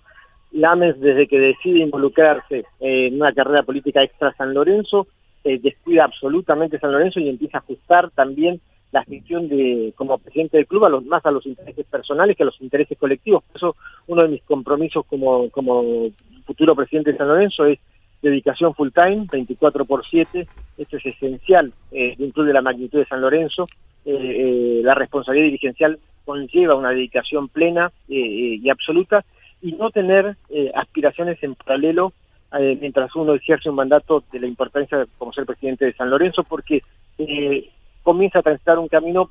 [0.53, 5.07] Lames, desde que decide involucrarse en una carrera política extra San Lorenzo,
[5.45, 10.57] eh, descuida absolutamente San Lorenzo y empieza a ajustar también la gestión de como presidente
[10.57, 13.45] del club a los más a los intereses personales que a los intereses colectivos.
[13.45, 13.77] Por eso
[14.07, 16.09] uno de mis compromisos como, como
[16.47, 17.79] futuro presidente de San Lorenzo es
[18.23, 20.47] dedicación full time, 24 por 7,
[20.77, 23.69] esto es esencial eh, la magnitud de San Lorenzo,
[24.05, 29.25] eh, eh, la responsabilidad dirigencial conlleva una dedicación plena y absoluta
[29.63, 30.37] y no tener
[30.75, 32.13] aspiraciones en paralelo
[32.53, 36.45] mientras uno ejerce un mandato de la importancia de, como ser presidente de San Lorenzo,
[36.45, 36.83] porque
[38.03, 39.31] comienza a transitar un camino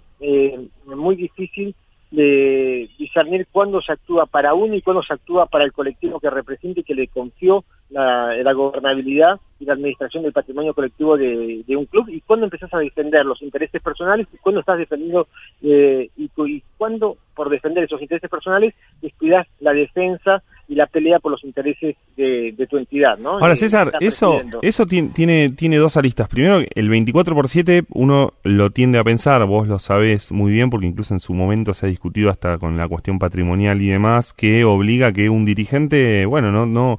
[0.88, 1.76] muy difícil
[2.10, 6.32] de discernir cuándo se actúa para uno y cuándo se actúa para el colectivo que
[6.32, 11.64] representa y que le confió la, la gobernabilidad y la administración del patrimonio colectivo de,
[11.70, 15.28] un club y cuándo empezás a defender los intereses personales y cuándo estás defendiendo
[15.62, 21.20] eh, y, y cuándo por defender esos intereses personales descuidas la defensa y la pelea
[21.20, 23.40] por los intereses de, tu entidad, ¿no?
[23.40, 26.28] Ahora, César, eso, eso tiene, tiene dos aristas.
[26.28, 30.70] Primero, el 24 por 7 uno lo tiende a pensar, vos lo sabés muy bien,
[30.70, 34.34] porque incluso en su momento se ha discutido hasta con la cuestión patrimonial y demás,
[34.34, 36.98] que obliga que un dirigente, bueno, no, no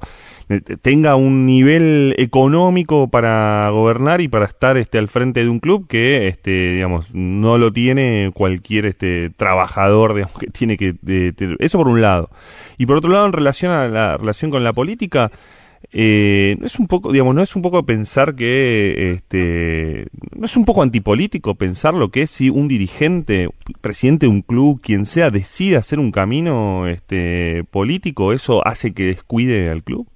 [0.81, 5.87] tenga un nivel económico para gobernar y para estar este al frente de un club
[5.87, 10.95] que este digamos no lo tiene cualquier este trabajador digamos que tiene que
[11.59, 12.31] eso por un lado.
[12.79, 15.29] Y por otro lado en relación a la relación con la política
[15.91, 20.65] eh, es un poco digamos no es un poco pensar que este no es un
[20.65, 23.49] poco antipolítico pensar lo que es si un dirigente
[23.81, 29.05] presidente de un club quien sea decide hacer un camino este político eso hace que
[29.05, 30.07] descuide al club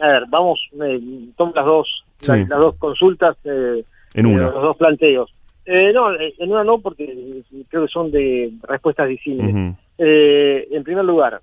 [0.00, 1.00] a ver, vamos, eh,
[1.36, 4.50] tomo las dos, las, dos consultas, eh, en una.
[4.50, 5.32] los dos planteos.
[5.64, 9.76] Eh, no, eh, en una no, porque creo que son de respuestas disímiles.
[9.98, 11.40] en primer lugar,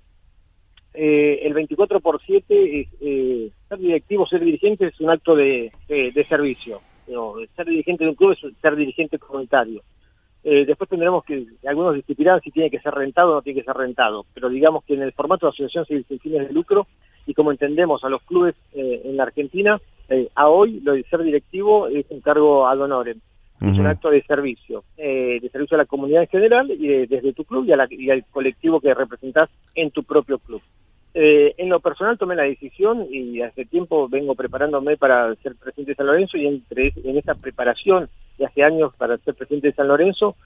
[0.94, 2.88] el 24 por 7 es,
[3.68, 6.80] ser directivo, ser dirigente es un acto de, de, servicio.
[7.56, 9.82] ser dirigente de un club es ser dirigente comunitario.
[10.42, 13.76] después tendremos que, algunos discutirán si tiene que ser rentado o no tiene que ser
[13.76, 16.86] rentado, pero digamos que en el formato de asociación sin fines de lucro,
[17.26, 21.04] y como entendemos a los clubes eh, en la Argentina, eh, a hoy lo de
[21.04, 23.20] ser directivo es un cargo ad honorem,
[23.60, 27.32] es un acto de servicio, eh, de servicio a la comunidad en general y desde
[27.32, 30.60] tu club y, al colectivo que representas en tu propio club.
[31.14, 35.96] en lo personal tomé la decisión y hace tiempo vengo preparándome para ser presidente de
[35.96, 39.88] San Lorenzo y entre, en esta preparación de hace años para ser presidente de San
[39.88, 40.36] Lorenzo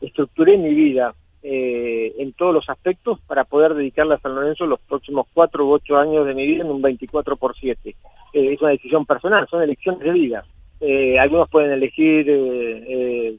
[0.00, 1.14] estructuré mi vida
[1.48, 5.74] eh, en todos los aspectos para poder dedicarle a San Lorenzo los próximos cuatro u
[5.74, 7.88] ocho años de mi vida en un 24 por 7.
[7.88, 7.94] Eh,
[8.32, 10.44] es una decisión personal, son elecciones de vida.
[10.80, 12.26] Eh, algunos pueden elegir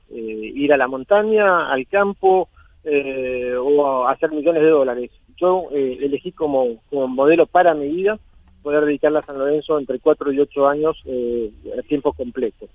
[0.09, 2.47] ir a la montaña, al campo
[2.85, 5.11] o hacer millones de dólares.
[5.35, 8.17] Yo elegí como, como modelo para mi vida
[8.63, 10.95] poder dedicarle a San Lorenzo entre cuatro y ocho años
[11.77, 12.69] a tiempo completo.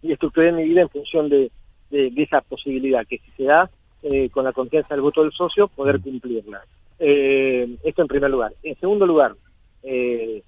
[0.00, 1.50] Y estructuré mi vida en función de,
[1.90, 3.68] de esa posibilidad, que si se da,
[4.06, 6.62] eh, con la confianza del voto del socio, poder cumplirla.
[6.98, 8.52] Eh, esto en primer lugar.
[8.62, 9.34] En segundo lugar,
[9.82, 10.42] eh,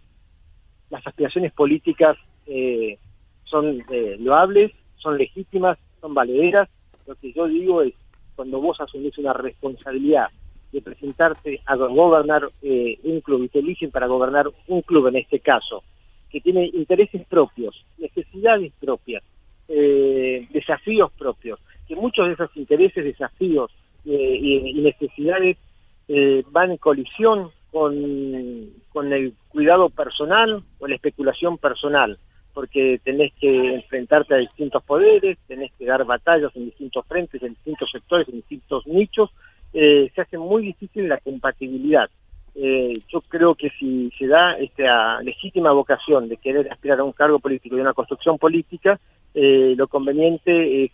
[0.91, 2.19] las aspiraciones políticas
[3.45, 3.83] son
[4.19, 6.69] loables, son legítimas, son valederas.
[7.07, 7.95] Lo que yo digo es,
[8.35, 10.27] cuando vos asumís una responsabilidad
[10.71, 15.41] de presentarte a gobernar un club y te eligen para gobernar un club en este
[15.41, 15.83] caso,
[16.29, 19.25] que tiene intereses propios, necesidades propias,
[19.67, 23.71] desafíos propios, que muchos de esos intereses, desafíos
[24.05, 25.57] eh, y, necesidades
[26.07, 32.17] eh, van en colisión con, con el cuidado personal o la especulación personal,
[32.55, 37.55] porque tenés que enfrentarte a distintos poderes, tenés que dar batallas en distintos frentes, en
[37.55, 39.31] distintos sectores, en distintos nichos,
[39.75, 42.09] eh, se hace muy difícil la compatibilidad.
[43.13, 47.39] yo creo que si se da esta legítima vocación de querer aspirar a un cargo
[47.39, 48.99] político y una construcción política,
[49.35, 50.93] lo conveniente es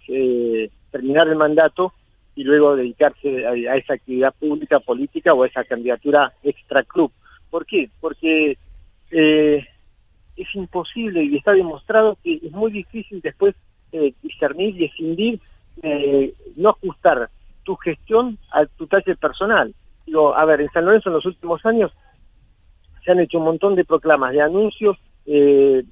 [0.93, 1.93] terminar el mandato
[2.37, 7.11] y luego dedicarse a, esa actividad pública, política o a esa candidatura extra club.
[7.51, 7.91] ¿Por qué?
[8.01, 8.57] Porque
[9.11, 9.67] eh,
[10.37, 13.55] es imposible y está demostrado que es muy difícil después
[13.93, 15.41] eh, discernir y escindir,
[15.83, 17.29] eh, no ajustar
[17.65, 19.75] tu gestión a tu taller personal.
[20.07, 21.93] Digo, a ver, en San Lorenzo en los últimos años
[23.05, 24.97] se han hecho un montón de proclamas, de anuncios
[25.27, 25.85] eh,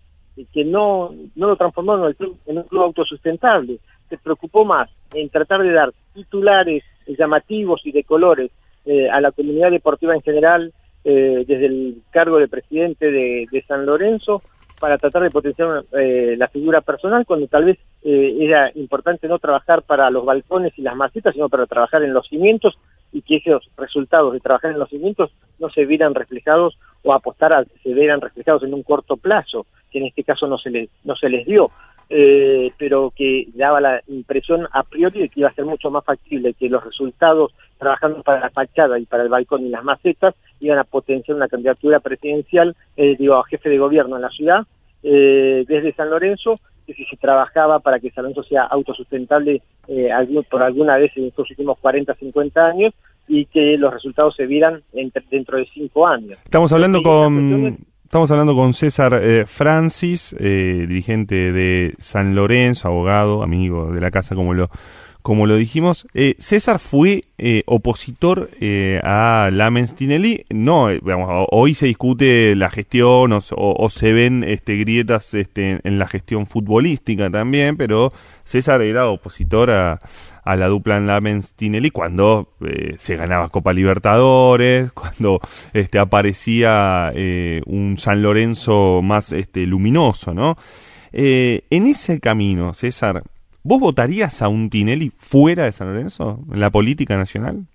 [0.52, 2.16] que no, no lo transformaron
[2.46, 3.78] en un club autosustentable.
[4.10, 8.50] Se preocupó más en tratar de dar titulares llamativos y de colores
[8.84, 10.72] eh, a la comunidad deportiva en general
[11.04, 14.42] eh, desde el cargo de presidente de, de San Lorenzo
[14.80, 19.38] para tratar de potenciar eh, la figura personal cuando tal vez eh, era importante no
[19.38, 22.78] trabajar para los balcones y las macetas, sino para trabajar en los cimientos
[23.12, 27.52] y que esos resultados de trabajar en los cimientos no se vieran reflejados o apostar
[27.52, 30.70] a que se vieran reflejados en un corto plazo, que en este caso no se
[30.70, 31.70] les, no se les dio.
[32.12, 36.04] Eh, pero que daba la impresión a priori de que iba a ser mucho más
[36.04, 40.34] factible que los resultados trabajando para la fachada y para el balcón y las macetas
[40.58, 44.66] iban a potenciar una candidatura presidencial, eh, digo, a jefe de gobierno en la ciudad,
[45.04, 50.10] eh, desde San Lorenzo, que si se trabajaba para que San Lorenzo sea autosustentable eh,
[50.50, 52.92] por alguna vez en estos últimos 40, 50 años
[53.28, 54.82] y que los resultados se vieran
[55.30, 56.38] dentro de cinco años.
[56.44, 57.78] Estamos hablando con
[58.10, 64.10] Estamos hablando con César eh, Francis, eh, dirigente de San Lorenzo, abogado, amigo de la
[64.10, 64.68] casa, como lo,
[65.22, 66.08] como lo dijimos.
[66.12, 70.44] Eh, César fue eh, opositor eh, a Lamens Tinelli.
[70.50, 71.00] No, eh,
[71.50, 76.46] hoy se discute la gestión o, o, se ven este, grietas este, en la gestión
[76.46, 78.12] futbolística también, pero
[78.42, 80.00] César era opositor a,
[80.44, 85.40] a la dupla en Lamens Tinelli cuando eh, se ganaba Copa Libertadores, cuando
[85.72, 90.56] este, aparecía eh, un San Lorenzo más este, luminoso, ¿no?
[91.12, 93.22] Eh, en ese camino, César,
[93.62, 97.66] ¿vos votarías a un Tinelli fuera de San Lorenzo, en la política nacional?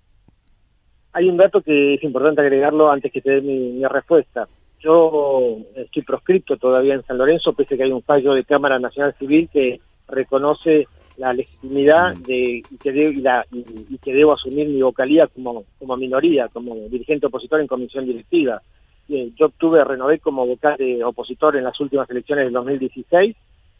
[1.12, 4.48] Hay un dato que es importante agregarlo antes que te dé mi, mi respuesta.
[4.80, 8.78] Yo estoy proscripto todavía en San Lorenzo, pese a que hay un fallo de Cámara
[8.78, 10.86] Nacional Civil que reconoce
[11.18, 15.96] la legitimidad de, y, que y, la, y, que debo asumir mi vocalía como, como
[15.96, 18.60] minoría, como dirigente opositor en comisión directiva.
[19.08, 23.36] Eh, yo obtuve, renové como vocal de opositor en las últimas elecciones del 2016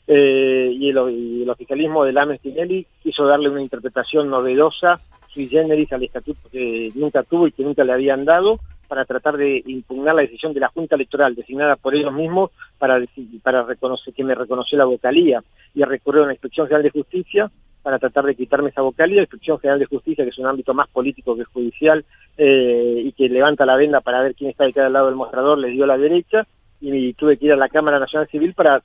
[0.06, 5.48] eh, y, el, y, el, oficialismo de Lames Tinelli quiso darle una interpretación novedosa, sui
[5.48, 9.62] generis al estatuto que nunca tuvo y que nunca le habían dado, para tratar de
[9.66, 13.00] impugnar la decisión de la Junta Electoral designada por ellos mismos para,
[13.42, 15.42] para reconocer que me reconoció la vocalía
[15.74, 17.50] y recurrió a la Inspección General de Justicia
[17.82, 20.74] para tratar de quitarme esa vocalía, la Inspección General de Justicia, que es un ámbito
[20.74, 22.04] más político que judicial
[22.36, 25.58] eh, y que levanta la venda para ver quién está de cada lado del mostrador,
[25.58, 26.46] le dio la derecha
[26.80, 28.82] y tuve que ir a la Cámara Nacional Civil para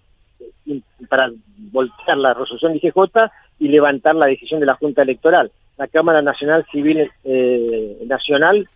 [1.09, 1.31] para
[1.71, 5.51] voltear la resolución de IGJ y levantar la decisión de la Junta Electoral.
[5.77, 8.67] La Cámara Nacional Civil eh, Nacional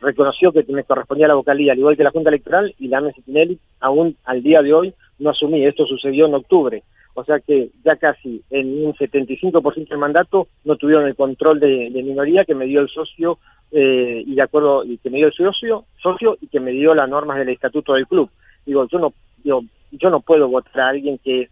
[0.00, 3.22] reconoció que me correspondía la vocalía, al igual que la Junta Electoral, y la Messi
[3.22, 5.64] Tinelli, aún al día de hoy, no asumí.
[5.64, 6.82] Esto sucedió en octubre.
[7.14, 11.90] O sea que ya casi en un 75% del mandato no tuvieron el control de,
[11.90, 13.38] de, minoría que me dio el socio
[13.72, 16.94] eh, y de acuerdo y que me dio el socio, socio y que me dio
[16.94, 18.30] las normas del estatuto del club.
[18.64, 21.48] Digo, yo no digo, yo no puedo votar a alguien que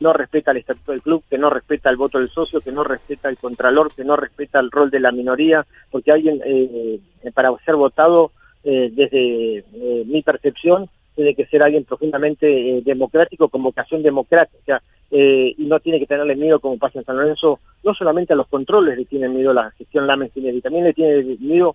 [0.00, 2.84] no respeta el estatuto del club, que no respeta el voto del socio, que no
[2.84, 7.00] respeta el contralor, que no respeta el rol de la minoría, porque alguien eh,
[7.34, 8.32] para ser votado
[8.64, 10.88] eh, desde eh, mi percepción
[11.18, 14.80] tiene que ser alguien profundamente eh, democrático, con vocación democrática,
[15.10, 18.36] eh, y no tiene que tenerle miedo, como pasa en San Lorenzo, no solamente a
[18.36, 20.30] los controles le tiene miedo la gestión Lamen
[20.62, 21.74] también le tiene miedo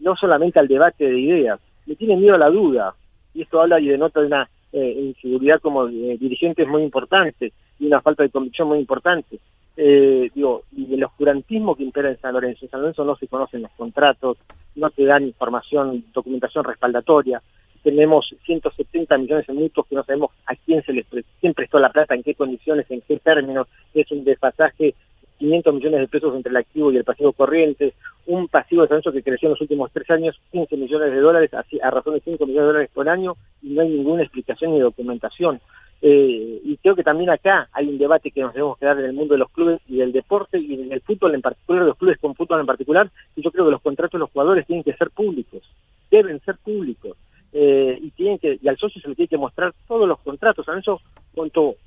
[0.00, 2.94] no solamente al debate de ideas, le tiene miedo a la duda,
[3.32, 7.52] y esto habla y denota de una eh, inseguridad como eh, dirigente es muy importante
[7.78, 9.38] y una falta de convicción muy importante.
[9.76, 12.64] Eh, digo, y el oscurantismo que impera en San Lorenzo.
[12.64, 14.38] En San Lorenzo no se conocen los contratos,
[14.76, 17.42] no te dan información, documentación respaldatoria.
[17.82, 21.06] Tenemos 170 millones de mutuos que no sabemos a quién se les
[21.40, 23.68] quién prestó la plata, en qué condiciones, en qué términos.
[23.94, 24.94] Es un desfasaje
[25.40, 27.94] 500 millones de pesos entre el activo y el pasivo corriente,
[28.26, 31.20] un pasivo de San Lorenzo que creció en los últimos tres años 15 millones de
[31.20, 34.74] dólares, a razón de 5 millones de dólares por año, y no hay ninguna explicación
[34.74, 35.60] ni documentación.
[36.02, 39.12] Eh, y creo que también acá hay un debate que nos debemos quedar en el
[39.14, 42.18] mundo de los clubes y del deporte y en el fútbol en particular, los clubes
[42.18, 44.94] con fútbol en particular, y yo creo que los contratos de los jugadores tienen que
[44.94, 45.62] ser públicos,
[46.10, 47.16] deben ser públicos.
[47.52, 50.64] Eh, y tienen que y al socio se le tiene que mostrar todos los contratos.
[50.64, 51.00] San Lorenzo,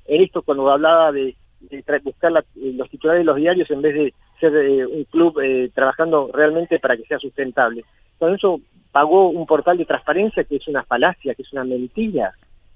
[0.08, 1.36] en esto cuando hablaba de
[1.69, 5.03] de buscar la, eh, los titulares de los diarios en vez de ser eh, un
[5.06, 7.84] club eh, trabajando realmente para que sea sustentable.
[8.19, 8.60] Con eso
[8.91, 12.34] pagó un portal de transparencia que es una falacia, que es una mentira.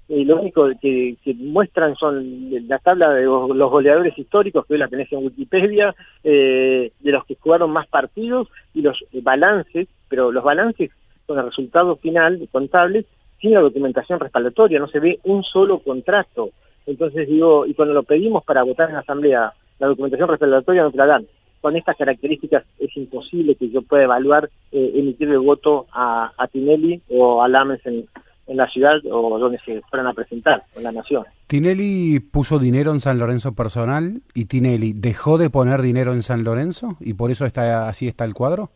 [0.08, 4.88] y lo único que, muestran son la tabla de los, goleadores históricos, que hoy la
[4.88, 10.90] tenés en Wikipedia, de los que jugaron más partidos y los balances, pero los balances
[11.26, 13.04] con el resultado final contables
[13.40, 16.50] sin la documentación respaldatoria, no se ve un solo contrato.
[16.88, 20.90] Entonces digo, y cuando lo pedimos para votar en la Asamblea, la documentación respaldatoria no
[20.90, 21.26] te la dan.
[21.60, 26.48] Con estas características es imposible que yo pueda evaluar, eh, emitir el voto a, a
[26.48, 28.06] Tinelli o a Lames en,
[28.46, 31.24] en la ciudad o donde se fueran a presentar, en la nación.
[31.46, 36.42] Tinelli puso dinero en San Lorenzo personal y Tinelli dejó de poner dinero en San
[36.42, 38.70] Lorenzo y por eso está así está el cuadro.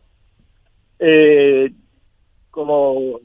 [0.99, 1.71] Eh,
[2.51, 3.19] como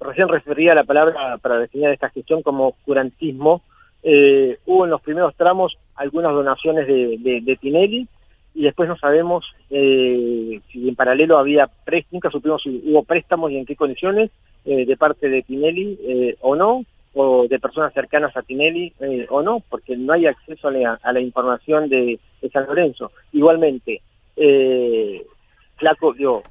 [0.00, 3.62] recién refería la palabra para definir esta gestión como curantismo,
[4.04, 8.06] eh, hubo en los primeros tramos algunas donaciones de, de, de Tinelli
[8.54, 13.50] y después no sabemos eh, si en paralelo había préstamos, nunca supimos si hubo préstamos
[13.50, 14.30] y en qué condiciones
[14.66, 19.26] eh, de parte de Tinelli eh, o no, o de personas cercanas a Tinelli eh,
[19.30, 23.10] o no, porque no hay acceso a la, a la información de, de, San Lorenzo.
[23.32, 24.02] Igualmente,
[24.36, 25.24] eh,
[25.76, 26.42] Flaco, yo,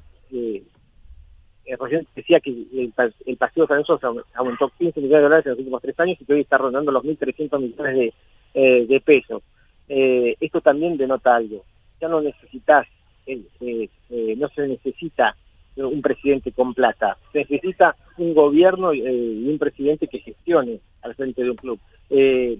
[1.66, 2.92] eh, recién decía que el,
[3.26, 6.24] el pasivo San Lorenzo aumentó 15 millones de dólares en los últimos tres años y
[6.24, 8.14] que hoy está rondando los 1.300 millones de,
[8.54, 9.42] eh, de pesos.
[9.88, 11.64] Eh, esto también denota algo.
[12.00, 12.86] Ya no necesitas,
[13.26, 15.36] eh, eh, no se necesita
[15.76, 17.16] un presidente con plata.
[17.32, 21.80] Se necesita un gobierno y un presidente que gestione al frente de un club.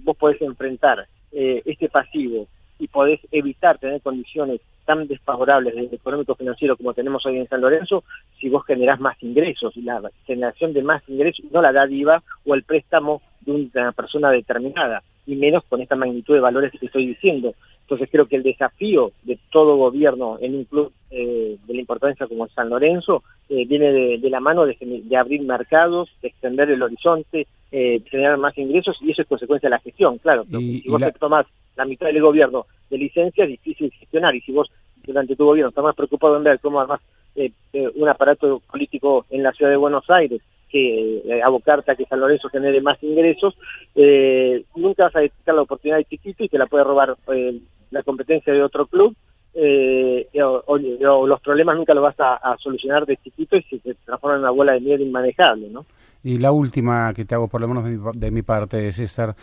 [0.03, 6.77] Vos podés enfrentar este pasivo y podés evitar tener condiciones tan desfavorables desde económico financiero
[6.77, 8.03] como tenemos hoy en San Lorenzo
[8.39, 12.53] si vos generás más ingresos y la generación de más ingresos no la dádiva o
[12.55, 17.07] el préstamo de una persona determinada y menos con esta magnitud de valores que estoy
[17.07, 17.55] diciendo.
[17.81, 22.27] Entonces creo que el desafío de todo gobierno en un club eh, de la importancia
[22.27, 26.69] como San Lorenzo eh, viene de, de, la mano de, de, abrir mercados, de extender
[26.71, 30.45] el horizonte, eh, generar más ingresos y eso es consecuencia de la gestión, claro.
[30.49, 31.11] Y, si vos la...
[31.11, 31.45] te tomás
[31.75, 34.69] la mitad del gobierno de licencia es difícil gestionar y si vos
[35.03, 37.01] durante tu gobierno estás más preocupado en ver cómo armás
[37.35, 37.51] eh,
[37.95, 42.19] un aparato político en la ciudad de Buenos Aires que eh, abocarte a que San
[42.19, 43.55] Lorenzo genere más ingresos,
[43.95, 47.61] eh, nunca vas a detectar la oportunidad de chiquito y te la puede robar eh,
[47.91, 49.15] la competencia de otro club,
[49.53, 50.77] eh, o,
[51.25, 54.73] los problemas nunca los vas a, solucionar de chiquito y se transforman en una bola
[54.73, 55.85] de nieve inmanejable, ¿no?
[56.23, 59.35] Y la última que te hago, por lo menos de mi, de mi parte, César,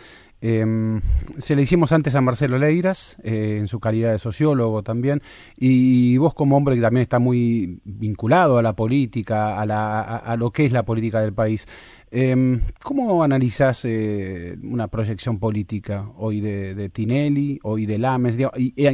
[0.45, 0.99] eh,
[1.37, 5.21] se le hicimos antes a Marcelo Leiras, eh, en su calidad de sociólogo también,
[5.55, 10.51] y vos como hombre que también está muy vinculado a la política, a, a lo
[10.51, 11.65] que es la política del país,
[12.13, 18.37] eh, ¿cómo analizás eh, una proyección política hoy de, Tinelli, hoy de Lames,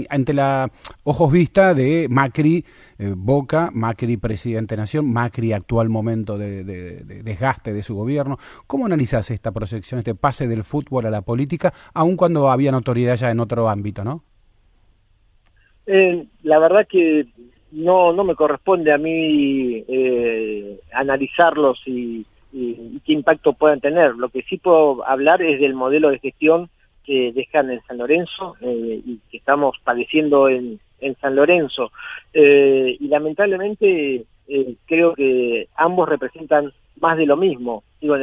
[0.09, 0.71] ante la
[1.03, 2.63] ojos vista de Macri,
[2.99, 7.95] eh, Boca, Macri presidente de Nación, Macri actual momento de, de, de desgaste de su
[7.95, 8.37] gobierno?
[8.67, 11.39] ¿Cómo analizás esta proyección, este pase del fútbol a la política?
[11.39, 14.23] política, aun cuando había notoriedad ya en otro ámbito, ¿no?
[15.85, 17.27] Eh, la verdad que
[17.71, 24.15] no no me corresponde a mí eh, analizarlos y, y, qué impacto puedan tener.
[24.15, 26.69] Lo que sí puedo hablar es del modelo de gestión
[27.03, 31.91] que dejan en San Lorenzo eh, y que estamos padeciendo en, en San Lorenzo.
[32.33, 37.83] Eh, y lamentablemente eh, creo que ambos representan más de lo mismo.
[38.01, 38.15] Digo,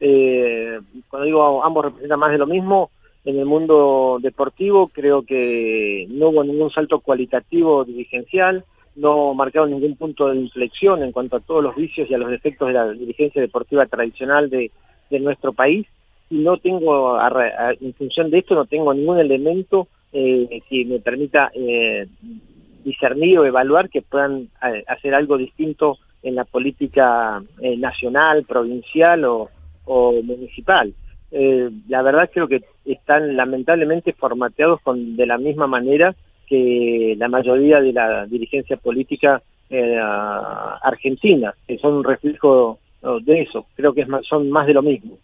[0.00, 2.90] eh, cuando digo ambos representan más de lo mismo,
[3.24, 8.64] en el mundo deportivo creo que no hubo ningún salto cualitativo dirigencial,
[8.96, 12.30] no marcaron ningún punto de inflexión en cuanto a todos los vicios y a los
[12.30, 14.70] defectos de la dirigencia deportiva tradicional de,
[15.10, 15.86] de nuestro país
[16.30, 17.30] y no tengo, a,
[17.80, 22.06] en función de esto, no tengo ningún elemento eh, que me permita eh,
[22.84, 29.24] discernir o evaluar que puedan eh, hacer algo distinto en la política eh, nacional, provincial
[29.24, 29.50] o,
[29.84, 30.92] o municipal.
[31.30, 36.14] Eh, la verdad creo que están lamentablemente formateados con, de la misma manera
[36.52, 42.78] que la mayoría de la dirigencia política eh, argentina, que son un reflejo
[43.24, 43.66] de eso.
[43.74, 45.16] Creo que es más, son más de lo mismo.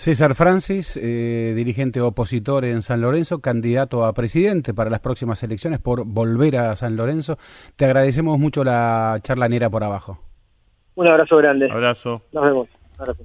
[0.00, 5.78] César Francis, eh, dirigente opositor en San Lorenzo, candidato a presidente para las próximas elecciones
[5.78, 7.36] por volver a San Lorenzo.
[7.76, 10.18] Te agradecemos mucho la charlanera por abajo.
[10.94, 11.70] Un abrazo grande.
[11.70, 12.22] Abrazo.
[12.32, 12.68] Nos vemos.
[12.96, 13.24] Abrazo.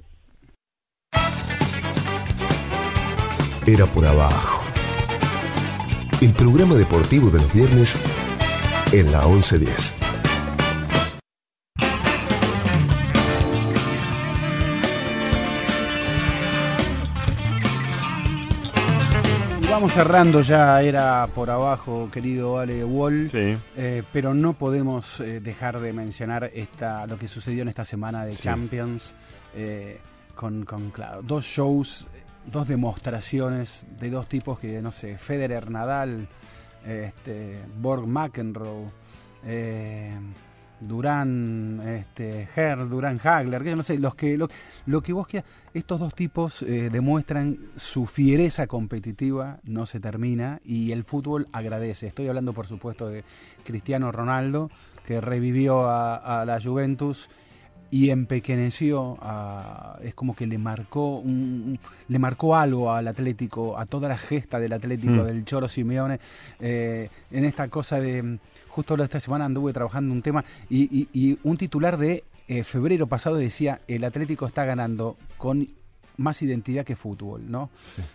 [3.66, 4.55] Era por abajo.
[6.18, 7.94] El programa deportivo de los viernes
[8.90, 9.92] en la 1110.
[19.70, 23.58] Vamos cerrando ya, era por abajo, querido Ale Wall, sí.
[23.76, 28.24] eh, pero no podemos eh, dejar de mencionar esta, lo que sucedió en esta semana
[28.24, 28.42] de sí.
[28.42, 29.14] Champions,
[29.54, 30.00] eh,
[30.34, 32.08] con, con claro, dos shows
[32.50, 36.28] dos demostraciones de dos tipos que, no sé, Federer Nadal,
[36.86, 38.90] este, Borg McEnroe,
[39.44, 40.16] eh,
[40.78, 44.48] Durán, este, Herr, Durán Hagler, que yo no sé, los que, lo,
[44.84, 50.60] lo que vos quieras, estos dos tipos eh, demuestran su fiereza competitiva, no se termina,
[50.64, 52.06] y el fútbol agradece.
[52.06, 53.24] Estoy hablando, por supuesto, de
[53.64, 54.70] Cristiano Ronaldo,
[55.06, 57.30] que revivió a, a la Juventus
[57.90, 63.86] y empequeñeció a, es como que le marcó un, le marcó algo al Atlético a
[63.86, 65.24] toda la gesta del Atlético Mm.
[65.26, 66.18] del Choro Simeone
[66.60, 68.38] eh, en esta cosa de
[68.68, 73.06] justo esta semana anduve trabajando un tema y, y- y un titular de eh, febrero
[73.06, 75.68] pasado decía el Atlético está ganando con
[76.18, 77.70] más identidad que fútbol, ¿no?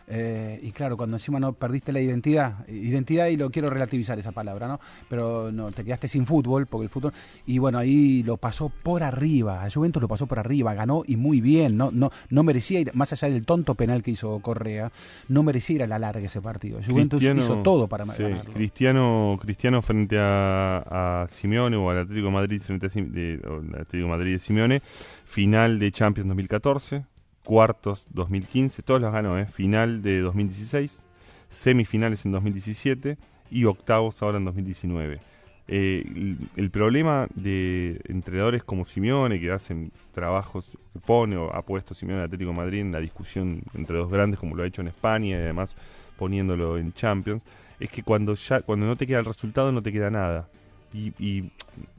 [0.07, 4.31] Eh, y claro, cuando encima no perdiste la identidad, identidad y lo quiero relativizar esa
[4.31, 4.79] palabra, ¿no?
[5.09, 7.13] Pero no, te quedaste sin fútbol, porque el fútbol,
[7.45, 11.15] y bueno, ahí lo pasó por arriba, a Juventus lo pasó por arriba, ganó y
[11.15, 14.91] muy bien, no, no, no merecía ir, más allá del tonto penal que hizo Correa,
[15.27, 16.79] no merecía ir a la larga ese partido.
[16.85, 18.53] Juventus Cristiano- hizo todo para sí, ganarlo.
[18.53, 23.39] Cristiano, Cristiano frente a, a Simeone o al Atlético de Madrid frente a de,
[23.73, 24.81] Atlético de Madrid de Simeone,
[25.25, 27.05] final de Champions 2014,
[27.43, 29.45] cuartos 2015, todos los ganó, ¿eh?
[29.45, 31.03] final de 2016,
[31.49, 33.17] semifinales en 2017
[33.49, 35.19] y octavos ahora en 2019.
[35.67, 41.93] Eh, el, el problema de entrenadores como Simeone, que hacen trabajos, pone o ha puesto
[41.93, 44.89] Simeone Atlético de Madrid en la discusión entre dos grandes, como lo ha hecho en
[44.89, 45.75] España y además
[46.17, 47.41] poniéndolo en Champions,
[47.79, 50.49] es que cuando ya cuando no te queda el resultado no te queda nada.
[50.93, 51.51] Y, y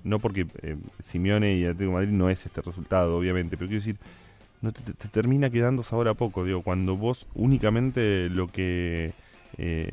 [0.05, 3.81] no porque eh, Simeone y Atlético de Madrid no es este resultado, obviamente, pero quiero
[3.81, 3.97] decir,
[4.63, 9.13] no te, te- te termina quedando sabor a poco, digo, cuando vos únicamente lo que
[9.59, 9.91] eh,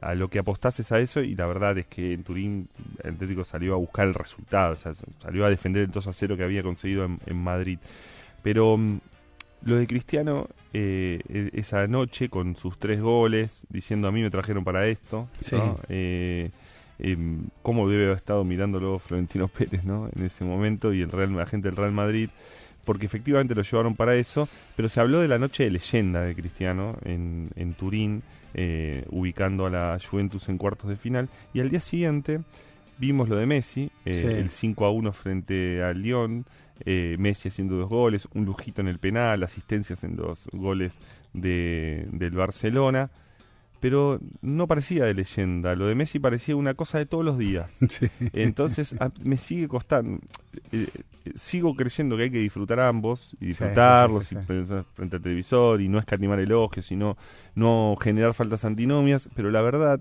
[0.00, 2.68] a lo que apostás es a eso y la verdad es que en Turín
[3.04, 6.12] el Atlético salió a buscar el resultado, o sea, salió a defender el 2 a
[6.12, 7.78] 0 que había conseguido en, en Madrid.
[8.42, 8.98] Pero mm,
[9.64, 14.30] lo de Cristiano, eh, e- esa noche con sus tres goles, diciendo a mí me
[14.30, 15.56] trajeron para esto, Sí.
[15.56, 15.78] ¿no?
[15.90, 16.50] Eh,
[16.98, 20.08] em, cómo debe haber estado mirándolo Florentino Pérez ¿no?
[20.16, 22.30] en ese momento y el Real, la gente del Real Madrid,
[22.90, 26.34] porque efectivamente lo llevaron para eso, pero se habló de la noche de leyenda de
[26.34, 31.68] Cristiano en, en Turín, eh, ubicando a la Juventus en cuartos de final, y al
[31.70, 32.40] día siguiente
[32.98, 34.26] vimos lo de Messi, eh, Sí.
[34.26, 36.46] el 5 a 1 frente al Lyon,
[36.84, 40.98] eh, Messi haciendo dos goles, un lujito en el penal, asistencias en los goles
[41.32, 43.08] de, del Barcelona,
[43.78, 47.78] pero no parecía de leyenda, lo de Messi parecía una cosa de todos los días.
[47.88, 48.08] Sí.
[48.32, 50.18] Entonces a- me sigue costando,
[50.72, 50.86] eh,
[51.34, 55.80] sigo creyendo que hay que disfrutar ambos y disfrutarlos sí, sí, frente- frente al televisor
[55.80, 57.16] y no escatimar elogios, sino
[57.54, 60.00] no generar faltas antinomias, pero la verdad,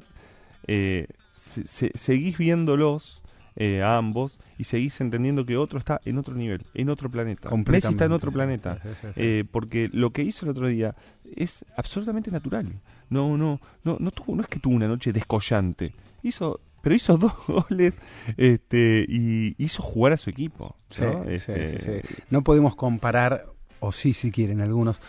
[0.67, 3.21] eh, se- se- seguís viéndolos
[3.55, 7.49] eh, a ambos y seguís entendiendo que otro está en otro nivel, en otro planeta.
[7.73, 8.79] Messi está en otro planeta.
[8.81, 9.11] sí, sí, sí.
[9.21, 10.95] Eh, porque lo que hizo el otro día
[11.35, 12.67] es absolutamente natural.
[13.09, 15.93] No, no, no, no tuvo, no es que tuvo una noche descollante.
[16.23, 17.99] Hizo, pero hizo dos goles,
[18.37, 20.75] este, y hizo jugar a su equipo.
[21.01, 21.23] ¿no?
[21.25, 21.91] sí, Este, sí, sí.
[22.29, 23.45] No podemos comparar,
[23.79, 24.99] o sí, si quieren algunos,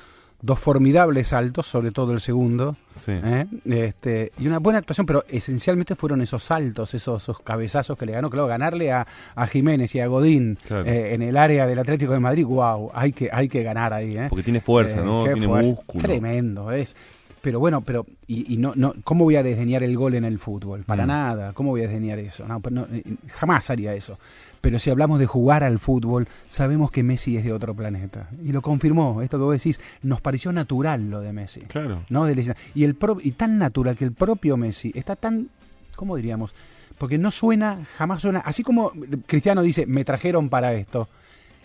[0.42, 3.12] dos formidables saltos, sobre todo el segundo, sí.
[3.12, 3.46] ¿eh?
[3.66, 8.12] este, y una buena actuación, pero esencialmente fueron esos saltos, esos, esos cabezazos que le
[8.12, 10.86] ganó, claro, ganarle a, a Jiménez y a Godín Claro.
[10.86, 14.16] eh, en el área del Atlético de Madrid, wow, hay que, hay que ganar ahí.
[14.16, 14.26] ¿eh?
[14.30, 15.24] Porque tiene fuerza, Eh, ¿no?
[15.24, 15.70] Tiene fuerza.
[15.72, 16.02] músculo.
[16.02, 16.96] Tremendo, es.
[17.42, 20.38] Pero bueno, pero y, y no, no, ¿cómo voy a desdeñar el gol en el
[20.38, 20.82] fútbol?
[20.84, 21.08] Para Mm.
[21.08, 22.46] nada, ¿cómo voy a desdeñar eso?
[22.46, 24.18] No, pero no, eh, jamás haría eso.
[24.60, 28.28] Pero si hablamos de jugar al fútbol, sabemos que Messi es de otro planeta.
[28.44, 31.60] Y lo confirmó, esto que vos decís, nos pareció natural lo de Messi.
[31.62, 32.02] Claro.
[32.10, 32.28] ¿no?
[32.74, 35.48] Y, el pro- y tan natural que el propio Messi está tan,
[35.96, 36.54] ¿cómo diríamos?
[36.98, 38.92] Porque no suena, jamás suena, así como
[39.26, 41.08] Cristiano dice, me trajeron para esto.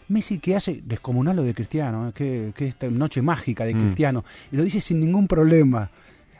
[0.07, 2.11] Messi que hace descomunal lo de Cristiano, ¿eh?
[2.14, 3.80] que, que esta noche mágica de Mm.
[3.80, 5.90] Cristiano, y lo dice sin ningún problema.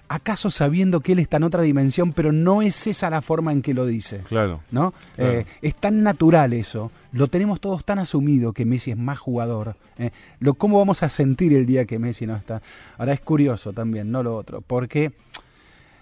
[0.08, 3.64] ¿Acaso sabiendo que él está en otra dimensión, pero no es esa la forma en
[3.64, 4.20] que lo dice?
[4.20, 4.62] Claro.
[4.70, 4.94] ¿no?
[5.16, 5.32] Claro.
[5.40, 9.76] Eh, es tan natural eso, lo tenemos todos tan asumido que Messi es más jugador.
[9.98, 10.12] eh.
[10.40, 12.62] Lo, ¿Cómo vamos a sentir el día que Messi no está?
[13.00, 15.12] Ahora es curioso también, no lo otro, porque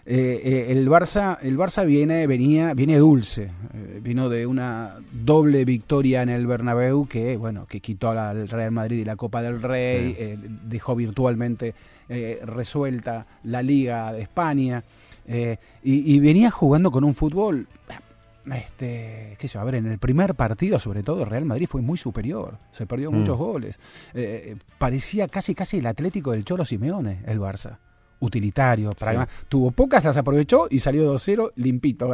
[0.06, 5.64] eh, eh, el Barça, el Barça viene, venía, viene dulce, eh, vino de una doble
[5.66, 9.62] victoria en el Bernabéu que, bueno, que quitó al Real Madrid y la Copa del
[9.62, 10.16] Rey, Sí.
[10.20, 11.74] eh, dejó virtualmente
[12.10, 14.84] eh, resuelta la Liga de España
[15.26, 15.54] y,
[15.84, 17.66] y venía jugando con un fútbol
[18.54, 21.82] este, qué sé yo, a ver, en el primer partido, sobre todo, Real Madrid fue
[21.82, 23.16] muy superior, se perdió Mm.
[23.20, 23.80] muchos goles.
[24.78, 27.78] Parecía casi casi el Atlético del Cholo Simeone, el Barça.
[28.24, 28.94] Utilitario,
[29.50, 32.10] tuvo pocas, las aprovechó y salió 2-0 limpito.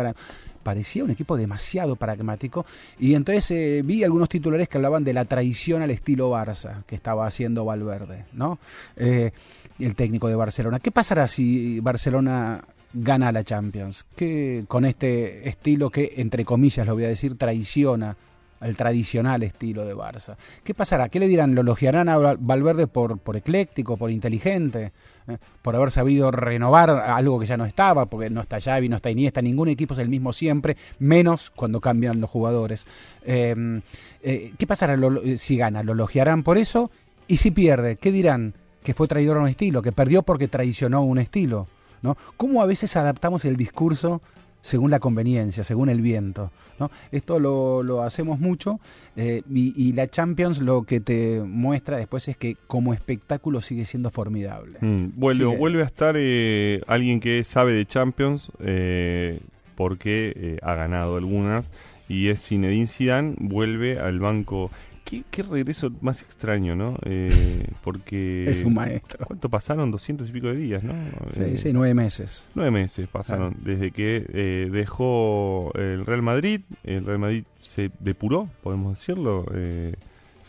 [0.63, 2.65] Parecía un equipo demasiado pragmático.
[2.99, 6.95] Y entonces eh, vi algunos titulares que hablaban de la traición al estilo Barça que
[6.95, 8.59] estaba haciendo Valverde, ¿no?
[8.95, 9.31] Eh,
[9.79, 10.79] el técnico de Barcelona.
[10.79, 12.63] ¿Qué pasará si Barcelona
[12.93, 14.05] gana la Champions?
[14.15, 18.17] ¿Qué, con este estilo que, entre comillas, lo voy a decir, traiciona
[18.59, 20.35] al tradicional estilo de Barça.
[20.63, 21.09] ¿Qué pasará?
[21.09, 21.55] ¿Qué le dirán?
[21.55, 24.91] ¿Lo elogiarán a Valverde por, por ecléctico, por inteligente,
[25.27, 28.97] eh, por haber sabido renovar algo que ya no estaba, porque no está Xavi, no
[28.97, 32.85] está Iniesta, ningún equipo es el mismo siempre, menos cuando cambian los jugadores.
[33.23, 33.81] Em,
[34.21, 34.97] eh, ¿Qué pasará
[35.37, 35.83] si gana?
[35.83, 36.91] ¿Lo elogiarán por eso?
[37.27, 38.53] Y si pierde, ¿qué dirán?
[38.83, 41.67] Que fue traidor a un estilo, que perdió porque traicionó un estilo.
[42.01, 42.17] ¿no?
[42.37, 44.21] ¿Cómo a veces adaptamos el discurso
[44.61, 46.51] según la conveniencia, según el viento.
[46.79, 46.91] ¿no?
[47.11, 48.79] Esto lo, lo hacemos mucho
[49.15, 54.11] eh, y, la Champions lo que te muestra después es que como espectáculo sigue siendo
[54.11, 54.77] formidable.
[54.81, 59.39] Mm, vuelve, vuelve a estar eh, alguien que sabe de Champions eh,
[59.75, 61.71] porque ha ganado algunas
[62.07, 64.71] y es Zinedine Zidane, vuelve al banco
[65.09, 66.97] Qué, regreso más extraño, ¿no?
[67.03, 68.45] Eh, porque...
[68.49, 69.25] Es un maestro.
[69.25, 69.89] ¿Cuánto pasaron?
[69.89, 70.93] Doscientos y pico de días, ¿no?
[71.31, 72.49] Sí, eh, sí, nueve meses.
[72.53, 76.61] Nueve meses pasaron desde que eh, dejó el Real Madrid.
[76.83, 79.45] El Real Madrid se depuró, podemos decirlo.
[79.53, 79.95] Eh,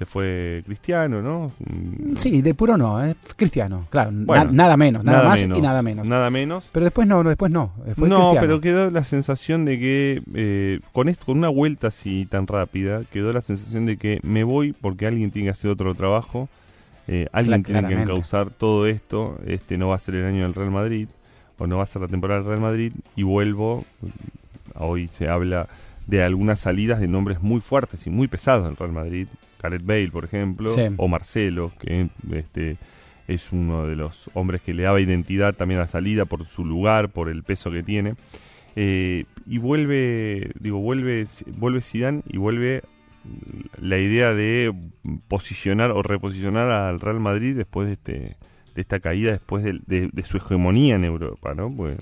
[0.01, 1.53] se fue cristiano, ¿no?
[2.15, 3.15] Sí, de puro no, ¿eh?
[3.37, 6.09] cristiano, claro, nada menos, nada, más y nada menos.
[6.09, 6.71] Nada menos.
[6.73, 11.11] Pero después no, después no, fue No, pero quedó la sensación de que eh, con
[11.11, 15.07] esto, con una vuelta así tan rápida, quedó la sensación de que me voy porque
[15.07, 16.49] alguien tiene que hacer otro trabajo,
[17.07, 20.55] eh, alguien tiene que encauzar todo esto, este no va a ser el año del
[20.55, 21.11] Real Madrid,
[21.59, 23.85] o no va a ser la temporada del Real Madrid, y vuelvo,
[24.77, 25.69] hoy se habla
[26.07, 29.29] de algunas salidas de nombres muy fuertes y muy pesados del Real Madrid,
[29.61, 32.77] Gareth Bale, por ejemplo, o Marcelo, que este,
[33.29, 36.65] es uno de los hombres que le daba identidad también a la salida por su
[36.65, 38.15] lugar, por el peso que tiene.
[38.77, 41.27] Eh, y vuelve, digo, vuelve,
[41.57, 42.83] vuelve Zidane y vuelve
[43.81, 44.73] la idea de
[45.29, 48.37] posicionar o reposicionar al Real Madrid después de este
[48.75, 51.75] de esta caída después de, su hegemonía en Europa, ¿no?
[51.75, 51.99] Pues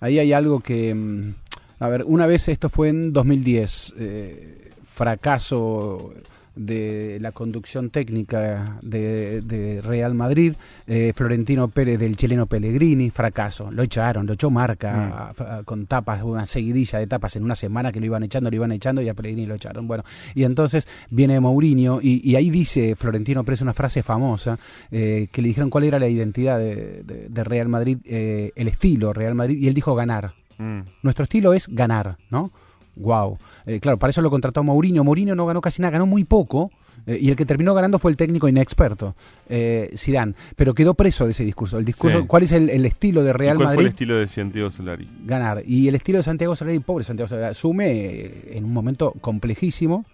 [0.00, 1.34] Ahí hay algo que, mm,
[1.78, 6.12] a ver, una vez esto fue en 2010, eh, fracaso
[6.54, 10.54] de la conducción técnica de, Real Madrid,
[10.86, 15.64] eh, Florentino Pérez del chileno Pellegrini, fracaso, lo echaron, lo echó marca mm.
[15.64, 18.72] con tapas, una seguidilla de tapas en una semana que lo iban echando, lo iban
[18.72, 19.86] echando y a Pellegrini lo echaron.
[19.86, 20.04] Bueno,
[20.34, 24.58] y entonces viene Mourinho y, ahí dice Florentino Pérez una frase famosa
[24.90, 29.34] eh, que le dijeron cuál era la identidad de, Real Madrid, eh, el estilo Real
[29.34, 30.34] Madrid, y él dijo ganar.
[30.58, 30.80] Mm.
[31.02, 32.52] Nuestro estilo es ganar, ¿no?
[32.96, 33.38] Wow.
[33.66, 35.04] Eh, claro, para eso lo contrató Mourinho.
[35.04, 36.70] Mourinho no ganó casi nada, ganó muy poco.
[37.06, 39.16] Eh, y el que terminó ganando fue el técnico inexperto,
[39.48, 40.34] eh, Zidane.
[40.56, 41.78] Pero quedó preso de ese discurso.
[41.78, 43.76] El discurso, ¿Cuál es el, estilo de Real ¿Y cuál Madrid?
[43.76, 45.08] fue el estilo de Santiago Solari?
[45.24, 45.62] Ganar.
[45.66, 50.04] Y el estilo de Santiago Solari, pobre Santiago Solari, asume en un momento complejísimo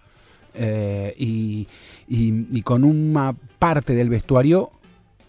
[1.17, 1.67] y,
[2.07, 4.71] y con una parte del vestuario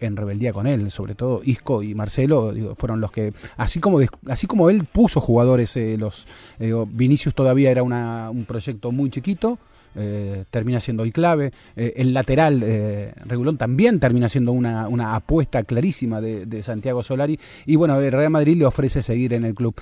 [0.01, 4.47] en rebeldía con él, sobre todo Isco y Marcelo fueron los que, así como, así
[4.47, 6.27] como él puso jugadores, eh, los
[6.59, 9.59] eh, Vinicius todavía era una, un proyecto muy chiquito,
[9.95, 11.53] eh, termina siendo hoy clave.
[11.75, 12.61] el lateral,
[13.27, 17.39] Regulón, también termina siendo una, una apuesta clarísima de, de, Santiago Solari.
[17.67, 19.75] Y bueno, Real Madrid le ofrece seguir en el club.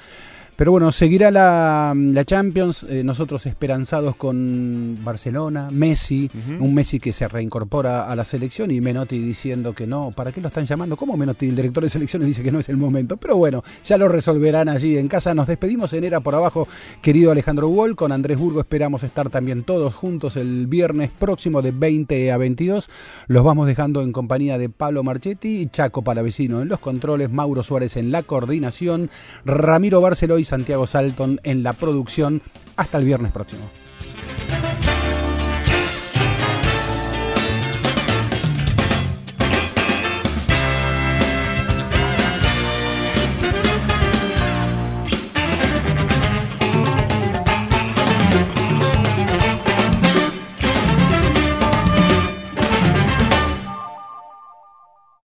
[0.58, 6.28] Pero bueno, seguirá la, la Champions, eh, nosotros esperanzados con Barcelona, Messi,
[6.58, 10.40] un Messi que se reincorpora a la selección y Menotti diciendo que no, ¿para qué
[10.40, 10.96] lo están llamando?
[10.96, 13.18] ¿Cómo Menotti, el director de selecciones, dice que no es el momento?
[13.18, 15.32] Pero bueno, ya lo resolverán allí en casa.
[15.32, 16.66] Nos despedimos en Era por Abajo,
[17.02, 21.70] querido Alejandro Wall, con Andrés Burgo esperamos estar también todos juntos el viernes próximo de
[21.70, 22.90] 20 a 22.
[23.28, 27.62] Los vamos dejando en compañía de Pablo Marchetti y Chaco Palavecino en los controles, Mauro
[27.62, 29.08] Suárez en la coordinación,
[29.44, 32.42] Ramiro Barceló y Santiago Salton en la producción.
[32.76, 33.62] Hasta el viernes próximo.